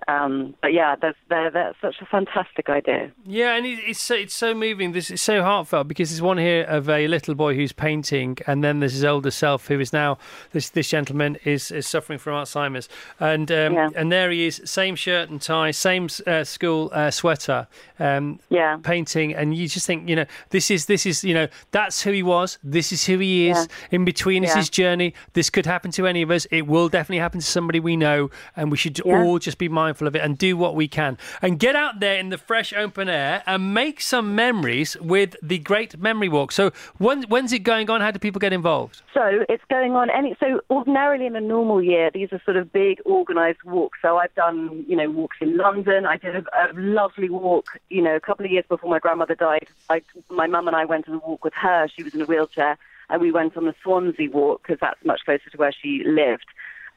Um, 0.08 0.54
but 0.62 0.72
yeah, 0.72 0.96
that's 1.00 1.16
they're, 1.28 1.50
that's 1.50 1.76
such 1.80 1.96
a 2.00 2.06
fantastic 2.06 2.68
idea. 2.68 3.10
Yeah, 3.26 3.54
and 3.56 3.66
it's 3.66 4.00
so, 4.00 4.14
it's 4.14 4.34
so 4.34 4.54
moving. 4.54 4.92
This 4.92 5.10
is 5.10 5.20
so 5.22 5.42
heartfelt 5.42 5.88
because 5.88 6.10
there's 6.10 6.22
one 6.22 6.38
here 6.38 6.64
of 6.64 6.88
a 6.88 7.06
little 7.08 7.34
boy 7.34 7.54
who's 7.54 7.72
painting, 7.72 8.38
and 8.46 8.62
then 8.64 8.80
there's 8.80 8.92
his 8.94 9.04
older 9.04 9.30
self 9.30 9.68
who 9.68 9.78
is 9.80 9.92
now 9.92 10.18
this 10.52 10.70
this 10.70 10.88
gentleman 10.88 11.36
is, 11.44 11.70
is 11.70 11.86
suffering 11.86 12.18
from 12.18 12.34
Alzheimer's, 12.34 12.88
and 13.18 13.50
um, 13.52 13.74
Yeah. 13.74 13.90
and 13.94 14.10
there 14.10 14.30
he 14.30 14.46
is, 14.46 14.60
same 14.64 14.96
shirt 14.96 15.28
and 15.30 15.40
tie, 15.40 15.70
same 15.70 16.08
uh, 16.26 16.44
school 16.44 16.90
uh, 16.92 17.10
sweater, 17.10 17.66
um, 17.98 18.40
yeah, 18.48 18.78
painting, 18.82 19.34
and 19.34 19.54
you 19.56 19.68
just 19.68 19.86
think, 19.86 20.08
you 20.08 20.16
know, 20.16 20.26
this 20.50 20.70
is 20.70 20.86
this 20.86 21.04
is 21.06 21.22
you 21.24 21.34
know 21.34 21.48
that's 21.70 22.02
who 22.02 22.12
he 22.12 22.22
was, 22.22 22.58
this 22.64 22.92
is 22.92 23.04
who 23.06 23.18
he 23.18 23.48
is. 23.50 23.56
Yeah. 23.58 23.98
In 23.98 24.04
between 24.04 24.44
is 24.44 24.54
his 24.54 24.70
journey. 24.70 25.14
This 25.34 25.50
could 25.50 25.66
happen 25.66 25.90
to 25.92 26.06
any 26.06 26.22
of 26.22 26.30
us. 26.30 26.46
It 26.50 26.66
will 26.66 26.88
definitely 26.88 27.18
happen 27.18 27.40
to 27.40 27.46
somebody 27.46 27.80
we 27.80 27.96
know, 27.96 28.30
and 28.56 28.70
we 28.70 28.76
should 28.76 29.00
Yeah. 29.04 29.22
all 29.24 29.38
just 29.38 29.58
be 29.58 29.68
mindful 29.68 29.89
of 29.98 30.16
it 30.16 30.22
and 30.22 30.38
do 30.38 30.56
what 30.56 30.74
we 30.74 30.88
can 30.88 31.18
and 31.42 31.58
get 31.58 31.76
out 31.76 32.00
there 32.00 32.18
in 32.18 32.28
the 32.28 32.38
fresh 32.38 32.72
open 32.72 33.08
air 33.08 33.42
and 33.46 33.74
make 33.74 34.00
some 34.00 34.34
memories 34.34 34.96
with 35.00 35.36
the 35.42 35.58
Great 35.58 35.98
Memory 35.98 36.28
Walk. 36.28 36.52
So 36.52 36.70
when, 36.98 37.22
when's 37.24 37.52
it 37.52 37.60
going 37.60 37.90
on? 37.90 38.00
How 38.00 38.10
do 38.10 38.18
people 38.18 38.38
get 38.38 38.52
involved? 38.52 39.02
So 39.12 39.44
it's 39.48 39.64
going 39.68 39.92
on 39.92 40.10
any. 40.10 40.36
So 40.40 40.60
ordinarily 40.70 41.26
in 41.26 41.36
a 41.36 41.40
normal 41.40 41.82
year, 41.82 42.10
these 42.12 42.28
are 42.32 42.40
sort 42.44 42.56
of 42.56 42.72
big 42.72 43.00
organised 43.06 43.64
walks. 43.64 43.98
So 44.02 44.16
I've 44.18 44.34
done, 44.34 44.84
you 44.88 44.96
know, 44.96 45.10
walks 45.10 45.36
in 45.40 45.56
London. 45.56 46.06
I 46.06 46.16
did 46.16 46.36
a, 46.36 46.42
a 46.54 46.72
lovely 46.74 47.28
walk, 47.28 47.78
you 47.88 48.02
know, 48.02 48.16
a 48.16 48.20
couple 48.20 48.44
of 48.44 48.50
years 48.50 48.64
before 48.68 48.90
my 48.90 48.98
grandmother 48.98 49.34
died. 49.34 49.68
I, 49.88 50.02
my 50.28 50.46
mum 50.46 50.66
and 50.68 50.76
I 50.76 50.84
went 50.84 51.08
on 51.08 51.14
a 51.14 51.18
walk 51.18 51.44
with 51.44 51.54
her. 51.54 51.88
She 51.88 52.02
was 52.02 52.14
in 52.14 52.20
a 52.20 52.26
wheelchair, 52.26 52.78
and 53.08 53.20
we 53.20 53.32
went 53.32 53.56
on 53.56 53.66
the 53.66 53.74
Swansea 53.82 54.30
walk 54.30 54.62
because 54.62 54.78
that's 54.80 55.04
much 55.04 55.20
closer 55.24 55.50
to 55.50 55.56
where 55.56 55.72
she 55.72 56.02
lived. 56.06 56.46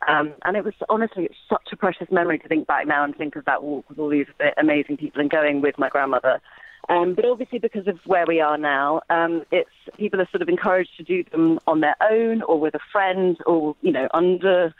Um, 0.07 0.33
and 0.45 0.57
it 0.57 0.63
was 0.63 0.73
honestly 0.89 1.25
it's 1.25 1.35
such 1.49 1.69
a 1.71 1.77
precious 1.77 2.07
memory 2.11 2.39
to 2.39 2.47
think 2.47 2.67
back 2.67 2.87
now 2.87 3.03
and 3.03 3.15
think 3.15 3.35
of 3.35 3.45
that 3.45 3.63
walk 3.63 3.89
with 3.89 3.99
all 3.99 4.09
these 4.09 4.27
amazing 4.57 4.97
people 4.97 5.21
and 5.21 5.29
going 5.29 5.61
with 5.61 5.77
my 5.77 5.89
grandmother. 5.89 6.41
Um, 6.89 7.15
but 7.15 7.25
obviously, 7.25 7.59
because 7.59 7.87
of 7.87 7.99
where 8.05 8.25
we 8.27 8.41
are 8.41 8.57
now, 8.57 9.01
um, 9.09 9.43
it's 9.51 9.69
people 9.97 10.19
are 10.19 10.27
sort 10.31 10.41
of 10.41 10.49
encouraged 10.49 10.97
to 10.97 11.03
do 11.03 11.23
them 11.31 11.59
on 11.65 11.79
their 11.79 11.95
own 12.01 12.41
or 12.41 12.59
with 12.59 12.75
a 12.75 12.79
friend 12.91 13.37
or 13.45 13.75
you 13.81 13.91
know 13.91 14.07
under 14.13 14.73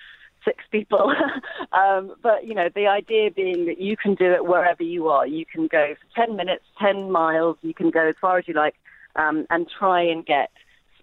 six 0.43 0.63
people. 0.69 1.13
um, 1.71 2.13
but 2.21 2.45
you 2.45 2.53
know, 2.53 2.69
the 2.73 2.87
idea 2.87 3.31
being 3.31 3.65
that 3.67 3.79
you 3.79 3.95
can 3.95 4.15
do 4.15 4.31
it 4.33 4.45
wherever 4.45 4.83
you 4.83 5.07
are. 5.07 5.25
You 5.25 5.45
can 5.45 5.67
go 5.67 5.95
for 5.95 6.25
ten 6.25 6.35
minutes, 6.35 6.65
ten 6.79 7.11
miles. 7.11 7.57
You 7.61 7.73
can 7.73 7.89
go 7.89 8.07
as 8.07 8.15
far 8.19 8.37
as 8.37 8.47
you 8.47 8.53
like, 8.53 8.75
um, 9.15 9.45
and 9.49 9.67
try 9.69 10.01
and 10.01 10.25
get 10.25 10.51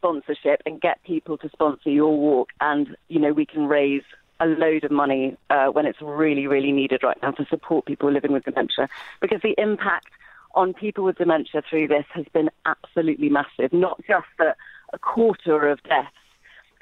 sponsorship 0.00 0.62
and 0.64 0.80
get 0.80 1.02
people 1.04 1.36
to 1.38 1.48
sponsor 1.50 1.90
your 1.90 2.16
walk. 2.16 2.50
And 2.60 2.96
you 3.08 3.20
know, 3.20 3.32
we 3.32 3.46
can 3.46 3.66
raise 3.66 4.02
a 4.40 4.46
load 4.46 4.84
of 4.84 4.90
money 4.90 5.36
uh, 5.50 5.66
when 5.66 5.86
it's 5.86 6.00
really, 6.00 6.46
really 6.46 6.72
needed 6.72 7.02
right 7.02 7.18
now 7.22 7.32
to 7.32 7.44
support 7.46 7.84
people 7.84 8.10
living 8.10 8.32
with 8.32 8.44
dementia 8.44 8.88
because 9.20 9.40
the 9.42 9.54
impact 9.58 10.08
on 10.54 10.72
people 10.72 11.04
with 11.04 11.18
dementia 11.18 11.62
through 11.68 11.86
this 11.86 12.06
has 12.14 12.24
been 12.32 12.50
absolutely 12.64 13.28
massive. 13.28 13.72
Not 13.72 14.00
just 14.08 14.26
that 14.38 14.56
a 14.92 14.98
quarter 14.98 15.68
of 15.68 15.82
deaths, 15.82 16.08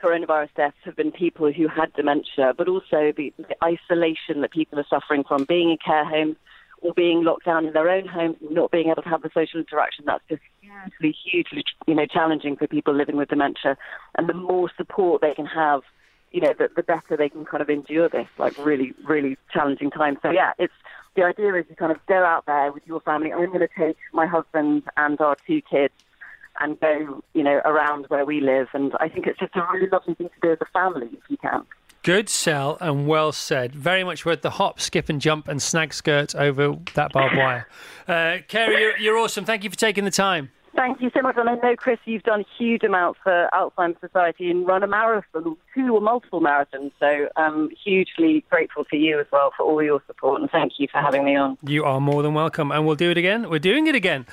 coronavirus 0.03 0.55
deaths, 0.57 0.77
have 0.85 0.97
been 0.97 1.11
people 1.11 1.53
who 1.53 1.67
had 1.67 1.93
dementia, 1.95 2.55
but 2.57 2.69
also 2.69 3.13
the, 3.15 3.35
the 3.37 3.57
isolation 3.63 4.41
that 4.41 4.53
people 4.53 4.79
are 4.79 4.87
suffering 4.89 5.25
from 5.25 5.45
being 5.45 5.71
in 5.71 5.79
care 5.85 6.05
homes 6.05 6.37
or 6.81 6.95
being 6.95 7.25
locked 7.25 7.45
down 7.45 7.67
in 7.67 7.73
their 7.73 7.89
own 7.91 8.07
homes, 8.07 8.37
not 8.51 8.71
being 8.71 8.89
able 8.89 9.03
to 9.03 9.09
have 9.09 9.23
the 9.23 9.31
social 9.35 9.61
interaction. 9.61 10.05
That's 10.07 10.23
just 10.29 10.43
hugely, 10.61 11.17
hugely, 11.25 11.65
you 11.87 11.95
know, 11.95 12.07
challenging 12.07 12.57
for 12.57 12.67
people 12.67 12.95
living 12.95 13.17
with 13.17 13.29
dementia. 13.29 13.77
And 14.17 14.29
the 14.29 14.35
more 14.35 14.71
support 14.77 15.21
they 15.21 15.35
can 15.35 15.47
have 15.47 15.83
you 16.31 16.41
know, 16.41 16.53
the, 16.59 16.69
the 16.77 16.83
better 16.83 17.17
they 17.17 17.29
can 17.29 17.45
kind 17.45 17.63
of 17.63 17.71
endure 17.71 18.09
this 18.09 18.29
like 18.39 18.57
really, 18.59 18.93
really 19.07 19.39
challenging 19.53 19.91
time. 19.91 20.19
So 20.23 20.31
yeah, 20.31 20.53
it's 20.59 20.75
the 21.17 21.23
idea 21.25 21.55
is 21.55 21.67
to 21.69 21.75
kind 21.75 21.91
of 21.91 22.05
go 22.07 22.25
out 22.25 22.47
there 22.47 22.71
with 22.73 22.87
your 22.87 23.01
family. 23.01 23.33
I'm 23.33 23.47
going 23.47 23.61
to 23.61 23.69
take 23.77 23.97
my 24.13 24.27
husband 24.27 24.83
and 24.97 25.21
our 25.21 25.37
two 25.47 25.63
kids 25.63 25.95
and 26.61 26.79
go, 26.81 27.23
you 27.35 27.43
know, 27.43 27.61
around 27.65 28.07
where 28.09 28.25
we 28.25 28.41
live. 28.41 28.69
And 28.73 28.93
I 29.01 29.09
think 29.09 29.27
it's 29.27 29.39
just 29.39 29.57
a 29.57 29.67
really 29.73 29.89
lovely 29.89 30.15
thing 30.15 30.29
to 30.29 30.41
do 30.43 30.53
as 30.53 30.59
a 30.61 30.67
family 30.67 31.09
if 31.13 31.23
you 31.29 31.37
can. 31.37 31.65
Good 32.03 32.29
sell 32.29 32.79
and 32.81 33.07
well 33.07 33.33
said. 33.33 33.75
Very 33.75 34.05
much 34.05 34.25
worth 34.25 34.43
the 34.43 34.51
hop, 34.51 34.81
skip, 34.81 35.09
and 35.09 35.21
jump 35.21 35.49
and 35.49 35.61
snag 35.61 35.93
skirts 35.93 36.35
over 36.35 36.77
that 36.95 37.13
barbed 37.13 37.37
wire. 37.37 37.69
Uh, 38.07 38.39
Carey, 38.49 38.81
you're, 38.81 38.97
you're 38.99 39.19
awesome. 39.19 39.45
Thank 39.45 39.65
you 39.65 39.71
for 39.71 39.77
taking 39.77 40.05
the 40.05 40.11
time. 40.11 40.51
Thank 40.79 41.01
you 41.01 41.11
so 41.13 41.23
much. 41.23 41.35
And 41.37 41.49
I 41.49 41.57
know, 41.57 41.75
Chris, 41.77 41.99
you've 42.05 42.23
done 42.23 42.45
huge 42.57 42.85
amounts 42.85 43.19
for 43.25 43.49
Alzheimer's 43.53 44.01
Society 44.01 44.49
and 44.49 44.65
run 44.65 44.85
a 44.85 44.87
marathon, 44.87 45.57
two 45.75 45.93
or 45.93 46.01
multiple 46.01 46.41
marathons. 46.41 46.93
So 47.01 47.29
I'm 47.37 47.53
um, 47.53 47.71
hugely 47.85 48.45
grateful 48.49 48.85
to 48.85 48.97
you 48.97 49.19
as 49.19 49.27
well 49.33 49.53
for 49.57 49.65
all 49.65 49.83
your 49.83 50.01
support. 50.07 50.41
And 50.41 50.49
thank 50.49 50.75
you 50.79 50.87
for 50.91 51.01
having 51.01 51.25
me 51.25 51.35
on. 51.35 51.59
You 51.65 51.85
are 51.85 52.01
more 52.01 52.23
than 52.23 52.33
welcome. 52.33 52.71
And 52.71 52.87
we'll 52.87 52.95
do 52.95 53.11
it 53.11 53.19
again. 53.19 53.51
We're 53.51 53.59
doing 53.59 53.89
it 53.89 53.97
again. 53.97 54.25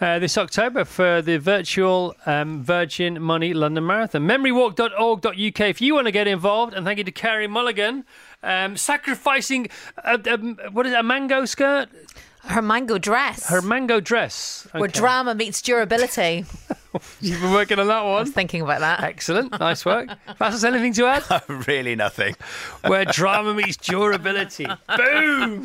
Uh, 0.00 0.20
this 0.20 0.38
October 0.38 0.84
for 0.84 1.20
the 1.20 1.38
virtual 1.38 2.14
um, 2.24 2.62
Virgin 2.62 3.20
Money 3.20 3.52
London 3.52 3.84
Marathon. 3.84 4.22
Memorywalk.org.uk 4.28 5.60
if 5.60 5.80
you 5.80 5.94
want 5.94 6.06
to 6.06 6.12
get 6.12 6.28
involved. 6.28 6.72
And 6.72 6.86
thank 6.86 6.98
you 6.98 7.04
to 7.04 7.10
Carey 7.10 7.48
Mulligan. 7.48 8.04
Um, 8.44 8.76
sacrificing 8.76 9.68
a, 10.04 10.20
a, 10.24 10.70
what 10.70 10.86
is 10.86 10.92
it, 10.92 11.00
a 11.00 11.02
mango 11.02 11.44
skirt? 11.46 11.88
Her 12.44 12.62
mango 12.62 12.98
dress. 12.98 13.48
Her 13.48 13.60
mango 13.60 13.98
dress. 13.98 14.68
Okay. 14.70 14.78
Where 14.78 14.88
drama 14.88 15.34
meets 15.34 15.60
durability. 15.60 16.44
You've 17.20 17.40
been 17.40 17.52
working 17.52 17.78
on 17.78 17.86
that 17.88 18.04
one. 18.04 18.16
I 18.16 18.20
was 18.20 18.30
thinking 18.30 18.62
about 18.62 18.80
that. 18.80 19.02
Excellent. 19.02 19.58
Nice 19.58 19.84
work. 19.84 20.08
Vassos, 20.38 20.64
anything 20.64 20.92
to 20.94 21.06
add? 21.06 21.42
really 21.66 21.94
nothing. 21.94 22.34
Where 22.86 23.04
drama 23.04 23.54
meets 23.54 23.76
durability. 23.76 24.66
Boom! 24.96 25.64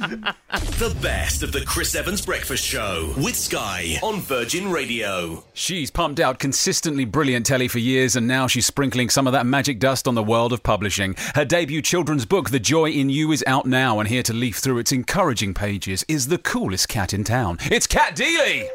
The 0.50 0.96
best 1.02 1.44
of 1.44 1.52
the 1.52 1.64
Chris 1.66 1.96
Evans 1.96 2.26
Breakfast 2.26 2.64
Show 2.64 3.14
with 3.18 3.36
Sky 3.36 4.00
on 4.04 4.20
Virgin 4.22 4.72
Radio. 4.72 5.44
She's 5.54 5.92
pumped 5.92 6.20
out 6.20 6.40
consistently 6.40 7.06
brilliant 7.06 7.46
telly 7.46 7.68
for 7.68 7.80
years, 7.80 8.16
and 8.16 8.28
now 8.28 8.48
she's 8.48 8.66
sprinkling 8.66 9.10
some 9.10 9.28
of 9.28 9.34
that 9.34 9.46
magic 9.46 9.80
dust 9.80 10.08
on 10.08 10.16
the 10.16 10.24
world 10.24 10.54
of 10.54 10.64
publishing. 10.64 11.16
Her 11.36 11.46
debut 11.46 11.82
children's 11.82 12.26
book, 12.26 12.50
The 12.50 12.60
Joy 12.60 12.90
in 12.90 13.10
You, 13.10 13.32
is 13.32 13.44
out 13.48 13.66
now, 13.66 14.00
and 14.00 14.10
here 14.10 14.24
to 14.24 14.34
leaf 14.34 14.58
through 14.58 14.80
its 14.80 14.92
encouraging 14.92 15.54
pages 15.54 16.04
is 16.08 16.28
the 16.28 16.38
coolest 16.38 16.90
cat 16.90 17.14
in 17.14 17.24
town. 17.24 17.60
It's 17.72 17.88
Cat 17.88 18.16
Deeley! 18.16 18.68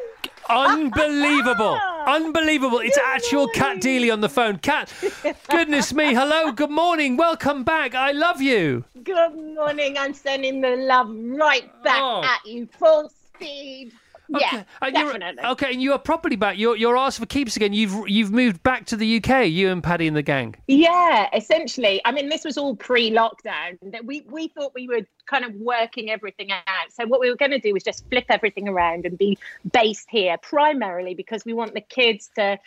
Unbelievable. 0.49 1.79
Unbelievable. 2.09 2.79
It's 2.79 2.97
actual 2.97 3.49
Cat 3.49 3.83
Deeley 3.83 4.11
on 4.11 4.23
the 4.23 4.31
phone. 4.31 4.57
Cat, 4.57 4.91
goodness 5.51 5.93
me. 5.93 6.15
Hello. 6.15 6.51
Good 6.53 6.71
morning. 6.71 7.19
Welcome 7.19 7.65
back. 7.65 7.95
I 7.95 8.13
love 8.13 8.41
you. 8.41 8.85
Good 9.03 9.35
morning. 9.35 9.99
I'm 9.99 10.15
sending 10.15 10.63
the 10.63 10.75
love 10.77 11.11
right 11.11 11.71
back 11.85 12.01
oh. 12.01 12.25
at 12.25 12.47
you. 12.47 12.67
Full 12.79 13.11
speed. 13.11 13.93
Okay. 14.35 14.47
Yeah, 14.53 14.65
and 14.83 14.95
definitely. 14.95 15.45
okay, 15.45 15.73
and 15.73 15.83
you 15.83 15.93
are 15.93 15.99
properly 15.99 16.37
back. 16.37 16.59
You're 16.59 16.77
you're 16.77 16.97
asked 16.97 17.19
for 17.19 17.27
keeps 17.27 17.57
again. 17.57 17.73
You've 17.73 18.09
you've 18.09 18.31
moved 18.31 18.63
back 18.63 18.87
to 18.87 18.97
the 18.97 19.17
UK. 19.17 19.47
You 19.47 19.71
and 19.71 19.83
Paddy 19.83 20.07
and 20.07 20.17
the 20.17 20.23
gang. 20.23 20.55
Yeah, 20.67 21.29
essentially. 21.35 22.01
I 22.05 22.13
mean, 22.13 22.29
this 22.29 22.45
was 22.45 22.59
all 22.59 22.77
pre-lockdown. 22.77 23.79
That 23.83 24.05
we 24.05 24.23
we 24.29 24.49
thought 24.49 24.73
we 24.75 24.87
were 24.87 25.07
kind 25.27 25.45
of 25.45 25.55
working 25.55 26.11
everything 26.11 26.53
out. 26.53 26.65
So 26.91 27.07
what 27.07 27.21
we 27.21 27.31
were 27.31 27.37
going 27.37 27.53
to 27.53 27.59
do 27.59 27.73
was 27.73 27.83
just 27.83 28.09
flip 28.11 28.27
everything 28.29 28.69
around 28.69 29.07
and 29.07 29.17
be 29.17 29.39
based 29.73 30.09
here, 30.11 30.37
primarily 30.39 31.15
because 31.15 31.45
we 31.45 31.55
want 31.55 31.75
the 31.75 31.81
kids 31.81 32.31
to 32.37 32.59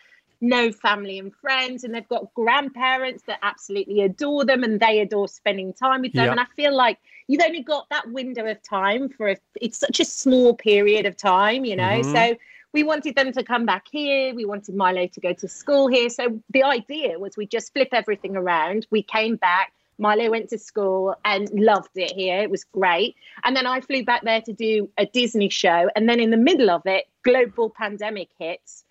know 0.41 0.71
family 0.71 1.19
and 1.19 1.33
friends, 1.35 1.83
and 1.83 1.93
they've 1.93 2.07
got 2.09 2.33
grandparents 2.33 3.23
that 3.27 3.37
absolutely 3.43 4.01
adore 4.01 4.45
them, 4.45 4.63
and 4.63 4.79
they 4.79 4.99
adore 4.99 5.27
spending 5.27 5.73
time 5.73 6.01
with 6.01 6.13
them. 6.13 6.31
And 6.31 6.39
I 6.39 6.45
feel 6.55 6.75
like 6.75 6.97
you've 7.31 7.41
only 7.41 7.63
got 7.63 7.87
that 7.89 8.11
window 8.11 8.45
of 8.45 8.61
time 8.61 9.07
for 9.07 9.29
a, 9.29 9.37
it's 9.61 9.77
such 9.77 10.01
a 10.01 10.05
small 10.05 10.53
period 10.53 11.05
of 11.05 11.15
time, 11.15 11.63
you 11.63 11.77
know. 11.77 11.83
Mm-hmm. 11.83 12.13
So 12.13 12.35
we 12.73 12.83
wanted 12.83 13.15
them 13.15 13.31
to 13.31 13.41
come 13.41 13.65
back 13.65 13.87
here. 13.89 14.35
We 14.35 14.43
wanted 14.43 14.75
Milo 14.75 15.07
to 15.07 15.19
go 15.21 15.31
to 15.31 15.47
school 15.47 15.87
here. 15.87 16.09
So 16.09 16.41
the 16.49 16.63
idea 16.63 17.17
was 17.19 17.37
we 17.37 17.45
just 17.45 17.71
flip 17.71 17.87
everything 17.93 18.35
around. 18.35 18.85
We 18.89 19.01
came 19.01 19.37
back. 19.37 19.71
Milo 19.97 20.29
went 20.29 20.49
to 20.49 20.57
school 20.57 21.15
and 21.23 21.49
loved 21.53 21.95
it 21.95 22.11
here. 22.11 22.41
It 22.41 22.49
was 22.49 22.65
great. 22.65 23.15
And 23.45 23.55
then 23.55 23.65
I 23.65 23.79
flew 23.79 24.03
back 24.03 24.23
there 24.23 24.41
to 24.41 24.51
do 24.51 24.89
a 24.97 25.05
Disney 25.05 25.47
show. 25.47 25.89
And 25.95 26.09
then 26.09 26.19
in 26.19 26.31
the 26.31 26.37
middle 26.37 26.69
of 26.69 26.81
it, 26.85 27.05
global 27.23 27.69
pandemic 27.69 28.27
hits. 28.39 28.83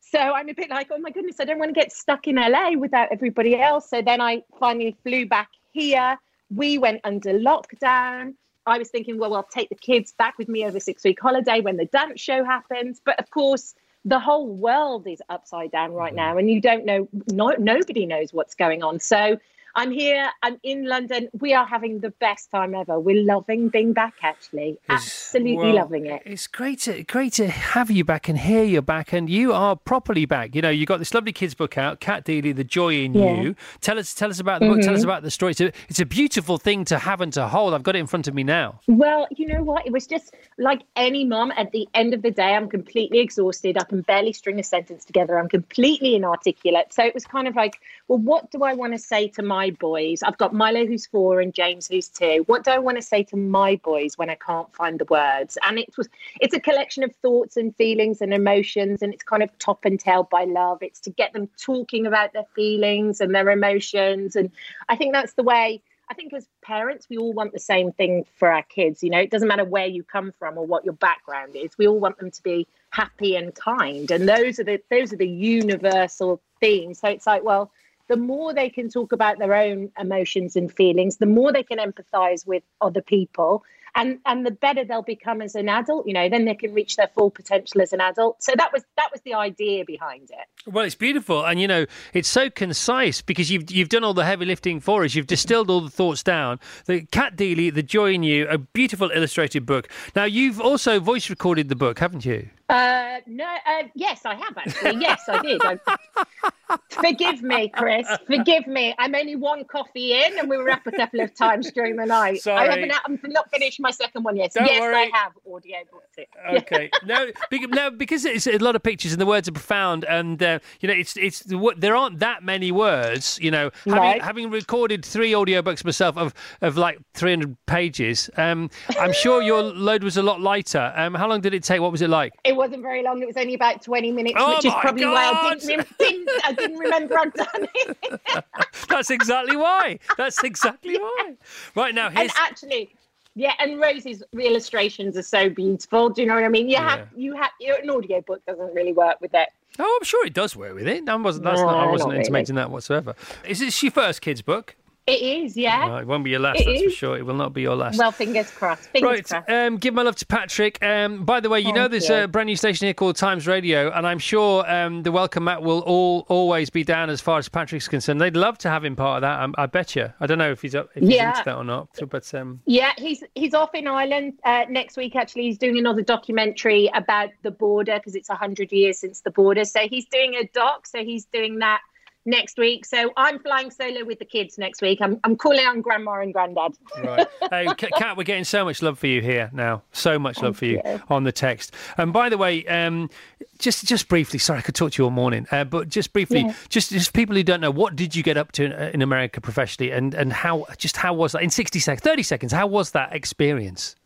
So 0.00 0.20
I'm 0.20 0.48
a 0.48 0.54
bit 0.54 0.70
like, 0.70 0.88
oh 0.92 0.98
my 0.98 1.10
goodness, 1.10 1.40
I 1.40 1.44
don't 1.46 1.58
want 1.58 1.74
to 1.74 1.80
get 1.80 1.90
stuck 1.90 2.28
in 2.28 2.36
LA 2.36 2.74
without 2.78 3.08
everybody 3.10 3.58
else. 3.58 3.90
So 3.90 4.02
then 4.02 4.20
I 4.20 4.44
finally 4.60 4.96
flew 5.02 5.26
back 5.26 5.48
here 5.72 6.16
we 6.50 6.78
went 6.78 7.00
under 7.04 7.32
lockdown. 7.32 8.34
I 8.66 8.78
was 8.78 8.90
thinking, 8.90 9.18
well, 9.18 9.34
I'll 9.34 9.42
take 9.44 9.68
the 9.70 9.74
kids 9.74 10.12
back 10.18 10.36
with 10.38 10.48
me 10.48 10.64
over 10.64 10.78
six 10.78 11.04
week 11.04 11.18
holiday 11.20 11.60
when 11.60 11.76
the 11.76 11.86
dance 11.86 12.20
show 12.20 12.44
happens. 12.44 13.00
But 13.04 13.18
of 13.18 13.30
course, 13.30 13.74
the 14.04 14.18
whole 14.18 14.46
world 14.46 15.06
is 15.06 15.20
upside 15.28 15.70
down 15.70 15.92
right 15.92 16.10
mm-hmm. 16.10 16.16
now, 16.16 16.38
and 16.38 16.50
you 16.50 16.60
don't 16.60 16.84
know, 16.84 17.08
no, 17.30 17.48
nobody 17.58 18.06
knows 18.06 18.32
what's 18.32 18.54
going 18.54 18.82
on. 18.82 19.00
So 19.00 19.38
I'm 19.78 19.92
here. 19.92 20.28
I'm 20.42 20.58
in 20.64 20.86
London. 20.86 21.28
We 21.38 21.54
are 21.54 21.64
having 21.64 22.00
the 22.00 22.10
best 22.10 22.50
time 22.50 22.74
ever. 22.74 22.98
We're 22.98 23.22
loving 23.22 23.68
being 23.68 23.92
back. 23.92 24.14
Actually, 24.22 24.76
absolutely 24.88 25.54
well, 25.54 25.74
loving 25.76 26.06
it. 26.06 26.20
It's 26.26 26.48
great 26.48 26.80
to 26.80 27.04
great 27.04 27.34
to 27.34 27.46
have 27.46 27.88
you 27.88 28.02
back 28.02 28.28
and 28.28 28.36
hear 28.36 28.64
you're 28.64 28.82
back, 28.82 29.12
and 29.12 29.30
you 29.30 29.52
are 29.52 29.76
properly 29.76 30.26
back. 30.26 30.56
You 30.56 30.62
know, 30.62 30.68
you 30.68 30.84
got 30.84 30.98
this 30.98 31.14
lovely 31.14 31.32
kids 31.32 31.54
book 31.54 31.78
out, 31.78 32.00
Cat 32.00 32.24
Deeley, 32.24 32.56
The 32.56 32.64
Joy 32.64 33.04
in 33.04 33.14
yeah. 33.14 33.40
You. 33.40 33.54
Tell 33.80 34.00
us, 34.00 34.14
tell 34.14 34.30
us 34.30 34.40
about 34.40 34.58
the 34.58 34.66
mm-hmm. 34.66 34.74
book. 34.74 34.82
Tell 34.82 34.94
us 34.94 35.02
mm-hmm. 35.02 35.10
about 35.10 35.22
the 35.22 35.30
story. 35.30 35.52
It's 35.52 35.60
a, 35.60 35.72
it's 35.88 36.00
a 36.00 36.06
beautiful 36.06 36.58
thing 36.58 36.84
to 36.86 36.98
have 36.98 37.20
and 37.20 37.32
to 37.34 37.46
hold. 37.46 37.72
I've 37.72 37.84
got 37.84 37.94
it 37.94 38.00
in 38.00 38.08
front 38.08 38.26
of 38.26 38.34
me 38.34 38.42
now. 38.42 38.80
Well, 38.88 39.28
you 39.30 39.46
know 39.46 39.62
what? 39.62 39.86
It 39.86 39.92
was 39.92 40.08
just 40.08 40.34
like 40.58 40.82
any 40.96 41.24
mom. 41.24 41.52
At 41.52 41.70
the 41.70 41.86
end 41.94 42.14
of 42.14 42.22
the 42.22 42.32
day, 42.32 42.56
I'm 42.56 42.68
completely 42.68 43.20
exhausted. 43.20 43.78
I 43.78 43.84
can 43.84 44.00
barely 44.00 44.32
string 44.32 44.58
a 44.58 44.64
sentence 44.64 45.04
together. 45.04 45.38
I'm 45.38 45.48
completely 45.48 46.16
inarticulate. 46.16 46.92
So 46.92 47.04
it 47.04 47.14
was 47.14 47.24
kind 47.24 47.46
of 47.46 47.54
like, 47.54 47.80
well, 48.08 48.18
what 48.18 48.50
do 48.50 48.64
I 48.64 48.74
want 48.74 48.94
to 48.94 48.98
say 48.98 49.28
to 49.28 49.42
my 49.44 49.67
boys. 49.70 50.22
I've 50.22 50.38
got 50.38 50.54
Milo 50.54 50.86
who's 50.86 51.06
four 51.06 51.40
and 51.40 51.52
James 51.54 51.88
who's 51.88 52.08
two. 52.08 52.44
What 52.46 52.64
do 52.64 52.70
I 52.70 52.78
want 52.78 52.96
to 52.98 53.02
say 53.02 53.22
to 53.24 53.36
my 53.36 53.76
boys 53.76 54.16
when 54.16 54.30
I 54.30 54.34
can't 54.34 54.72
find 54.74 54.98
the 54.98 55.04
words? 55.06 55.58
And 55.62 55.78
it 55.78 55.96
was 55.96 56.08
it's 56.40 56.54
a 56.54 56.60
collection 56.60 57.02
of 57.02 57.14
thoughts 57.16 57.56
and 57.56 57.74
feelings 57.76 58.20
and 58.20 58.32
emotions, 58.32 59.02
and 59.02 59.12
it's 59.12 59.22
kind 59.22 59.42
of 59.42 59.56
top 59.58 59.84
and 59.84 59.98
tail 59.98 60.28
by 60.30 60.44
love. 60.44 60.82
It's 60.82 61.00
to 61.00 61.10
get 61.10 61.32
them 61.32 61.48
talking 61.58 62.06
about 62.06 62.32
their 62.32 62.46
feelings 62.54 63.20
and 63.20 63.34
their 63.34 63.50
emotions. 63.50 64.36
And 64.36 64.50
I 64.88 64.96
think 64.96 65.12
that's 65.12 65.34
the 65.34 65.42
way 65.42 65.82
I 66.10 66.14
think 66.14 66.32
as 66.32 66.48
parents, 66.62 67.06
we 67.10 67.18
all 67.18 67.32
want 67.32 67.52
the 67.52 67.58
same 67.58 67.92
thing 67.92 68.24
for 68.36 68.50
our 68.50 68.62
kids. 68.62 69.02
You 69.02 69.10
know, 69.10 69.18
it 69.18 69.30
doesn't 69.30 69.48
matter 69.48 69.64
where 69.64 69.86
you 69.86 70.02
come 70.02 70.32
from 70.38 70.56
or 70.56 70.66
what 70.66 70.84
your 70.84 70.94
background 70.94 71.54
is. 71.54 71.76
We 71.76 71.86
all 71.86 71.98
want 71.98 72.18
them 72.18 72.30
to 72.30 72.42
be 72.42 72.66
happy 72.90 73.36
and 73.36 73.54
kind, 73.54 74.10
and 74.10 74.28
those 74.28 74.58
are 74.58 74.64
the 74.64 74.80
those 74.90 75.12
are 75.12 75.16
the 75.16 75.28
universal 75.28 76.40
themes. 76.60 77.00
So 77.00 77.08
it's 77.08 77.26
like, 77.26 77.44
well, 77.44 77.70
the 78.08 78.16
more 78.16 78.52
they 78.52 78.68
can 78.70 78.88
talk 78.88 79.12
about 79.12 79.38
their 79.38 79.54
own 79.54 79.90
emotions 79.98 80.56
and 80.56 80.72
feelings, 80.72 81.18
the 81.18 81.26
more 81.26 81.52
they 81.52 81.62
can 81.62 81.78
empathize 81.78 82.46
with 82.46 82.62
other 82.80 83.02
people. 83.02 83.62
and 83.94 84.18
and 84.26 84.46
the 84.46 84.50
better 84.50 84.84
they'll 84.84 85.02
become 85.02 85.42
as 85.42 85.54
an 85.54 85.68
adult. 85.68 86.06
You 86.06 86.14
know, 86.14 86.28
then 86.28 86.44
they 86.44 86.54
can 86.54 86.72
reach 86.72 86.96
their 86.96 87.08
full 87.08 87.30
potential 87.30 87.80
as 87.80 87.92
an 87.92 88.00
adult. 88.00 88.42
So 88.42 88.52
that 88.56 88.72
was 88.72 88.84
that 88.96 89.10
was 89.12 89.20
the 89.22 89.34
idea 89.34 89.84
behind 89.84 90.30
it. 90.30 90.72
Well, 90.72 90.84
it's 90.84 90.94
beautiful, 90.94 91.44
and 91.44 91.60
you 91.60 91.66
know 91.66 91.86
it's 92.12 92.28
so 92.28 92.50
concise 92.50 93.22
because 93.22 93.50
you've 93.50 93.70
you've 93.70 93.88
done 93.88 94.04
all 94.04 94.14
the 94.14 94.24
heavy 94.24 94.44
lifting 94.44 94.80
for 94.80 95.04
us. 95.04 95.14
You've 95.14 95.26
distilled 95.26 95.70
all 95.70 95.80
the 95.80 95.90
thoughts 95.90 96.22
down. 96.22 96.60
The 96.86 97.02
Cat 97.06 97.36
Deeley, 97.36 97.72
The 97.74 97.82
Joy 97.82 98.12
in 98.12 98.22
You, 98.22 98.46
a 98.48 98.58
beautiful 98.58 99.10
illustrated 99.10 99.66
book. 99.66 99.88
Now 100.14 100.24
you've 100.24 100.60
also 100.60 101.00
voice 101.00 101.28
recorded 101.30 101.68
the 101.68 101.76
book, 101.76 101.98
haven't 101.98 102.24
you? 102.24 102.50
Uh, 102.68 103.20
no, 103.26 103.44
uh, 103.44 103.84
yes, 103.94 104.26
I 104.26 104.34
have 104.34 104.56
actually. 104.58 105.00
Yes, 105.00 105.22
I 105.26 105.40
did. 105.40 105.60
I, 105.64 106.76
forgive 106.90 107.42
me, 107.42 107.68
Chris. 107.70 108.06
Forgive 108.26 108.66
me. 108.66 108.94
I'm 108.98 109.14
only 109.14 109.36
one 109.36 109.64
coffee 109.64 110.12
in, 110.12 110.38
and 110.38 110.50
we 110.50 110.58
were 110.58 110.68
up 110.70 110.86
a 110.86 110.92
couple 110.92 111.20
of 111.20 111.34
times 111.34 111.70
during 111.72 111.96
the 111.96 112.04
night. 112.04 112.42
Sorry. 112.42 112.68
I 112.68 112.70
haven't. 112.70 112.92
I'm 113.06 113.18
not 113.32 113.50
finished 113.50 113.80
my 113.80 113.90
second 113.90 114.22
one 114.22 114.36
yet. 114.36 114.52
Don't 114.52 114.66
yes, 114.66 114.80
worry. 114.80 114.96
I 114.96 115.10
have 115.14 115.32
audio 115.50 115.78
booked 115.90 116.18
it. 116.18 116.28
Okay. 116.58 116.90
no, 117.06 117.30
bec- 117.50 117.68
no, 117.70 117.90
because 117.90 118.24
it's 118.24 118.46
a 118.46 118.58
lot 118.58 118.74
of 118.76 118.82
pictures 118.82 119.12
and 119.12 119.20
the 119.20 119.26
words 119.26 119.48
are 119.48 119.52
profound, 119.52 120.04
and 120.04 120.42
uh, 120.42 120.58
you 120.80 120.88
know, 120.88 120.94
it's 120.94 121.16
it's 121.16 121.44
there 121.76 121.96
aren't 121.96 122.18
that 122.18 122.42
many 122.42 122.70
words. 122.72 123.38
You 123.40 123.50
know, 123.50 123.70
having, 123.86 124.18
No. 124.18 124.24
having 124.24 124.50
recorded 124.50 125.04
three 125.04 125.32
audiobooks 125.32 125.84
myself 125.84 126.16
of 126.18 126.34
of 126.60 126.76
like 126.76 126.98
300 127.14 127.56
pages, 127.66 128.28
um, 128.36 128.68
I'm 128.98 129.12
sure 129.12 129.40
your 129.40 129.62
load 129.62 130.02
was 130.02 130.16
a 130.16 130.22
lot 130.22 130.40
lighter. 130.40 130.92
Um, 130.96 131.14
how 131.14 131.28
long 131.28 131.40
did 131.40 131.54
it 131.54 131.62
take? 131.62 131.80
What 131.80 131.92
was 131.92 132.02
it 132.02 132.10
like? 132.10 132.32
It 132.44 132.56
wasn't 132.58 132.82
very 132.82 133.02
long. 133.02 133.22
It 133.22 133.26
was 133.26 133.36
only 133.36 133.54
about 133.54 133.82
20 133.82 134.12
minutes, 134.12 134.34
Oh 134.38 134.56
which 134.56 134.64
is 134.66 134.74
probably 134.80 135.06
why 135.06 135.30
I 135.32 135.54
didn't, 135.54 135.68
rem- 135.78 135.86
didn't, 135.98 136.28
I 136.44 136.52
didn't 136.52 136.78
remember 136.78 137.18
I'd 137.18 137.32
done 137.32 137.68
it. 137.74 138.20
That's 138.88 139.10
exactly 139.10 139.56
why. 139.56 139.98
That's 140.16 140.42
exactly 140.44 140.98
why. 140.98 141.34
Right 141.74 141.94
now, 141.94 142.08
and 142.14 142.30
actually, 142.36 142.90
yeah, 143.34 143.52
and 143.60 143.80
Rose's 143.80 144.22
illustrations 144.38 145.16
are 145.16 145.22
so 145.22 145.48
beautiful. 145.48 146.10
Do 146.10 146.22
you 146.22 146.28
know 146.28 146.34
what 146.34 146.44
I 146.44 146.48
mean? 146.48 146.66
You 146.68 146.72
Yeah. 146.74 146.88
have, 146.90 147.08
you 147.16 147.34
have, 147.34 147.50
you 147.60 147.68
know, 147.68 147.76
an 147.82 147.90
audio 147.90 148.20
book 148.20 148.44
doesn't 148.46 148.74
really 148.74 148.92
work 148.92 149.20
with 149.20 149.32
it. 149.34 149.48
Oh, 149.78 149.98
I'm 150.00 150.04
sure 150.04 150.26
it 150.26 150.34
does 150.34 150.56
work 150.56 150.74
with 150.74 150.88
it. 150.88 151.08
I 151.08 151.14
wasn't. 151.16 151.44
That's 151.44 151.60
not, 151.60 151.76
I 151.76 151.88
wasn't 151.90 152.08
not 152.08 152.12
really. 152.14 152.20
intimating 152.20 152.56
that 152.56 152.70
whatsoever. 152.70 153.14
Is 153.46 153.60
this 153.60 153.80
your 153.82 153.92
first 153.92 154.20
kids' 154.22 154.42
book? 154.42 154.74
It 155.08 155.22
is, 155.22 155.56
yeah. 155.56 155.88
Right, 155.88 156.00
it 156.02 156.06
won't 156.06 156.22
be 156.22 156.28
your 156.30 156.40
last. 156.40 156.60
It 156.60 156.66
that's 156.66 156.82
for 156.82 156.90
sure. 156.90 157.16
It 157.16 157.24
will 157.24 157.34
not 157.34 157.54
be 157.54 157.62
your 157.62 157.74
last. 157.74 157.98
Well, 157.98 158.12
fingers 158.12 158.50
crossed. 158.50 158.90
Fingers 158.90 159.10
right, 159.10 159.24
crossed. 159.26 159.48
um, 159.48 159.78
give 159.78 159.94
my 159.94 160.02
love 160.02 160.16
to 160.16 160.26
Patrick. 160.26 160.78
Um, 160.84 161.24
by 161.24 161.40
the 161.40 161.48
way, 161.48 161.60
you 161.60 161.72
know 161.72 161.88
there's 161.88 162.10
you. 162.10 162.14
a 162.16 162.28
brand 162.28 162.48
new 162.48 162.56
station 162.56 162.84
here 162.86 162.92
called 162.92 163.16
Times 163.16 163.46
Radio, 163.46 163.90
and 163.90 164.06
I'm 164.06 164.18
sure 164.18 164.70
um, 164.70 165.02
the 165.04 165.10
welcome 165.10 165.44
mat 165.44 165.62
will 165.62 165.80
all 165.80 166.26
always 166.28 166.68
be 166.68 166.84
down 166.84 167.08
as 167.08 167.22
far 167.22 167.38
as 167.38 167.48
Patrick's 167.48 167.88
concerned. 167.88 168.20
They'd 168.20 168.36
love 168.36 168.58
to 168.58 168.68
have 168.68 168.84
him 168.84 168.96
part 168.96 169.16
of 169.16 169.20
that. 169.22 169.40
Um, 169.42 169.54
I 169.56 169.64
bet 169.64 169.96
you. 169.96 170.12
I 170.20 170.26
don't 170.26 170.36
know 170.36 170.50
if 170.50 170.60
he's 170.60 170.74
up, 170.74 170.90
if 170.94 171.02
he's 171.02 171.14
Yeah. 171.14 171.30
into 171.30 171.44
that 171.46 171.56
or 171.56 171.64
not, 171.64 171.88
but 172.10 172.34
um, 172.34 172.60
Yeah, 172.66 172.92
he's 172.98 173.24
he's 173.34 173.54
off 173.54 173.74
in 173.74 173.86
Ireland 173.86 174.34
uh, 174.44 174.66
next 174.68 174.98
week. 174.98 175.16
Actually, 175.16 175.44
he's 175.44 175.56
doing 175.56 175.78
another 175.78 176.02
documentary 176.02 176.90
about 176.92 177.30
the 177.42 177.50
border 177.50 177.94
because 177.96 178.14
it's 178.14 178.28
hundred 178.28 178.70
years 178.72 178.98
since 178.98 179.20
the 179.22 179.30
border. 179.30 179.64
So 179.64 179.80
he's 179.88 180.04
doing 180.06 180.34
a 180.34 180.44
doc. 180.54 180.86
So 180.86 181.02
he's 181.02 181.24
doing 181.24 181.60
that 181.60 181.80
next 182.28 182.58
week. 182.58 182.84
So 182.84 183.10
I'm 183.16 183.38
flying 183.38 183.70
solo 183.70 184.04
with 184.04 184.18
the 184.18 184.24
kids 184.24 184.58
next 184.58 184.82
week. 184.82 184.98
I'm 185.00 185.18
I'm 185.24 185.36
calling 185.36 185.66
on 185.66 185.80
grandma 185.80 186.20
and 186.20 186.32
granddad. 186.32 186.72
Right. 187.02 187.26
hey, 187.50 187.66
Cat, 187.76 188.16
we're 188.16 188.24
getting 188.24 188.44
so 188.44 188.64
much 188.64 188.82
love 188.82 188.98
for 188.98 189.06
you 189.06 189.20
here 189.20 189.50
now. 189.52 189.82
So 189.92 190.18
much 190.18 190.40
love 190.42 190.58
for 190.58 190.66
you, 190.66 190.80
you. 190.84 191.00
on 191.08 191.24
the 191.24 191.32
text. 191.32 191.74
And 191.96 192.12
by 192.12 192.28
the 192.28 192.36
way, 192.38 192.66
um, 192.66 193.10
just 193.58 193.84
just 193.86 194.08
briefly, 194.08 194.38
sorry, 194.38 194.58
I 194.58 194.62
could 194.62 194.74
talk 194.74 194.92
to 194.92 195.02
you 195.02 195.06
all 195.06 195.10
morning, 195.10 195.46
uh, 195.50 195.64
but 195.64 195.88
just 195.88 196.12
briefly, 196.12 196.40
Yeah. 196.42 196.54
just 196.68 196.90
just 196.90 197.12
people 197.14 197.34
who 197.34 197.42
don't 197.42 197.60
know, 197.60 197.70
what 197.70 197.96
did 197.96 198.14
you 198.14 198.22
get 198.22 198.36
up 198.36 198.52
to 198.52 198.64
in, 198.64 198.72
uh, 198.72 198.90
in 198.92 199.02
America 199.02 199.40
professionally, 199.40 199.90
and 199.92 200.14
and 200.14 200.32
how 200.32 200.66
just 200.76 200.96
how 200.98 201.14
was 201.14 201.32
that 201.32 201.42
in 201.42 201.50
sixty 201.50 201.78
seconds, 201.80 202.02
thirty 202.04 202.22
seconds? 202.22 202.52
How 202.52 202.66
was 202.66 202.90
that 202.92 203.14
experience? 203.14 203.96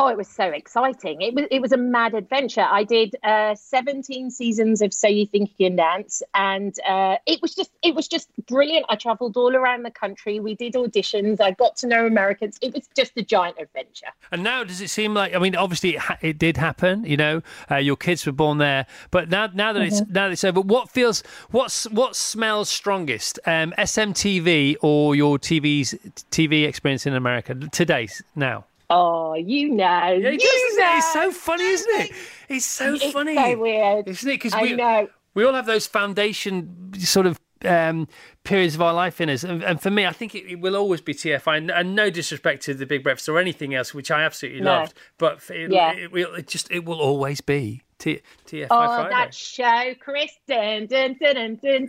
Oh, 0.00 0.06
it 0.06 0.16
was 0.16 0.28
so 0.28 0.44
exciting! 0.44 1.22
It 1.22 1.34
was 1.34 1.46
it 1.50 1.60
was 1.60 1.72
a 1.72 1.76
mad 1.76 2.14
adventure. 2.14 2.64
I 2.70 2.84
did 2.84 3.16
uh, 3.24 3.56
17 3.56 4.30
seasons 4.30 4.80
of 4.80 4.94
So 4.94 5.08
You 5.08 5.26
Think 5.26 5.50
You 5.56 5.66
Can 5.66 5.76
Dance, 5.76 6.22
and 6.34 6.72
uh, 6.88 7.16
it 7.26 7.42
was 7.42 7.52
just 7.52 7.72
it 7.82 7.96
was 7.96 8.06
just 8.06 8.28
brilliant. 8.46 8.86
I 8.88 8.94
travelled 8.94 9.36
all 9.36 9.56
around 9.56 9.82
the 9.82 9.90
country. 9.90 10.38
We 10.38 10.54
did 10.54 10.74
auditions. 10.74 11.40
I 11.40 11.50
got 11.50 11.74
to 11.78 11.88
know 11.88 12.06
Americans. 12.06 12.58
It 12.62 12.74
was 12.74 12.88
just 12.96 13.10
a 13.16 13.22
giant 13.22 13.56
adventure. 13.58 14.06
And 14.30 14.44
now, 14.44 14.62
does 14.62 14.80
it 14.80 14.88
seem 14.88 15.14
like? 15.14 15.34
I 15.34 15.40
mean, 15.40 15.56
obviously, 15.56 15.96
it, 15.96 15.98
ha- 15.98 16.18
it 16.20 16.38
did 16.38 16.56
happen. 16.56 17.02
You 17.04 17.16
know, 17.16 17.42
uh, 17.68 17.78
your 17.78 17.96
kids 17.96 18.24
were 18.24 18.30
born 18.30 18.58
there. 18.58 18.86
But 19.10 19.30
now, 19.30 19.48
now 19.52 19.72
that 19.72 19.82
it's 19.82 20.00
now 20.02 20.26
that 20.26 20.30
it's 20.30 20.44
over, 20.44 20.60
what 20.60 20.90
feels 20.90 21.24
what's 21.50 21.90
what 21.90 22.14
smells 22.14 22.68
strongest? 22.68 23.40
Um, 23.46 23.74
SMTV 23.76 24.76
or 24.80 25.16
your 25.16 25.40
TV's 25.40 25.94
TV 26.30 26.68
experience 26.68 27.04
in 27.04 27.14
America 27.14 27.56
today? 27.72 28.06
Now, 28.36 28.67
Oh, 28.90 29.34
you 29.34 29.68
know, 29.70 29.84
yeah, 29.84 30.30
you 30.30 30.38
it? 30.38 30.96
It's 30.96 31.12
so 31.12 31.30
funny, 31.30 31.64
isn't 31.64 32.00
it? 32.00 32.10
It's 32.48 32.64
so 32.64 32.94
It's 32.94 33.12
funny, 33.12 33.34
so 33.36 33.58
weird, 33.58 34.08
isn't 34.08 34.28
it? 34.30 34.40
Because 34.42 34.54
we 34.60 34.74
know. 34.74 35.08
we 35.34 35.44
all 35.44 35.52
have 35.52 35.66
those 35.66 35.86
foundation 35.86 36.92
sort 36.98 37.26
of. 37.26 37.38
Um, 37.64 38.06
periods 38.44 38.76
of 38.76 38.82
our 38.82 38.94
life 38.94 39.20
in 39.20 39.28
us, 39.28 39.42
and, 39.42 39.64
and 39.64 39.82
for 39.82 39.90
me, 39.90 40.06
I 40.06 40.12
think 40.12 40.32
it, 40.36 40.44
it 40.48 40.60
will 40.60 40.76
always 40.76 41.00
be 41.00 41.12
TFI. 41.12 41.56
And, 41.56 41.70
and 41.72 41.96
no 41.96 42.08
disrespect 42.08 42.62
to 42.66 42.72
the 42.72 42.86
Big 42.86 43.02
Breakfast 43.02 43.28
or 43.28 43.40
anything 43.40 43.74
else, 43.74 43.92
which 43.92 44.12
I 44.12 44.22
absolutely 44.22 44.60
No. 44.60 44.70
loved, 44.78 44.94
but 45.18 45.40
it, 45.50 45.72
Yeah. 45.72 45.90
it, 45.90 46.12
it 46.14 46.46
just 46.46 46.70
it 46.70 46.84
will 46.84 47.00
always 47.00 47.40
be 47.40 47.82
T- 47.98 48.20
TFI 48.46 48.68
oh, 48.70 48.86
Friday. 48.86 49.10
that 49.10 49.34
show, 49.34 49.92
Chris. 49.98 50.30
Dun, 50.46 50.86
dun, 50.86 51.16
dun, 51.20 51.36
it 51.36 51.60
was 51.62 51.86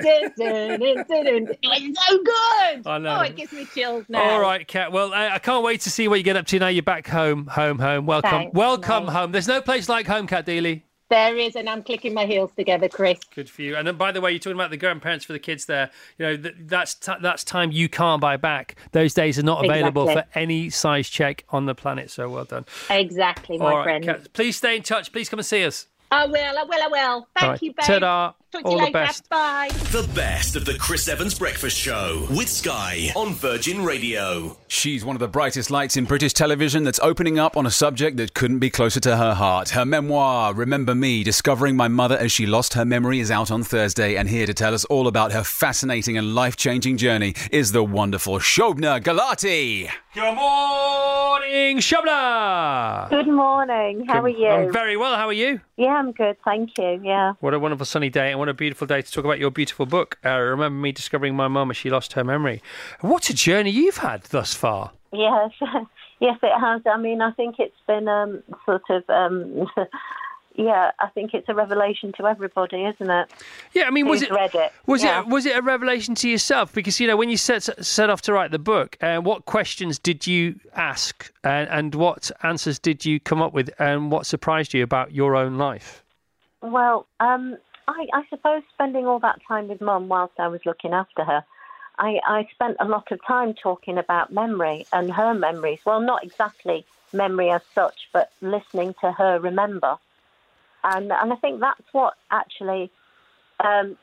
so 2.08 2.18
good. 2.18 2.88
I 2.88 2.98
know. 2.98 3.18
Oh, 3.20 3.22
it 3.22 3.36
gives 3.36 3.54
me 3.54 3.66
chills 3.66 4.06
now. 4.10 4.22
All 4.22 4.42
right, 4.42 4.68
Cat. 4.68 4.92
Well, 4.92 5.14
I, 5.14 5.36
I, 5.36 5.40
can't 5.40 5.64
wait 5.64 5.82
to 5.82 5.92
see 5.92 6.08
what 6.08 6.16
you 6.16 6.24
get 6.24 6.36
up 6.36 6.48
to 6.48 6.58
now. 6.58 6.66
You're 6.68 6.82
back 6.82 7.06
home, 7.08 7.46
home, 7.46 7.78
home. 7.78 8.08
Welcome. 8.08 8.32
Thanks, 8.32 8.56
Welcome 8.56 9.06
mate. 9.06 9.14
home. 9.14 9.32
There's 9.32 9.48
no 9.48 9.62
place 9.62 9.88
like 9.88 10.08
home, 10.08 10.26
Cat 10.26 10.48
Deeley. 10.48 10.82
There 11.10 11.38
is, 11.38 11.56
and 11.56 11.68
I'm 11.68 11.82
clicking 11.82 12.14
my 12.14 12.28
heels 12.28 12.52
together, 12.56 12.88
Chris. 12.88 13.20
Good 13.34 13.50
for 13.50 13.64
you. 13.64 13.76
And 13.76 13.88
then, 13.88 13.98
by 13.98 14.12
the 14.12 14.22
way, 14.22 14.32
you're 14.32 14.40
talking 14.40 14.58
about 14.58 14.70
the 14.70 14.78
grandparents 14.78 15.26
for 15.26 15.34
the 15.34 15.40
kids 15.40 15.66
there. 15.66 15.90
You 16.20 16.26
know, 16.26 16.38
th- 16.38 16.56
that's 16.60 16.94
t- 16.94 17.14
that's 17.22 17.44
time 17.44 17.72
you 17.72 17.90
can't 17.90 18.22
buy 18.22 18.38
back. 18.38 18.76
Those 18.92 19.16
days 19.16 19.40
are 19.40 19.44
not 19.44 19.66
available 19.66 20.08
exactly. 20.08 20.34
for 20.34 20.40
any 20.40 20.70
size 20.70 21.10
check 21.10 21.46
on 21.50 21.66
the 21.66 21.74
planet. 21.74 22.12
So 22.12 22.30
well 22.30 22.46
done. 22.46 22.66
Exactly, 22.92 23.58
my 23.58 23.74
right, 23.74 23.84
friend. 23.84 24.06
Cat, 24.06 24.34
please 24.34 24.58
stay 24.58 24.76
in 24.76 24.84
touch. 24.84 25.12
Please 25.12 25.30
come 25.30 25.40
and 25.40 25.46
see 25.46 25.66
us. 25.66 25.88
I 26.12 26.26
will, 26.26 26.58
I 26.58 26.64
will, 26.64 26.84
I 26.84 26.88
will. 26.88 27.28
Thank 27.36 27.50
right. 27.52 27.62
you, 27.62 27.74
babe. 27.74 27.86
Ta-da. 27.86 28.34
Talk 28.52 28.62
to 28.64 28.68
All 28.68 28.74
you 28.74 28.80
the 28.80 28.84
later. 28.86 28.94
best. 28.94 29.30
Bye. 29.30 29.70
The 29.92 30.10
best 30.16 30.56
of 30.56 30.66
the 30.66 30.74
Chris 30.74 31.08
Evans 31.08 31.38
Breakfast 31.38 31.78
Show 31.78 32.26
with 32.32 32.50
Sky 32.50 33.10
on 33.16 33.36
Virgin 33.36 33.84
Radio. 33.84 34.58
She's 34.68 35.06
one 35.06 35.16
of 35.16 35.20
the 35.20 35.28
brightest 35.28 35.70
lights 35.70 35.96
in 35.98 36.06
British 36.06 36.34
television 36.34 36.84
that's 36.84 37.00
opening 37.04 37.38
up 37.38 37.56
on 37.56 37.68
a 37.68 37.72
subject 37.72 38.18
that 38.18 38.34
couldn't 38.34 38.58
be 38.58 38.72
closer 38.72 39.00
to 39.02 39.18
her 39.18 39.36
heart. 39.36 39.70
Her 39.70 39.86
memoir, 39.86 40.56
Remember 40.56 40.96
Me, 40.96 41.24
Discovering 41.24 41.76
My 41.76 41.88
Mother 41.88 42.18
as 42.18 42.32
She 42.32 42.48
Lost 42.48 42.74
Her 42.74 42.86
Memory, 42.86 43.20
is 43.20 43.30
out 43.30 43.52
on 43.52 43.62
Thursday. 43.64 44.16
And 44.16 44.28
here 44.28 44.48
to 44.48 44.54
tell 44.56 44.74
us 44.74 44.84
all 44.86 45.06
about 45.08 45.32
her 45.32 45.44
fascinating 45.44 46.18
and 46.18 46.34
life 46.34 46.58
changing 46.58 46.98
journey 46.98 47.36
is 47.52 47.72
the 47.72 47.84
wonderful 47.84 48.40
Shobna 48.40 49.00
Gulati. 49.00 49.92
Good 50.16 50.34
morning, 50.36 51.78
Shobna. 51.78 53.10
Good 53.12 53.28
morning. 53.28 54.06
How 54.08 54.24
are 54.24 54.28
you? 54.30 54.48
I'm 54.48 54.74
very 54.74 54.98
well. 54.98 55.16
How 55.16 55.28
are 55.28 55.34
you? 55.34 55.62
yeah, 55.78 55.94
I'm 55.94 56.12
good. 56.12 56.36
Thank 56.44 56.78
you. 56.78 57.00
Yeah. 57.04 57.34
What 57.40 57.54
a 57.54 57.60
wonderful 57.60 57.86
sunny 57.86 58.10
day, 58.10 58.34
and 58.40 58.48
what 58.48 58.50
a 58.50 58.54
beautiful 58.54 58.88
day 58.88 59.02
to 59.02 59.12
talk 59.12 59.26
about 59.26 59.38
your 59.40 59.52
beautiful 59.52 59.86
book. 59.86 60.18
Uh, 60.24 60.38
Remember 60.40 60.80
me 60.80 60.94
discovering 60.94 61.36
my 61.36 61.50
mum 61.50 61.70
as 61.72 61.76
she 61.78 61.90
lost 61.90 62.14
her 62.14 62.24
memory. 62.24 62.64
What 63.02 63.30
a 63.30 63.34
journey 63.34 63.70
you've 63.70 63.98
had 63.98 64.24
thus 64.24 64.54
far. 64.54 64.92
Yes. 65.12 65.52
yes, 66.22 66.38
it 66.42 66.60
has. 66.60 66.82
I 66.86 66.98
mean, 66.98 67.22
I 67.22 67.32
think 67.32 67.56
it's 67.60 67.76
been 67.86 68.08
um, 68.08 68.42
sort 68.66 68.84
of. 68.90 69.04
Um, 69.10 69.68
yeah, 70.56 70.92
I 71.00 71.08
think 71.10 71.34
it's 71.34 71.50
a 71.50 71.54
revelation 71.54 72.14
to 72.18 72.28
everybody, 72.28 72.86
isn't 72.86 73.10
it? 73.10 73.30
Yeah, 73.74 73.88
I 73.88 73.90
mean, 73.90 74.08
was 74.08 74.22
Who's 74.22 74.30
it 74.30 74.34
read 74.34 74.56
it? 74.56 74.72
was 74.86 75.04
Yeah. 75.04 75.20
it 75.20 75.28
was 75.28 75.46
it 75.46 75.58
a 75.58 75.62
revelation 75.62 76.16
to 76.16 76.30
yourself? 76.30 76.74
Because 76.74 76.98
you 77.02 77.08
know, 77.08 77.18
when 77.18 77.30
you 77.30 77.38
set 77.38 77.64
set 77.86 78.10
off 78.10 78.22
to 78.22 78.32
write 78.34 78.52
the 78.52 78.60
book, 78.60 78.96
uh, 79.02 79.18
what 79.18 79.46
questions 79.46 80.00
did 80.00 80.26
you 80.26 80.56
ask, 80.76 81.30
uh, 81.44 81.48
and 81.48 81.94
what 81.96 82.32
answers 82.44 82.80
did 82.80 83.06
you 83.06 83.20
come 83.20 83.42
up 83.42 83.52
with, 83.54 83.70
and 83.80 84.12
what 84.12 84.26
surprised 84.26 84.74
you 84.74 84.82
about 84.84 85.12
your 85.14 85.36
own 85.36 85.58
life? 85.58 86.04
Well, 86.62 87.08
um, 87.20 87.58
I, 87.90 88.06
I 88.14 88.24
suppose 88.30 88.62
spending 88.72 89.08
all 89.08 89.20
that 89.20 89.40
time 89.48 89.68
with 89.68 89.82
Mum 89.82 90.10
whilst 90.10 90.40
I 90.40 90.48
was 90.48 90.62
looking 90.64 90.94
after 90.94 91.24
her, 91.24 91.44
I, 91.98 92.20
I 92.26 92.48
spent 92.54 92.78
a 92.80 92.86
lot 92.86 93.12
of 93.12 93.20
time 93.26 93.56
talking 93.56 93.98
about 93.98 94.32
memory 94.32 94.86
and 94.94 95.12
her 95.12 95.34
memories. 95.34 95.80
Well, 95.86 96.00
not 96.00 96.24
exactly 96.24 96.86
memory 97.12 97.50
as 97.50 97.62
such, 97.74 97.96
but 98.14 98.30
listening 98.42 98.94
to 99.02 99.12
her 99.12 99.40
remember. 99.40 99.98
And 100.84 101.12
and 101.12 101.34
I 101.34 101.36
think 101.38 101.60
that's 101.60 101.84
what 101.92 102.14
actually, 102.30 102.92
um, 103.60 103.98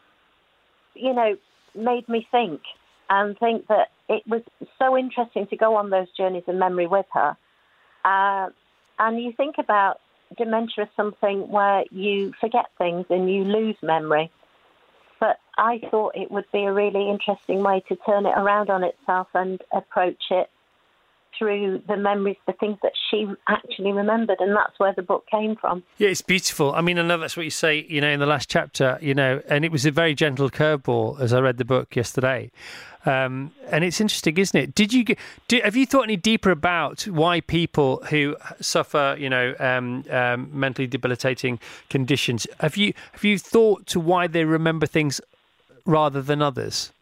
you 0.95 1.15
know, 1.15 1.37
made 1.77 2.09
me 2.09 2.27
think 2.31 2.63
and 3.09 3.39
think 3.39 3.69
that 3.69 3.89
it 4.09 4.27
was 4.27 4.43
so 4.81 4.99
interesting 4.99 5.47
to 5.47 5.57
go 5.57 5.77
on 5.77 5.91
those 5.91 6.09
journeys 6.17 6.43
of 6.49 6.57
memory 6.57 6.89
with 6.89 7.07
her. 7.13 7.37
Uh, 8.05 8.49
and 8.99 9.23
you 9.23 9.33
think 9.33 9.57
about 9.59 10.01
dementia 10.37 10.85
is 10.85 10.91
something 10.97 11.49
where 11.51 11.85
you 11.91 12.33
forget 12.41 12.67
things 12.79 13.07
and 13.11 13.31
you 13.31 13.45
lose 13.45 13.77
memory. 13.83 14.31
But 15.21 15.39
I 15.57 15.81
thought 15.91 16.17
it 16.17 16.31
would 16.31 16.51
be 16.53 16.65
a 16.65 16.73
really 16.73 17.09
interesting 17.09 17.63
way 17.63 17.83
to 17.89 17.97
turn 17.97 18.27
it 18.27 18.35
around 18.37 18.71
on 18.71 18.85
itself 18.85 19.29
and 19.35 19.61
approach 19.73 20.23
it 20.31 20.51
through 21.39 21.83
the 21.89 21.97
memories, 21.97 22.37
the 22.47 22.53
things 22.55 22.79
that 22.83 22.93
she 23.11 23.27
actually 23.49 23.93
remembered, 23.93 24.39
and 24.41 24.55
that's 24.55 24.79
where 24.79 24.93
the 24.95 25.03
book 25.03 25.25
came 25.31 25.57
from. 25.57 25.83
Yeah, 25.99 26.09
it's 26.09 26.23
beautiful. 26.23 26.75
I 26.75 26.81
mean, 26.81 26.99
I 26.99 27.03
know 27.03 27.19
that's 27.19 27.37
what 27.37 27.45
you 27.45 27.51
say, 27.51 27.87
you 27.89 28.01
know, 28.01 28.11
in 28.11 28.21
the 28.21 28.27
last 28.27 28.49
chapter, 28.49 28.99
you 29.01 29.15
know, 29.15 29.43
and 29.49 29.65
it 29.65 29.73
was 29.73 29.87
a 29.87 29.91
very 29.91 30.15
gentle 30.15 30.51
curveball 30.51 31.21
as 31.21 31.33
I 31.33 31.41
read 31.41 31.59
the 31.59 31.65
book 31.65 31.95
yesterday. 31.95 32.51
Um, 33.05 33.53
and 33.71 33.85
it's 33.85 34.01
interesting, 34.01 34.37
isn't 34.37 34.59
it? 34.59 34.75
Did 34.75 34.93
you 34.93 35.05
get, 35.05 35.19
do, 35.47 35.61
have 35.63 35.77
you 35.77 35.87
thought 35.87 36.03
any 36.03 36.17
deeper 36.17 36.51
about 36.51 37.03
why 37.03 37.41
people 37.41 38.03
who 38.11 38.37
suffer, 38.61 39.17
you 39.17 39.31
know, 39.31 39.55
um, 39.61 40.05
um, 40.11 40.51
mentally 40.53 40.89
debilitating 40.89 41.61
conditions 41.89 42.47
have 42.61 42.77
you 42.77 42.93
have 43.13 43.25
you 43.25 43.39
thought 43.39 43.87
to 43.87 44.01
why 44.01 44.27
they 44.27 44.45
remember 44.45 44.87
things 44.87 45.21
rather 45.85 46.21
than 46.21 46.43
others? 46.43 46.93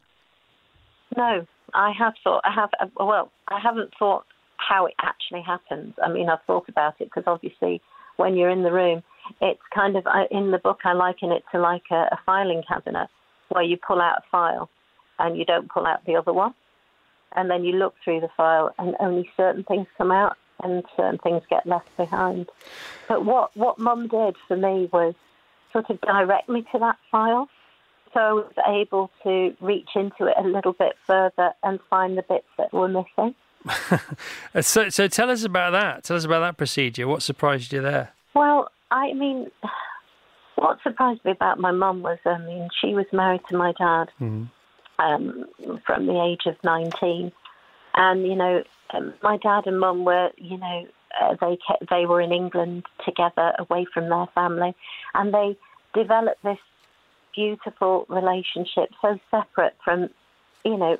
No, 1.16 1.46
I 1.74 1.90
have 1.98 2.14
thought. 2.22 2.42
I 2.44 2.52
have. 2.52 2.70
uh, 2.80 2.86
Well, 2.96 3.30
I 3.48 3.58
haven't 3.60 3.92
thought 3.98 4.24
how 4.56 4.86
it 4.86 4.94
actually 5.00 5.42
happens. 5.42 5.94
I 6.02 6.08
mean, 6.08 6.28
I've 6.28 6.42
thought 6.46 6.68
about 6.68 6.94
it 7.00 7.06
because 7.06 7.24
obviously, 7.26 7.82
when 8.16 8.36
you're 8.36 8.50
in 8.50 8.62
the 8.62 8.72
room, 8.72 9.02
it's 9.40 9.60
kind 9.74 9.96
of 9.96 10.06
in 10.30 10.50
the 10.50 10.58
book. 10.58 10.80
I 10.84 10.92
liken 10.92 11.32
it 11.32 11.44
to 11.52 11.60
like 11.60 11.82
a, 11.90 12.08
a 12.12 12.18
filing 12.24 12.62
cabinet 12.66 13.08
where 13.48 13.64
you 13.64 13.76
pull 13.76 14.00
out 14.00 14.18
a 14.18 14.22
file 14.30 14.70
and 15.18 15.36
you 15.36 15.44
don't 15.44 15.70
pull 15.70 15.86
out 15.86 16.04
the 16.06 16.16
other 16.16 16.32
one, 16.32 16.54
and 17.36 17.50
then 17.50 17.64
you 17.64 17.72
look 17.72 17.94
through 18.02 18.20
the 18.20 18.30
file 18.36 18.72
and 18.78 18.94
only 19.00 19.28
certain 19.36 19.64
things 19.64 19.86
come 19.98 20.10
out 20.12 20.36
and 20.62 20.84
certain 20.96 21.18
things 21.18 21.42
get 21.50 21.66
left 21.66 21.94
behind. 21.96 22.48
But 23.08 23.24
what 23.24 23.56
what 23.56 23.78
Mum 23.78 24.08
did 24.08 24.36
for 24.48 24.56
me 24.56 24.88
was 24.92 25.14
sort 25.72 25.90
of 25.90 26.00
direct 26.00 26.48
me 26.48 26.64
to 26.72 26.78
that 26.78 26.96
file 27.10 27.48
so 28.14 28.20
I 28.20 28.32
was 28.32 28.52
able 28.68 29.10
to 29.24 29.54
reach 29.60 29.88
into 29.94 30.26
it 30.26 30.34
a 30.38 30.46
little 30.46 30.72
bit 30.72 30.94
further 31.06 31.52
and 31.62 31.80
find 31.90 32.16
the 32.16 32.22
bits 32.22 32.46
that 32.56 32.72
were 32.72 32.88
missing. 32.88 33.34
So, 34.60 34.88
so 34.88 35.08
tell 35.08 35.30
us 35.30 35.42
about 35.42 35.72
that. 35.72 36.04
Tell 36.04 36.16
us 36.16 36.24
about 36.24 36.40
that 36.40 36.56
procedure. 36.56 37.08
What 37.08 37.22
surprised 37.22 37.72
you 37.72 37.82
there? 37.82 38.12
Well, 38.34 38.70
I 38.90 39.12
mean, 39.14 39.50
what 40.54 40.78
surprised 40.82 41.24
me 41.24 41.32
about 41.32 41.58
my 41.58 41.72
mum 41.72 42.02
was, 42.02 42.18
I 42.24 42.38
mean, 42.38 42.68
she 42.80 42.94
was 42.94 43.06
married 43.12 43.40
to 43.48 43.56
my 43.56 43.72
dad 43.72 44.10
um, 44.98 45.46
from 45.84 46.06
the 46.06 46.22
age 46.22 46.42
of 46.46 46.56
19. 46.62 47.32
And, 47.96 48.26
you 48.26 48.36
know, 48.36 48.62
um, 48.92 49.14
my 49.22 49.38
dad 49.38 49.66
and 49.66 49.80
mum 49.80 50.04
were, 50.04 50.30
you 50.36 50.58
know, 50.58 50.86
uh, 51.20 51.36
they 51.40 51.58
kept, 51.66 51.90
they 51.90 52.06
were 52.06 52.20
in 52.20 52.32
England 52.32 52.84
together 53.04 53.54
away 53.58 53.86
from 53.92 54.08
their 54.08 54.26
family. 54.34 54.74
And 55.14 55.34
they 55.34 55.56
developed 55.94 56.42
this 56.42 56.58
beautiful 57.34 58.06
relationship 58.08 58.90
so 59.00 59.18
separate 59.30 59.76
from, 59.84 60.10
you 60.64 60.76
know, 60.76 60.98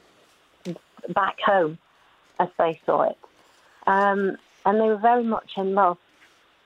back 1.08 1.40
home 1.40 1.78
as 2.38 2.48
they 2.58 2.80
saw 2.84 3.02
it. 3.02 3.18
Um, 3.86 4.36
and 4.64 4.80
they 4.80 4.88
were 4.88 4.96
very 4.96 5.24
much 5.24 5.52
in 5.56 5.74
love. 5.74 5.98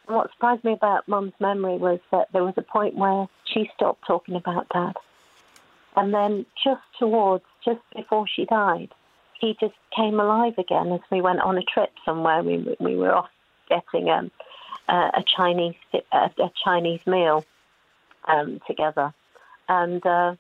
And 0.07 0.17
what 0.17 0.31
surprised 0.33 0.65
me 0.65 0.73
about 0.73 1.09
Mum's 1.09 1.35
memory 1.41 1.77
was 1.77 2.01
that 2.11 2.33
there 2.33 2.45
was 2.45 2.55
a 2.57 2.63
point 2.63 2.95
where 2.95 3.29
she 3.45 3.71
stopped 3.75 4.07
talking 4.07 4.37
about 4.37 4.69
Dad. 4.71 4.97
And 5.97 6.15
then 6.15 6.47
just 6.63 6.83
towards, 6.99 7.45
just 7.65 7.81
before 7.95 8.27
she 8.29 8.45
died, 8.45 8.91
he 9.41 9.57
just 9.61 9.75
came 9.95 10.21
alive 10.21 10.59
again 10.59 10.93
as 10.93 11.01
we 11.11 11.21
went 11.21 11.41
on 11.41 11.59
a 11.59 11.63
trip 11.63 11.91
somewhere. 12.05 12.43
We, 12.43 12.77
we 12.79 12.97
were 12.97 13.15
off 13.15 13.31
getting 13.69 14.09
um, 14.09 14.31
uh, 14.89 15.11
a 15.15 15.25
Chinese 15.37 15.75
a, 15.93 16.31
a 16.39 16.51
Chinese 16.65 17.07
meal 17.07 17.45
um, 18.27 18.61
together, 18.67 19.13
and 19.69 20.05
uh, 20.07 20.35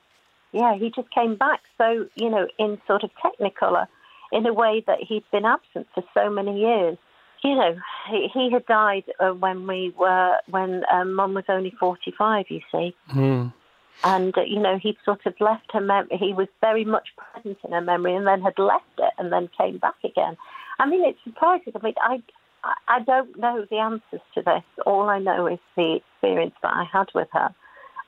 yeah, 0.52 0.74
he 0.76 0.90
just 0.90 1.10
came 1.10 1.36
back. 1.36 1.60
So 1.76 2.06
you 2.14 2.30
know, 2.30 2.46
in 2.58 2.80
sort 2.86 3.04
of 3.04 3.10
Technicolor, 3.22 3.86
in 4.32 4.46
a 4.46 4.52
way 4.52 4.82
that 4.86 4.98
he'd 5.00 5.24
been 5.30 5.44
absent 5.44 5.86
for 5.94 6.02
so 6.14 6.30
many 6.30 6.60
years. 6.60 6.96
You 7.44 7.54
know, 7.54 7.76
he, 8.10 8.28
he 8.34 8.50
had 8.50 8.66
died 8.66 9.04
uh, 9.20 9.28
when 9.30 9.66
we 9.68 9.94
were 9.96 10.36
when 10.50 10.82
um, 10.92 11.14
Mum 11.14 11.34
was 11.34 11.44
only 11.48 11.72
forty-five. 11.78 12.46
You 12.48 12.60
see, 12.72 12.96
and 14.02 14.36
uh, 14.36 14.42
you 14.42 14.58
know 14.58 14.76
he'd 14.82 14.96
sort 15.04 15.24
of 15.24 15.34
left 15.38 15.70
her 15.72 15.80
memory. 15.80 16.16
He 16.18 16.32
was 16.32 16.48
very 16.60 16.84
much 16.84 17.08
present 17.16 17.58
in 17.64 17.70
her 17.72 17.80
memory, 17.80 18.16
and 18.16 18.26
then 18.26 18.42
had 18.42 18.58
left 18.58 18.84
it, 18.98 19.12
and 19.18 19.32
then 19.32 19.48
came 19.56 19.78
back 19.78 19.94
again. 20.04 20.36
I 20.80 20.86
mean, 20.86 21.04
it's 21.04 21.18
surprising. 21.22 21.72
I 21.76 21.84
mean, 21.84 21.94
I 22.02 22.14
I- 22.64 22.74
I 22.88 23.00
don't 23.00 23.38
know 23.38 23.64
the 23.70 23.78
answers 23.78 24.20
to 24.34 24.42
this. 24.42 24.64
All 24.84 25.08
I 25.08 25.20
know 25.20 25.46
is 25.46 25.60
the 25.76 26.00
experience 26.00 26.56
that 26.62 26.74
I 26.74 26.84
had 26.92 27.06
with 27.14 27.28
her, 27.32 27.54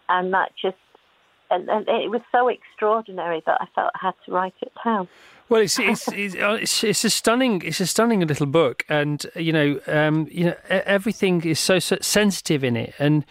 and 0.08 0.34
that 0.34 0.50
just 0.60 0.76
and, 1.50 1.68
and 1.68 1.88
it 1.88 2.10
was 2.10 2.22
so 2.32 2.48
extraordinary 2.48 3.42
that 3.46 3.60
I 3.60 3.66
felt 3.74 3.90
I 3.94 4.06
had 4.06 4.14
to 4.26 4.32
write 4.32 4.54
it 4.62 4.72
down. 4.84 5.08
Well, 5.48 5.62
it's 5.62 5.78
it's 5.78 6.06
it's, 6.12 6.36
uh, 6.36 6.58
it's 6.60 7.04
a 7.04 7.10
stunning 7.10 7.62
it's 7.64 7.80
a 7.80 7.86
stunning 7.86 8.20
little 8.20 8.46
book, 8.46 8.84
and 8.88 9.26
you 9.34 9.52
know 9.52 9.80
um, 9.88 10.28
you 10.30 10.44
know 10.44 10.54
everything 10.68 11.42
is 11.44 11.58
so, 11.58 11.80
so 11.80 11.96
sensitive 12.00 12.62
in 12.62 12.76
it, 12.76 12.94
and 12.98 13.24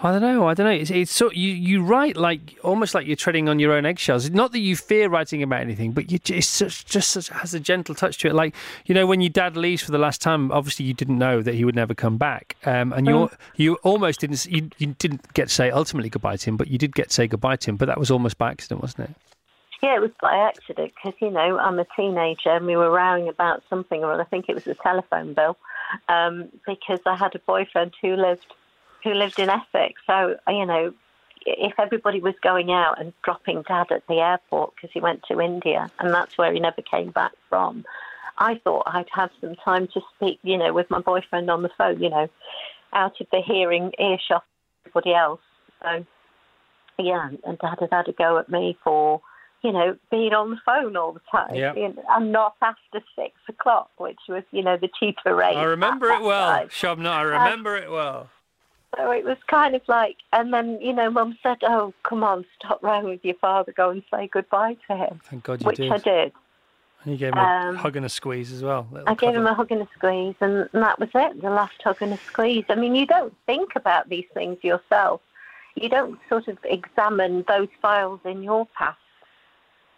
I 0.00 0.12
don't 0.12 0.22
know 0.22 0.46
I 0.46 0.54
don't 0.54 0.66
know 0.66 0.72
it's 0.72 0.90
it's 0.90 1.10
so 1.10 1.30
you 1.32 1.50
you 1.50 1.82
write 1.82 2.16
like 2.16 2.56
almost 2.62 2.94
like 2.94 3.06
you're 3.06 3.16
treading 3.16 3.48
on 3.48 3.58
your 3.58 3.72
own 3.72 3.84
eggshells. 3.84 4.30
Not 4.30 4.52
that 4.52 4.60
you 4.60 4.76
fear 4.76 5.08
writing 5.08 5.42
about 5.42 5.60
anything, 5.60 5.90
but 5.92 6.12
you 6.12 6.20
it's 6.28 6.46
such, 6.46 6.84
just 6.84 7.10
such, 7.10 7.28
has 7.30 7.52
a 7.52 7.58
gentle 7.60 7.94
touch 7.96 8.18
to 8.18 8.28
it. 8.28 8.34
Like 8.34 8.54
you 8.86 8.94
know 8.94 9.06
when 9.06 9.20
your 9.20 9.30
dad 9.30 9.56
leaves 9.56 9.82
for 9.82 9.90
the 9.90 9.98
last 9.98 10.20
time, 10.20 10.52
obviously 10.52 10.84
you 10.86 10.94
didn't 10.94 11.18
know 11.18 11.42
that 11.42 11.54
he 11.54 11.64
would 11.64 11.74
never 11.74 11.94
come 11.94 12.16
back, 12.16 12.56
um, 12.64 12.92
and 12.92 13.06
you 13.06 13.14
Mm. 13.14 13.36
you 13.56 13.74
almost 13.82 14.20
didn't 14.20 14.46
you, 14.46 14.70
you 14.78 14.94
didn't 14.98 15.32
get 15.34 15.48
to 15.48 15.54
say 15.54 15.70
ultimately 15.70 16.08
goodbye 16.08 16.36
to 16.36 16.50
him, 16.50 16.56
but 16.56 16.68
you 16.68 16.78
did 16.78 16.94
get 16.94 17.08
to 17.08 17.14
say 17.14 17.26
goodbye 17.26 17.56
to 17.56 17.70
him. 17.70 17.76
But 17.76 17.86
that 17.86 17.98
was 17.98 18.10
almost 18.10 18.38
by 18.38 18.50
accident, 18.52 18.80
wasn't 18.80 19.10
it? 19.10 19.16
Yeah, 19.82 19.96
it 19.96 20.00
was 20.00 20.10
by 20.20 20.36
accident 20.36 20.92
because 20.94 21.18
you 21.20 21.30
know 21.30 21.58
I'm 21.58 21.78
a 21.80 21.86
teenager 21.96 22.50
and 22.50 22.66
we 22.66 22.76
were 22.76 22.90
rowing 22.90 23.28
about 23.28 23.64
something 23.68 24.04
or 24.04 24.12
other. 24.12 24.22
I 24.22 24.26
think 24.26 24.48
it 24.48 24.54
was 24.54 24.66
a 24.68 24.74
telephone 24.74 25.34
bill 25.34 25.56
um, 26.08 26.50
because 26.66 27.00
I 27.04 27.16
had 27.16 27.34
a 27.34 27.40
boyfriend 27.40 27.94
who 28.00 28.14
lived 28.14 28.46
who 29.08 29.14
lived 29.14 29.38
in 29.38 29.50
Essex. 29.50 30.00
So 30.06 30.36
you 30.48 30.66
know, 30.66 30.94
if 31.46 31.72
everybody 31.78 32.20
was 32.20 32.34
going 32.42 32.70
out 32.70 33.00
and 33.00 33.12
dropping 33.22 33.62
Dad 33.62 33.90
at 33.90 34.06
the 34.06 34.20
airport 34.20 34.74
because 34.74 34.90
he 34.92 35.00
went 35.00 35.22
to 35.28 35.40
India 35.40 35.90
and 35.98 36.12
that's 36.12 36.36
where 36.36 36.52
he 36.52 36.60
never 36.60 36.82
came 36.82 37.10
back 37.10 37.32
from, 37.48 37.84
I 38.36 38.60
thought 38.62 38.84
I'd 38.86 39.08
have 39.12 39.30
some 39.40 39.56
time 39.56 39.88
to 39.88 40.00
speak, 40.14 40.38
you 40.42 40.58
know, 40.58 40.72
with 40.72 40.90
my 40.90 41.00
boyfriend 41.00 41.50
on 41.50 41.62
the 41.62 41.70
phone, 41.76 42.02
you 42.02 42.10
know, 42.10 42.28
out 42.92 43.20
of 43.20 43.26
the 43.32 43.40
hearing 43.40 43.92
earshot 43.98 44.42
of 44.42 44.86
everybody 44.86 45.14
else. 45.14 45.40
So 45.82 46.06
yeah, 46.98 47.30
and 47.44 47.58
Dad 47.58 47.76
had 47.80 47.88
had 47.92 48.08
a 48.08 48.12
go 48.12 48.38
at 48.38 48.48
me 48.48 48.76
for, 48.82 49.20
you 49.62 49.72
know, 49.72 49.96
being 50.10 50.34
on 50.34 50.50
the 50.50 50.60
phone 50.64 50.96
all 50.96 51.12
the 51.12 51.20
time. 51.30 51.54
Yeah. 51.54 51.72
And- 51.74 52.32
not 52.32 52.56
after 52.60 53.00
six 53.16 53.34
o'clock, 53.48 53.90
which 53.98 54.18
was, 54.28 54.42
you 54.50 54.62
know, 54.62 54.76
the 54.76 54.88
cheaper 54.98 55.34
rate. 55.34 55.56
I 55.56 55.64
remember 55.64 56.08
it 56.08 56.22
well, 56.22 56.50
time. 56.50 56.68
Shobna. 56.68 57.10
I 57.10 57.20
uh, 57.22 57.44
remember 57.44 57.76
it 57.76 57.90
well. 57.90 58.28
So 58.96 59.10
it 59.10 59.24
was 59.24 59.36
kind 59.48 59.74
of 59.74 59.82
like, 59.86 60.16
and 60.32 60.52
then, 60.52 60.80
you 60.80 60.92
know, 60.92 61.10
Mum 61.10 61.36
said, 61.42 61.58
oh, 61.62 61.92
come 62.04 62.24
on, 62.24 62.44
stop 62.58 62.82
rowing 62.82 63.04
with 63.04 63.24
your 63.24 63.34
father, 63.34 63.72
go 63.72 63.90
and 63.90 64.02
say 64.10 64.28
goodbye 64.28 64.76
to 64.88 64.96
him. 64.96 65.20
Thank 65.24 65.44
God 65.44 65.60
you 65.60 65.66
which 65.66 65.76
did. 65.76 65.92
I 65.92 65.98
did. 65.98 66.32
And 67.04 67.12
you 67.12 67.18
gave 67.18 67.32
him 67.32 67.38
Um, 67.38 67.74
a 67.76 67.78
hug 67.78 67.96
and 67.96 68.06
a 68.06 68.08
squeeze 68.08 68.50
as 68.50 68.62
well. 68.62 68.88
I 69.06 69.14
gave 69.14 69.34
him 69.34 69.46
a 69.46 69.54
hug 69.54 69.70
and 69.70 69.82
a 69.82 69.88
squeeze, 69.94 70.34
and 70.40 70.68
that 70.72 70.98
was 70.98 71.10
it, 71.14 71.40
the 71.40 71.50
last 71.50 71.80
hug 71.82 71.98
and 72.00 72.14
a 72.14 72.16
squeeze. 72.16 72.64
I 72.70 72.74
mean, 72.74 72.94
you 72.94 73.06
don't 73.06 73.34
think 73.46 73.76
about 73.76 74.08
these 74.08 74.26
things 74.34 74.58
yourself. 74.64 75.20
You 75.76 75.88
don't 75.88 76.18
sort 76.28 76.48
of 76.48 76.58
examine 76.64 77.44
those 77.46 77.68
files 77.80 78.20
in 78.24 78.42
your 78.42 78.66
past 78.76 78.98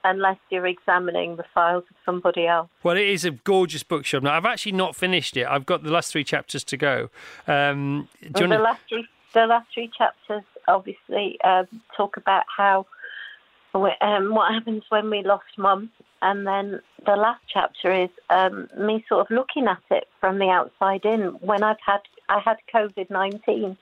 unless 0.04 0.38
you're 0.50 0.66
examining 0.66 1.36
the 1.36 1.44
files 1.54 1.84
of 1.90 1.96
somebody 2.04 2.46
else. 2.46 2.68
Well, 2.82 2.96
it 2.96 3.08
is 3.08 3.24
a 3.24 3.30
gorgeous 3.30 3.82
book, 3.82 4.04
Shobna. 4.04 4.30
I've 4.30 4.46
actually 4.46 4.72
not 4.72 4.96
finished 4.96 5.36
it. 5.36 5.46
I've 5.46 5.66
got 5.66 5.82
the 5.82 5.90
last 5.90 6.12
three 6.12 6.24
chapters 6.24 6.64
to 6.64 6.76
go. 6.76 7.10
Um, 7.46 8.08
Well, 8.34 8.48
the 8.48 8.58
last 8.58 8.80
three, 8.88 9.06
the 9.34 9.46
last 9.46 9.68
three 9.72 9.90
chapters 9.96 10.42
obviously 10.68 11.38
um, 11.42 11.66
talk 11.96 12.16
about 12.16 12.44
how 12.56 12.86
um, 13.74 14.34
what 14.34 14.52
happens 14.52 14.82
when 14.88 15.10
we 15.10 15.22
lost 15.22 15.44
mum, 15.56 15.90
and 16.22 16.46
then 16.46 16.80
the 17.06 17.16
last 17.16 17.42
chapter 17.52 17.92
is 17.92 18.10
um, 18.28 18.68
me 18.78 19.04
sort 19.08 19.20
of 19.22 19.30
looking 19.30 19.66
at 19.68 19.82
it 19.90 20.08
from 20.20 20.38
the 20.38 20.48
outside 20.48 21.04
in. 21.04 21.20
When 21.40 21.62
I've 21.62 21.80
had 21.84 22.00
I 22.28 22.40
had 22.40 22.56
COVID 22.74 23.10
nineteen 23.10 23.76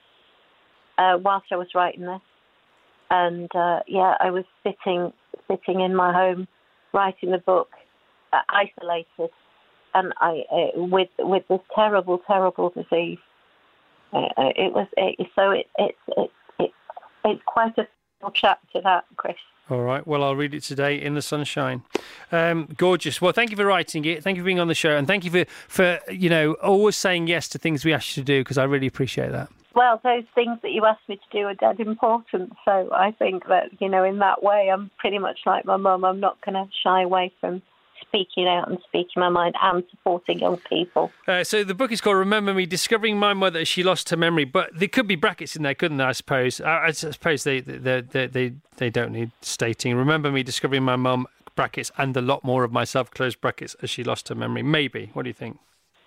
uh, 0.98 1.18
whilst 1.20 1.46
I 1.52 1.56
was 1.56 1.68
writing 1.74 2.02
this, 2.02 2.20
and 3.10 3.54
uh, 3.54 3.80
yeah, 3.86 4.14
I 4.20 4.30
was 4.30 4.44
sitting 4.62 5.12
sitting 5.50 5.80
in 5.80 5.94
my 5.94 6.12
home 6.12 6.46
writing 6.92 7.30
the 7.30 7.38
book, 7.38 7.68
uh, 8.32 8.40
isolated, 8.48 9.30
and 9.94 10.12
I 10.18 10.44
uh, 10.50 10.82
with 10.84 11.08
with 11.18 11.44
this 11.48 11.60
terrible 11.74 12.18
terrible 12.26 12.70
disease. 12.70 13.18
Uh, 14.12 14.28
uh, 14.36 14.52
it 14.56 14.72
was 14.72 14.86
it, 14.96 15.26
so 15.34 15.50
it, 15.50 15.66
it's 15.78 15.98
it's 16.16 16.32
it's 16.58 16.74
it's 17.24 17.42
quite 17.46 17.76
a 17.78 17.86
chapter 18.34 18.80
that 18.82 19.04
Chris. 19.16 19.36
All 19.70 19.82
right. 19.82 20.06
Well, 20.06 20.24
I'll 20.24 20.36
read 20.36 20.54
it 20.54 20.62
today 20.62 21.00
in 21.00 21.14
the 21.14 21.20
sunshine. 21.20 21.82
Um, 22.32 22.68
gorgeous. 22.78 23.20
Well, 23.20 23.32
thank 23.32 23.50
you 23.50 23.56
for 23.56 23.66
writing 23.66 24.02
it. 24.06 24.22
Thank 24.22 24.38
you 24.38 24.42
for 24.42 24.46
being 24.46 24.60
on 24.60 24.68
the 24.68 24.74
show, 24.74 24.96
and 24.96 25.06
thank 25.06 25.24
you 25.24 25.30
for 25.30 25.44
for 25.68 26.00
you 26.10 26.30
know 26.30 26.54
always 26.54 26.96
saying 26.96 27.26
yes 27.26 27.48
to 27.48 27.58
things 27.58 27.84
we 27.84 27.92
ask 27.92 28.16
you 28.16 28.22
to 28.22 28.26
do 28.26 28.40
because 28.40 28.56
I 28.56 28.64
really 28.64 28.86
appreciate 28.86 29.30
that. 29.32 29.50
Well, 29.78 30.00
those 30.02 30.24
things 30.34 30.58
that 30.62 30.72
you 30.72 30.84
asked 30.86 31.08
me 31.08 31.14
to 31.18 31.38
do 31.38 31.46
are 31.46 31.54
dead 31.54 31.78
important. 31.78 32.52
So 32.64 32.90
I 32.92 33.12
think 33.12 33.46
that 33.46 33.80
you 33.80 33.88
know 33.88 34.02
in 34.02 34.18
that 34.18 34.42
way 34.42 34.70
I'm 34.72 34.90
pretty 34.98 35.20
much 35.20 35.38
like 35.46 35.64
my 35.64 35.76
mum. 35.76 36.04
I'm 36.04 36.18
not 36.18 36.40
going 36.44 36.54
to 36.54 36.68
shy 36.82 37.02
away 37.02 37.32
from 37.40 37.62
speaking 38.00 38.48
out 38.48 38.68
and 38.68 38.78
speaking 38.88 39.20
my 39.20 39.28
mind 39.28 39.54
and 39.62 39.84
supporting 39.90 40.40
young 40.40 40.56
people. 40.68 41.12
Uh, 41.28 41.44
so 41.44 41.62
the 41.62 41.74
book 41.74 41.92
is 41.92 42.00
called 42.00 42.16
"Remember 42.16 42.52
Me: 42.52 42.66
Discovering 42.66 43.18
My 43.18 43.34
Mother 43.34 43.60
as 43.60 43.68
She 43.68 43.84
Lost 43.84 44.10
Her 44.10 44.16
Memory," 44.16 44.46
but 44.46 44.76
there 44.76 44.88
could 44.88 45.06
be 45.06 45.14
brackets 45.14 45.54
in 45.54 45.62
there, 45.62 45.74
couldn't 45.74 45.98
there? 45.98 46.08
I 46.08 46.12
suppose. 46.12 46.60
I, 46.60 46.86
I 46.86 46.90
suppose 46.90 47.44
they 47.44 47.60
they, 47.60 48.00
they 48.00 48.26
they 48.26 48.54
they 48.78 48.90
don't 48.90 49.12
need 49.12 49.30
stating. 49.42 49.94
Remember 49.94 50.32
me: 50.32 50.42
Discovering 50.42 50.82
My 50.82 50.96
Mum 50.96 51.28
brackets 51.54 51.92
and 51.96 52.16
a 52.16 52.20
lot 52.20 52.42
more 52.42 52.64
of 52.64 52.72
myself 52.72 53.12
close 53.12 53.36
brackets 53.36 53.76
as 53.80 53.90
she 53.90 54.02
lost 54.02 54.28
her 54.28 54.34
memory. 54.34 54.64
Maybe. 54.64 55.10
What 55.12 55.22
do 55.22 55.28
you 55.28 55.34
think? 55.34 55.60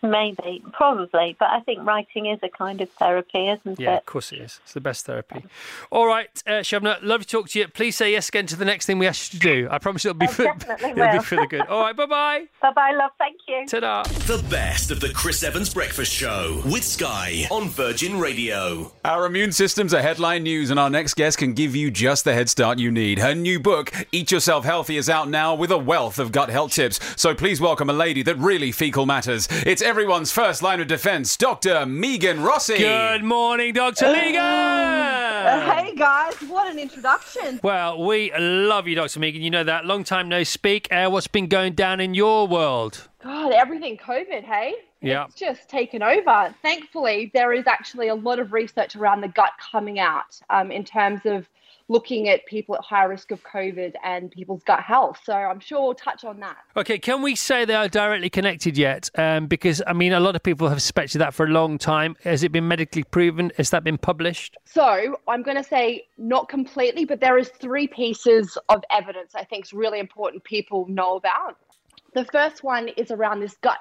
Maybe, 0.04 0.64
probably, 0.74 1.36
but 1.40 1.50
I 1.50 1.60
think 1.60 1.86
writing 1.86 2.26
is 2.26 2.40
a 2.42 2.50
kind 2.50 2.82
of 2.82 2.90
therapy, 2.92 3.50
isn't 3.50 3.80
Yeah, 3.80 3.96
it? 3.96 3.98
of 4.00 4.06
course 4.08 4.32
it 4.32 4.40
is. 4.40 4.60
It's 4.64 4.74
the 4.74 4.82
best 4.82 5.06
therapy. 5.06 5.46
All 5.92 6.08
right, 6.08 6.28
uh, 6.48 6.62
Shobna, 6.62 6.98
love 7.04 7.22
to 7.22 7.28
talk 7.28 7.50
to 7.50 7.60
you. 7.60 7.68
Please 7.68 7.96
say 7.96 8.12
yes 8.12 8.28
again 8.30 8.48
to 8.48 8.56
the 8.56 8.66
next 8.66 8.88
thing 8.88 8.98
we 8.98 9.06
ask 9.06 9.32
you 9.32 9.40
to 9.40 9.46
do. 9.46 9.68
I 9.70 9.78
promise 9.78 10.04
it'll 10.06 10.18
be 10.18 10.26
for, 10.26 10.44
definitely 10.46 10.90
it'll 10.92 11.12
be 11.12 11.18
will. 11.18 11.22
for 11.24 11.36
the 11.36 11.46
good. 11.48 11.68
All 11.68 11.82
right, 11.82 11.96
bye 11.96 12.08
bye. 12.08 12.46
Bye 12.62 12.72
bye, 12.74 12.92
love. 12.94 13.12
Thank 13.20 13.38
you. 13.48 13.66
Ta-da. 13.68 14.02
The 14.26 14.44
best 14.50 14.90
of 14.90 15.00
the 15.02 15.10
Chris 15.14 15.44
Evans 15.44 15.72
Breakfast 15.72 16.12
Show 16.12 16.64
with 16.66 16.84
Sky 16.84 17.46
on 17.52 17.70
Virgin 17.70 18.20
Radio. 18.20 18.92
Our 19.06 19.28
immune 19.28 19.52
systems 19.52 19.94
are 19.94 20.02
headline 20.02 20.42
news, 20.44 20.72
and 20.72 20.80
our 20.80 20.90
next 20.90 21.14
guest 21.14 21.38
can 21.38 21.54
give 21.54 21.76
you 21.76 21.92
just 21.92 22.24
the 22.26 22.34
head 22.34 22.50
start 22.50 22.80
you 22.80 22.90
need. 22.90 23.20
Her 23.20 23.36
new 23.36 23.60
book, 23.60 23.92
Eat 24.12 24.32
Yourself 24.32 24.66
Healthy, 24.66 24.98
is 24.98 25.10
out 25.12 25.30
now 25.30 25.54
with 25.54 25.70
a 25.70 25.78
wealth 25.78 26.18
of 26.18 26.32
gut 26.32 26.50
health 26.50 26.72
tips. 26.74 27.00
So 27.16 27.36
please 27.36 27.62
welcome 27.62 27.88
a 27.90 27.94
lady 27.94 28.24
that 28.24 28.38
really 28.38 28.72
fecal 28.72 29.06
matters. 29.06 29.48
It's 29.66 29.82
everyone's 29.92 30.32
first 30.32 30.64
line 30.64 30.80
of 30.80 30.88
defense, 30.88 31.36
Dr. 31.36 31.86
Megan 31.86 32.42
Rossi. 32.42 32.78
Good 32.78 33.26
morning, 33.26 33.74
Dr. 33.74 34.06
Megan. 34.06 34.40
Hey 34.40 35.94
guys, 35.98 36.34
what 36.48 36.72
an 36.72 36.80
introduction. 36.80 37.60
Well, 37.62 38.02
we 38.02 38.32
love 38.40 38.88
you, 38.88 38.96
Dr. 38.96 39.20
Megan. 39.20 39.42
You 39.42 39.50
know 39.50 39.66
that. 39.66 39.86
Long 39.86 40.06
time 40.06 40.30
no 40.30 40.44
speak. 40.44 40.88
Uh, 40.94 41.10
what's 41.10 41.28
been 41.28 41.48
going 41.48 41.74
down 41.74 42.00
in 42.00 42.14
your 42.14 42.48
world? 42.48 43.10
God, 43.22 43.52
everything 43.52 43.98
COVID, 43.98 44.46
hey? 44.46 44.76
Yeah. 45.02 45.26
It's 45.26 45.36
just 45.36 45.68
taken 45.68 46.02
over. 46.02 46.56
Thankfully, 46.62 47.30
there 47.34 47.52
is 47.52 47.68
actually 47.68 48.08
a 48.08 48.16
lot 48.16 48.40
of 48.40 48.54
research 48.54 48.96
around 48.96 49.20
the 49.20 49.28
gut 49.28 49.52
coming 49.60 50.00
out 50.00 50.40
um, 50.50 50.72
in 50.72 50.86
terms 50.86 51.20
of 51.26 51.50
looking 51.92 52.30
at 52.30 52.46
people 52.46 52.74
at 52.74 52.82
high 52.82 53.04
risk 53.04 53.32
of 53.32 53.44
COVID 53.44 53.96
and 54.02 54.32
people's 54.32 54.64
gut 54.64 54.80
health. 54.80 55.20
So 55.26 55.34
I'm 55.34 55.60
sure 55.60 55.82
we'll 55.82 55.94
touch 55.94 56.24
on 56.24 56.40
that. 56.40 56.56
Okay, 56.78 56.98
can 56.98 57.22
we 57.22 57.36
say 57.36 57.66
they 57.66 57.76
are 57.76 57.90
directly 57.90 58.30
connected 58.30 58.78
yet? 58.78 59.10
Um, 59.16 59.48
because, 59.48 59.84
I 59.86 59.92
mean, 59.92 60.14
a 60.14 60.22
lot 60.22 60.38
of 60.38 60.42
people 60.42 60.70
have 60.70 60.82
suspected 60.82 61.20
that 61.20 61.34
for 61.34 61.46
a 61.46 61.50
long 61.50 61.78
time. 61.78 62.16
Has 62.24 62.44
it 62.44 62.54
been 62.54 62.66
medically 62.66 63.04
proven? 63.04 63.52
Has 63.58 63.72
that 63.72 63.84
been 63.84 63.98
published? 63.98 64.56
So 64.64 65.20
I'm 65.28 65.44
going 65.44 65.58
to 65.58 65.66
say 65.66 66.06
not 66.18 66.48
completely, 66.48 67.04
but 67.04 67.20
there 67.20 67.38
is 67.38 67.50
three 67.50 67.88
pieces 67.88 68.58
of 68.70 68.86
evidence 68.90 69.36
I 69.36 69.44
think 69.44 69.66
is 69.66 69.74
really 69.74 70.00
important 70.00 70.46
people 70.46 70.88
know 70.88 71.18
about. 71.18 71.58
The 72.14 72.24
first 72.24 72.64
one 72.64 72.88
is 72.88 73.12
around 73.12 73.42
this 73.42 73.58
gut 73.62 73.80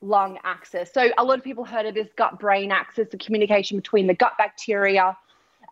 lung 0.00 0.38
axis. 0.42 0.90
So 0.92 1.10
a 1.16 1.22
lot 1.22 1.38
of 1.38 1.44
people 1.44 1.64
heard 1.64 1.86
of 1.86 1.94
this 1.94 2.08
gut 2.16 2.40
brain 2.40 2.72
axis, 2.72 3.08
the 3.10 3.18
communication 3.18 3.76
between 3.76 4.08
the 4.08 4.14
gut 4.14 4.32
bacteria 4.38 5.16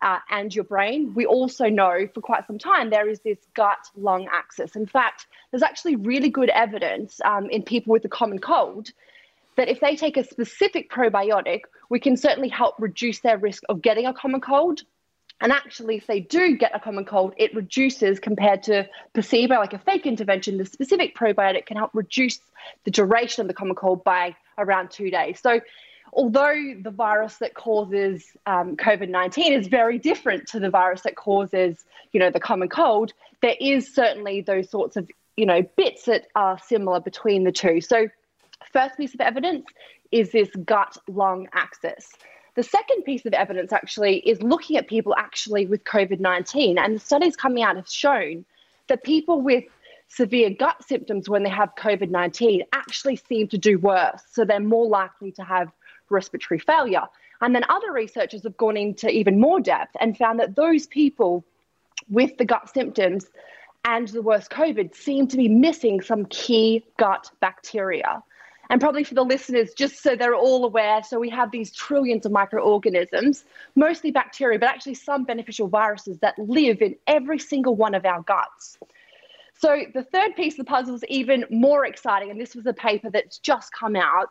uh, 0.02 0.18
and 0.30 0.54
your 0.54 0.64
brain. 0.64 1.12
We 1.14 1.26
also 1.26 1.68
know 1.68 2.08
for 2.14 2.20
quite 2.20 2.46
some 2.46 2.58
time 2.58 2.90
there 2.90 3.08
is 3.08 3.20
this 3.20 3.38
gut 3.54 3.78
lung 3.96 4.28
axis. 4.32 4.76
In 4.76 4.86
fact, 4.86 5.26
there's 5.50 5.62
actually 5.62 5.96
really 5.96 6.28
good 6.28 6.50
evidence 6.50 7.20
um, 7.24 7.48
in 7.50 7.62
people 7.62 7.92
with 7.92 8.02
the 8.02 8.08
common 8.08 8.38
cold 8.38 8.90
that 9.56 9.68
if 9.68 9.80
they 9.80 9.96
take 9.96 10.16
a 10.16 10.24
specific 10.24 10.90
probiotic, 10.90 11.62
we 11.88 11.98
can 11.98 12.16
certainly 12.16 12.48
help 12.48 12.74
reduce 12.78 13.20
their 13.20 13.38
risk 13.38 13.62
of 13.68 13.82
getting 13.82 14.06
a 14.06 14.14
common 14.14 14.40
cold. 14.40 14.82
And 15.40 15.52
actually, 15.52 15.96
if 15.96 16.06
they 16.06 16.20
do 16.20 16.56
get 16.56 16.74
a 16.74 16.80
common 16.80 17.04
cold, 17.04 17.34
it 17.36 17.54
reduces 17.54 18.18
compared 18.18 18.62
to 18.64 18.88
placebo, 19.12 19.56
like 19.56 19.74
a 19.74 19.78
fake 19.78 20.06
intervention. 20.06 20.56
The 20.56 20.64
specific 20.64 21.14
probiotic 21.14 21.66
can 21.66 21.76
help 21.76 21.90
reduce 21.92 22.38
the 22.84 22.90
duration 22.90 23.42
of 23.42 23.48
the 23.48 23.54
common 23.54 23.76
cold 23.76 24.02
by 24.02 24.34
around 24.56 24.90
two 24.90 25.10
days. 25.10 25.38
So, 25.40 25.60
although 26.12 26.74
the 26.80 26.90
virus 26.90 27.36
that 27.36 27.54
causes 27.54 28.36
um, 28.46 28.76
COVID 28.76 29.08
19 29.08 29.52
is 29.52 29.66
very 29.66 29.98
different 29.98 30.46
to 30.48 30.60
the 30.60 30.70
virus 30.70 31.02
that 31.02 31.16
causes, 31.16 31.84
you 32.12 32.20
know, 32.20 32.30
the 32.30 32.40
common 32.40 32.68
cold, 32.68 33.12
there 33.42 33.56
is 33.60 33.92
certainly 33.92 34.40
those 34.40 34.70
sorts 34.70 34.96
of, 34.96 35.10
you 35.36 35.46
know, 35.46 35.62
bits 35.76 36.04
that 36.04 36.26
are 36.34 36.58
similar 36.58 37.00
between 37.00 37.44
the 37.44 37.52
two. 37.52 37.80
So, 37.80 38.08
first 38.72 38.96
piece 38.96 39.14
of 39.14 39.20
evidence 39.20 39.66
is 40.12 40.30
this 40.32 40.48
gut 40.64 40.96
lung 41.08 41.48
axis. 41.52 42.12
The 42.54 42.62
second 42.62 43.02
piece 43.02 43.26
of 43.26 43.34
evidence 43.34 43.72
actually 43.72 44.18
is 44.20 44.42
looking 44.42 44.78
at 44.78 44.88
people 44.88 45.14
actually 45.18 45.66
with 45.66 45.84
COVID 45.84 46.20
19. 46.20 46.78
And 46.78 46.96
the 46.96 47.00
studies 47.00 47.36
coming 47.36 47.62
out 47.62 47.76
have 47.76 47.88
shown 47.88 48.44
that 48.88 49.04
people 49.04 49.42
with 49.42 49.64
severe 50.08 50.50
gut 50.50 50.82
symptoms 50.84 51.28
when 51.28 51.42
they 51.42 51.50
have 51.50 51.74
COVID 51.76 52.10
19 52.10 52.62
actually 52.72 53.16
seem 53.16 53.48
to 53.48 53.58
do 53.58 53.78
worse. 53.78 54.22
So 54.30 54.44
they're 54.44 54.60
more 54.60 54.86
likely 54.86 55.32
to 55.32 55.42
have 55.42 55.70
respiratory 56.10 56.58
failure. 56.58 57.02
And 57.40 57.54
then 57.54 57.64
other 57.68 57.92
researchers 57.92 58.42
have 58.44 58.56
gone 58.56 58.76
into 58.76 59.08
even 59.10 59.40
more 59.40 59.60
depth 59.60 59.96
and 60.00 60.16
found 60.16 60.40
that 60.40 60.56
those 60.56 60.86
people 60.86 61.44
with 62.08 62.36
the 62.38 62.44
gut 62.44 62.72
symptoms 62.72 63.26
and 63.84 64.08
the 64.08 64.22
worst 64.22 64.50
COVID 64.50 64.94
seem 64.94 65.26
to 65.28 65.36
be 65.36 65.48
missing 65.48 66.00
some 66.00 66.26
key 66.26 66.84
gut 66.98 67.30
bacteria. 67.40 68.22
And 68.68 68.80
probably 68.80 69.04
for 69.04 69.14
the 69.14 69.22
listeners, 69.22 69.74
just 69.74 70.02
so 70.02 70.16
they're 70.16 70.34
all 70.34 70.64
aware, 70.64 71.02
so 71.04 71.20
we 71.20 71.30
have 71.30 71.52
these 71.52 71.72
trillions 71.72 72.26
of 72.26 72.32
microorganisms, 72.32 73.44
mostly 73.76 74.10
bacteria, 74.10 74.58
but 74.58 74.68
actually 74.68 74.94
some 74.94 75.22
beneficial 75.22 75.68
viruses 75.68 76.18
that 76.18 76.36
live 76.38 76.82
in 76.82 76.96
every 77.06 77.38
single 77.38 77.76
one 77.76 77.94
of 77.94 78.04
our 78.04 78.22
guts. 78.22 78.76
So 79.58 79.82
the 79.94 80.02
third 80.02 80.34
piece 80.34 80.54
of 80.54 80.58
the 80.58 80.64
puzzle 80.64 80.96
is 80.96 81.04
even 81.08 81.44
more 81.48 81.86
exciting, 81.86 82.30
and 82.30 82.40
this 82.40 82.56
was 82.56 82.66
a 82.66 82.72
paper 82.72 83.08
that's 83.08 83.38
just 83.38 83.72
come 83.72 83.94
out, 83.94 84.30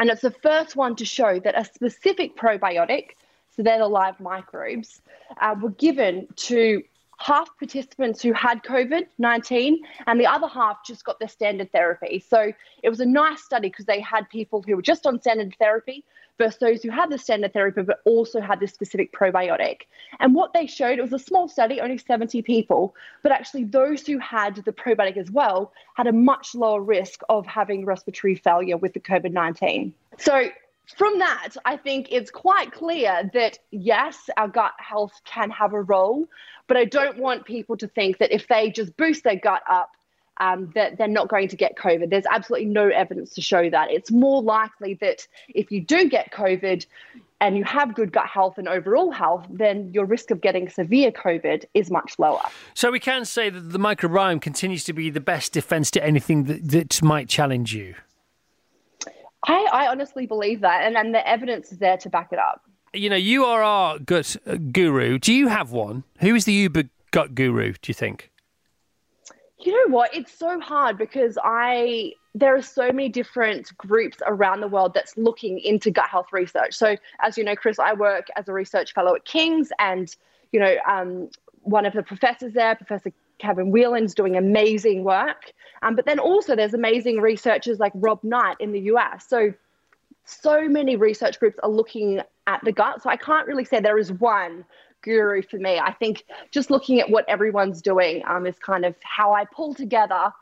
and 0.00 0.08
it's 0.08 0.22
the 0.22 0.30
first 0.30 0.76
one 0.76 0.96
to 0.96 1.04
show 1.04 1.38
that 1.40 1.56
a 1.56 1.64
specific 1.64 2.34
probiotic, 2.34 3.10
so 3.54 3.62
they're 3.62 3.78
the 3.78 3.86
live 3.86 4.18
microbes, 4.18 5.02
uh, 5.40 5.54
were 5.60 5.70
given 5.70 6.26
to 6.36 6.82
half 7.20 7.50
participants 7.58 8.22
who 8.22 8.32
had 8.32 8.62
COVID 8.62 9.06
19, 9.18 9.78
and 10.06 10.20
the 10.20 10.26
other 10.26 10.48
half 10.48 10.84
just 10.84 11.04
got 11.04 11.18
their 11.18 11.28
standard 11.28 11.70
therapy. 11.70 12.24
So 12.26 12.52
it 12.82 12.88
was 12.88 13.00
a 13.00 13.06
nice 13.06 13.42
study 13.42 13.68
because 13.68 13.84
they 13.84 14.00
had 14.00 14.28
people 14.30 14.62
who 14.62 14.74
were 14.74 14.82
just 14.82 15.06
on 15.06 15.20
standard 15.20 15.54
therapy 15.58 16.02
versus 16.38 16.58
those 16.58 16.82
who 16.82 16.88
had 16.88 17.10
the 17.10 17.18
standard 17.18 17.52
therapy 17.52 17.82
but 17.82 18.00
also 18.06 18.40
had 18.40 18.58
this 18.58 18.72
specific 18.72 19.12
probiotic. 19.12 19.82
And 20.18 20.34
what 20.34 20.54
they 20.54 20.66
showed, 20.66 20.98
it 20.98 21.02
was 21.02 21.12
a 21.12 21.18
small 21.18 21.46
study, 21.46 21.80
only 21.80 21.98
70 21.98 22.40
people, 22.40 22.94
but 23.22 23.32
actually 23.32 23.64
those 23.64 24.06
who 24.06 24.18
had 24.18 24.56
the 24.56 24.72
probiotic 24.72 25.18
as 25.18 25.30
well 25.30 25.72
had 25.94 26.06
a 26.06 26.12
much 26.12 26.54
lower 26.54 26.80
risk 26.80 27.20
of 27.28 27.46
having 27.46 27.84
respiratory 27.84 28.34
failure 28.34 28.78
with 28.78 28.94
the 28.94 29.00
COVID 29.00 29.32
19. 29.32 29.92
So 30.18 30.48
from 30.96 31.18
that, 31.18 31.50
I 31.64 31.76
think 31.76 32.08
it's 32.10 32.30
quite 32.30 32.72
clear 32.72 33.30
that 33.34 33.58
yes, 33.70 34.30
our 34.36 34.48
gut 34.48 34.72
health 34.78 35.20
can 35.24 35.50
have 35.50 35.72
a 35.72 35.82
role, 35.82 36.26
but 36.66 36.76
I 36.76 36.84
don't 36.84 37.18
want 37.18 37.44
people 37.44 37.76
to 37.78 37.88
think 37.88 38.18
that 38.18 38.32
if 38.32 38.48
they 38.48 38.70
just 38.70 38.96
boost 38.96 39.24
their 39.24 39.36
gut 39.36 39.62
up, 39.68 39.90
um, 40.40 40.72
that 40.74 40.96
they're 40.96 41.06
not 41.06 41.28
going 41.28 41.48
to 41.48 41.56
get 41.56 41.76
COVID. 41.76 42.08
There's 42.10 42.24
absolutely 42.30 42.68
no 42.68 42.88
evidence 42.88 43.34
to 43.34 43.42
show 43.42 43.68
that. 43.70 43.90
It's 43.90 44.10
more 44.10 44.42
likely 44.42 44.94
that 44.94 45.28
if 45.50 45.70
you 45.70 45.82
do 45.82 46.08
get 46.08 46.32
COVID 46.32 46.86
and 47.42 47.56
you 47.56 47.64
have 47.64 47.94
good 47.94 48.12
gut 48.12 48.26
health 48.26 48.58
and 48.58 48.66
overall 48.66 49.10
health, 49.10 49.46
then 49.50 49.92
your 49.92 50.06
risk 50.06 50.30
of 50.30 50.40
getting 50.40 50.68
severe 50.68 51.12
COVID 51.12 51.64
is 51.74 51.90
much 51.90 52.18
lower. 52.18 52.42
So 52.74 52.90
we 52.90 53.00
can 53.00 53.24
say 53.24 53.50
that 53.50 53.60
the 53.60 53.78
microbiome 53.78 54.40
continues 54.40 54.84
to 54.84 54.92
be 54.92 55.10
the 55.10 55.20
best 55.20 55.52
defense 55.52 55.90
to 55.92 56.04
anything 56.04 56.44
that, 56.44 56.68
that 56.68 57.02
might 57.02 57.28
challenge 57.28 57.74
you. 57.74 57.94
I, 59.46 59.68
I 59.72 59.86
honestly 59.88 60.26
believe 60.26 60.60
that, 60.60 60.82
and, 60.82 60.96
and 60.96 61.14
the 61.14 61.26
evidence 61.26 61.72
is 61.72 61.78
there 61.78 61.96
to 61.98 62.10
back 62.10 62.28
it 62.32 62.38
up. 62.38 62.62
You 62.92 63.08
know, 63.08 63.16
you 63.16 63.44
are 63.44 63.62
our 63.62 63.98
gut 63.98 64.36
uh, 64.46 64.56
guru. 64.56 65.18
Do 65.18 65.32
you 65.32 65.48
have 65.48 65.70
one? 65.70 66.04
Who 66.20 66.34
is 66.34 66.44
the 66.44 66.52
Uber 66.52 66.84
gut 67.10 67.34
guru, 67.34 67.72
do 67.72 67.78
you 67.90 67.94
think? 67.94 68.30
You 69.58 69.72
know 69.72 69.94
what? 69.94 70.14
It's 70.14 70.36
so 70.36 70.58
hard 70.60 70.98
because 70.98 71.38
I 71.42 72.12
there 72.34 72.54
are 72.56 72.62
so 72.62 72.86
many 72.86 73.08
different 73.08 73.76
groups 73.76 74.18
around 74.24 74.60
the 74.60 74.68
world 74.68 74.94
that's 74.94 75.16
looking 75.16 75.58
into 75.58 75.90
gut 75.90 76.08
health 76.08 76.28
research. 76.32 76.74
So, 76.74 76.96
as 77.20 77.36
you 77.36 77.44
know, 77.44 77.56
Chris, 77.56 77.78
I 77.78 77.92
work 77.92 78.28
as 78.36 78.48
a 78.48 78.52
research 78.52 78.94
fellow 78.94 79.14
at 79.14 79.24
King's, 79.24 79.70
and 79.78 80.14
you 80.52 80.60
know, 80.60 80.76
um, 80.88 81.28
one 81.62 81.86
of 81.86 81.92
the 81.92 82.02
professors 82.02 82.52
there, 82.54 82.74
Professor 82.74 83.12
Kevin 83.40 83.70
Whelan's 83.70 84.14
doing 84.14 84.36
amazing 84.36 85.04
work. 85.04 85.52
Um, 85.82 85.96
but 85.96 86.04
then 86.06 86.18
also 86.18 86.54
there's 86.54 86.74
amazing 86.74 87.20
researchers 87.20 87.78
like 87.78 87.92
Rob 87.94 88.22
Knight 88.22 88.56
in 88.60 88.72
the 88.72 88.80
US. 88.92 89.26
So, 89.28 89.52
so 90.24 90.68
many 90.68 90.96
research 90.96 91.40
groups 91.40 91.58
are 91.62 91.70
looking 91.70 92.20
at 92.46 92.60
the 92.64 92.72
gut. 92.72 93.02
So 93.02 93.10
I 93.10 93.16
can't 93.16 93.46
really 93.46 93.64
say 93.64 93.80
there 93.80 93.98
is 93.98 94.12
one 94.12 94.64
guru 95.02 95.42
for 95.42 95.56
me. 95.56 95.78
I 95.78 95.92
think 95.92 96.24
just 96.50 96.70
looking 96.70 97.00
at 97.00 97.10
what 97.10 97.28
everyone's 97.28 97.80
doing 97.80 98.22
um, 98.26 98.46
is 98.46 98.58
kind 98.58 98.84
of 98.84 98.94
how 99.02 99.32
I 99.32 99.44
pull 99.46 99.74
together 99.74 100.32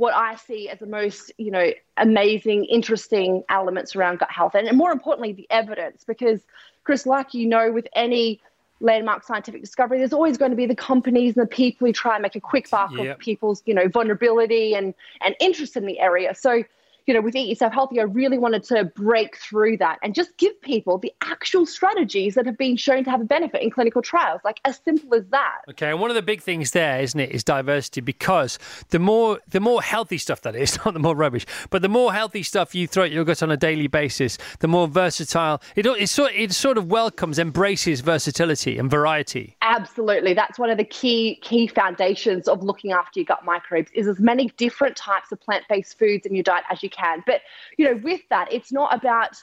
what 0.00 0.14
I 0.14 0.36
see 0.36 0.70
as 0.70 0.78
the 0.78 0.86
most, 0.86 1.30
you 1.36 1.50
know, 1.50 1.72
amazing, 1.98 2.64
interesting 2.64 3.44
elements 3.50 3.94
around 3.94 4.20
gut 4.20 4.30
health, 4.30 4.54
and, 4.54 4.66
and 4.66 4.78
more 4.78 4.92
importantly, 4.92 5.34
the 5.34 5.46
evidence. 5.50 6.04
Because, 6.04 6.40
Chris, 6.84 7.04
like 7.04 7.34
you 7.34 7.46
know, 7.46 7.70
with 7.70 7.86
any 7.94 8.40
landmark 8.80 9.22
scientific 9.24 9.60
discovery, 9.60 9.98
there's 9.98 10.12
always 10.12 10.38
going 10.38 10.50
to 10.50 10.56
be 10.56 10.66
the 10.66 10.74
companies 10.74 11.36
and 11.36 11.44
the 11.44 11.48
people 11.48 11.86
who 11.86 11.92
try 11.92 12.14
and 12.14 12.22
make 12.22 12.34
a 12.34 12.40
quick 12.40 12.68
buck 12.70 12.90
Yep. 12.92 13.06
of 13.06 13.18
people's, 13.18 13.62
you 13.66 13.74
know, 13.74 13.88
vulnerability 13.88 14.74
and 14.74 14.94
and 15.20 15.36
interest 15.40 15.76
in 15.76 15.86
the 15.86 16.00
area. 16.00 16.34
So, 16.34 16.64
you 17.06 17.14
know, 17.14 17.20
with 17.20 17.34
Eat 17.34 17.48
Yourself 17.48 17.72
Healthy, 17.72 18.00
I 18.00 18.04
really 18.04 18.38
wanted 18.38 18.64
to 18.64 18.84
break 18.84 19.36
through 19.36 19.78
that 19.78 19.98
and 20.02 20.14
just 20.14 20.36
give 20.36 20.60
people 20.60 20.98
the 20.98 21.12
actual 21.22 21.66
strategies 21.66 22.34
that 22.34 22.46
have 22.46 22.58
been 22.58 22.76
shown 22.76 23.04
to 23.04 23.10
have 23.10 23.20
a 23.20 23.24
benefit 23.24 23.62
in 23.62 23.70
clinical 23.70 24.02
trials, 24.02 24.40
like 24.44 24.60
as 24.64 24.80
simple 24.84 25.14
as 25.14 25.24
that. 25.30 25.60
Okay, 25.70 25.90
and 25.90 26.00
one 26.00 26.10
of 26.10 26.16
the 26.16 26.22
big 26.22 26.42
things 26.42 26.72
there, 26.72 27.00
isn't 27.00 27.18
it, 27.18 27.30
is 27.30 27.44
diversity 27.44 28.00
because 28.00 28.58
the 28.90 28.98
more 28.98 29.38
the 29.48 29.60
more 29.60 29.82
healthy 29.82 30.18
stuff 30.18 30.42
that 30.42 30.54
is, 30.54 30.78
not 30.84 30.94
the 30.94 31.00
more 31.00 31.14
rubbish, 31.14 31.46
but 31.70 31.82
the 31.82 31.88
more 31.88 32.12
healthy 32.12 32.42
stuff 32.42 32.74
you 32.74 32.86
throw 32.86 33.04
at 33.04 33.12
your 33.12 33.24
gut 33.24 33.42
on 33.42 33.50
a 33.50 33.56
daily 33.56 33.86
basis, 33.86 34.38
the 34.60 34.68
more 34.68 34.88
versatile 34.88 35.60
it 35.76 35.86
it 35.86 36.08
sort 36.08 36.32
it 36.34 36.52
sort 36.52 36.78
of 36.78 36.86
welcomes, 36.90 37.38
embraces 37.38 38.00
versatility 38.00 38.78
and 38.78 38.90
variety. 38.90 39.56
Absolutely. 39.62 40.34
That's 40.34 40.58
one 40.58 40.70
of 40.70 40.78
the 40.78 40.84
key 40.84 41.38
key 41.42 41.66
foundations 41.66 42.48
of 42.48 42.62
looking 42.62 42.92
after 42.92 43.20
your 43.20 43.24
gut 43.24 43.44
microbes 43.44 43.90
is 43.94 44.06
as 44.06 44.18
many 44.18 44.48
different 44.56 44.96
types 44.96 45.32
of 45.32 45.40
plant-based 45.40 45.98
foods 45.98 46.26
in 46.26 46.34
your 46.34 46.42
diet 46.42 46.64
as 46.70 46.82
you 46.82 46.89
can. 46.90 47.22
But, 47.26 47.40
you 47.76 47.86
know, 47.86 48.00
with 48.02 48.20
that, 48.28 48.52
it's 48.52 48.72
not 48.72 48.94
about 48.94 49.36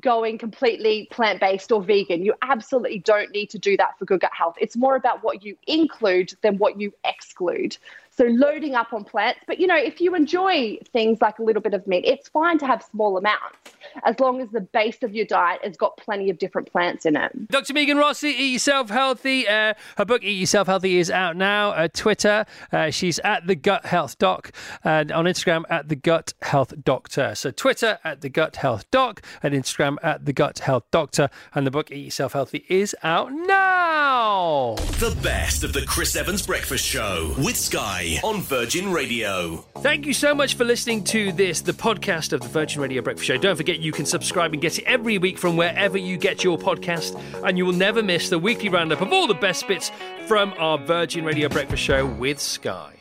going 0.00 0.38
completely 0.38 1.08
plant-based 1.10 1.72
or 1.72 1.82
vegan. 1.82 2.24
You 2.24 2.34
absolutely 2.42 3.00
don't 3.00 3.32
need 3.32 3.50
to 3.50 3.58
do 3.58 3.76
that 3.78 3.98
for 3.98 4.04
good 4.04 4.20
gut 4.20 4.30
health. 4.32 4.54
It's 4.60 4.76
more 4.76 4.94
about 4.96 5.24
what 5.24 5.44
you 5.44 5.56
include 5.66 6.32
than 6.42 6.58
what 6.58 6.80
you 6.80 6.92
exclude. 7.04 7.76
So 8.18 8.24
loading 8.24 8.74
up 8.74 8.92
on 8.92 9.04
plants, 9.04 9.38
but 9.46 9.60
you 9.60 9.68
know, 9.68 9.76
if 9.76 10.00
you 10.00 10.16
enjoy 10.16 10.76
things 10.92 11.20
like 11.20 11.38
a 11.38 11.42
little 11.44 11.62
bit 11.62 11.72
of 11.72 11.86
meat, 11.86 12.04
it's 12.04 12.28
fine 12.28 12.58
to 12.58 12.66
have 12.66 12.82
small 12.82 13.16
amounts 13.16 13.76
as 14.02 14.18
long 14.18 14.40
as 14.40 14.50
the 14.50 14.60
base 14.60 15.04
of 15.04 15.14
your 15.14 15.24
diet 15.24 15.60
has 15.62 15.76
got 15.76 15.96
plenty 15.98 16.28
of 16.28 16.36
different 16.36 16.68
plants 16.72 17.06
in 17.06 17.14
it. 17.14 17.48
Dr. 17.48 17.72
Megan 17.72 17.96
Rossi, 17.96 18.30
Eat 18.30 18.52
Yourself 18.54 18.90
Healthy. 18.90 19.46
Uh, 19.46 19.74
her 19.98 20.04
book, 20.04 20.24
Eat 20.24 20.32
Yourself 20.32 20.66
Healthy, 20.66 20.98
is 20.98 21.12
out 21.12 21.36
now. 21.36 21.70
Uh, 21.70 21.86
Twitter, 21.86 22.44
uh, 22.72 22.90
she's 22.90 23.20
at 23.20 23.46
the 23.46 23.54
Gut 23.54 23.86
Health 23.86 24.18
Doc, 24.18 24.50
and 24.82 25.12
on 25.12 25.26
Instagram 25.26 25.62
at 25.70 25.88
the 25.88 25.94
Gut 25.94 26.34
Health 26.42 26.74
Doctor. 26.82 27.36
So 27.36 27.52
Twitter 27.52 28.00
at 28.02 28.20
the 28.20 28.28
Gut 28.28 28.56
Health 28.56 28.90
Doc, 28.90 29.22
and 29.44 29.54
Instagram 29.54 29.96
at 30.02 30.24
the 30.24 30.32
Gut 30.32 30.58
Health 30.58 30.90
Doctor. 30.90 31.30
And 31.54 31.64
the 31.64 31.70
book, 31.70 31.92
Eat 31.92 32.06
Yourself 32.06 32.32
Healthy, 32.32 32.64
is 32.68 32.96
out 33.04 33.32
now. 33.32 34.74
The 34.98 35.16
best 35.22 35.62
of 35.62 35.72
the 35.72 35.82
Chris 35.82 36.16
Evans 36.16 36.44
Breakfast 36.44 36.84
Show 36.84 37.32
with 37.38 37.56
Sky 37.56 38.07
on 38.22 38.40
Virgin 38.40 38.90
Radio. 38.90 39.64
Thank 39.78 40.06
you 40.06 40.12
so 40.12 40.34
much 40.34 40.54
for 40.54 40.64
listening 40.64 41.04
to 41.04 41.32
this, 41.32 41.60
the 41.60 41.72
podcast 41.72 42.32
of 42.32 42.40
the 42.40 42.48
Virgin 42.48 42.80
Radio 42.80 43.02
Breakfast 43.02 43.26
Show. 43.26 43.36
Don't 43.36 43.56
forget 43.56 43.78
you 43.80 43.92
can 43.92 44.06
subscribe 44.06 44.52
and 44.52 44.62
get 44.62 44.78
it 44.78 44.84
every 44.84 45.18
week 45.18 45.38
from 45.38 45.56
wherever 45.56 45.98
you 45.98 46.16
get 46.16 46.42
your 46.42 46.58
podcast, 46.58 47.20
and 47.44 47.58
you 47.58 47.66
will 47.66 47.72
never 47.72 48.02
miss 48.02 48.28
the 48.30 48.38
weekly 48.38 48.68
roundup 48.68 49.00
of 49.00 49.12
all 49.12 49.26
the 49.26 49.34
best 49.34 49.68
bits 49.68 49.90
from 50.26 50.54
our 50.58 50.78
Virgin 50.78 51.24
Radio 51.24 51.48
Breakfast 51.48 51.82
Show 51.82 52.06
with 52.06 52.40
Sky. 52.40 52.97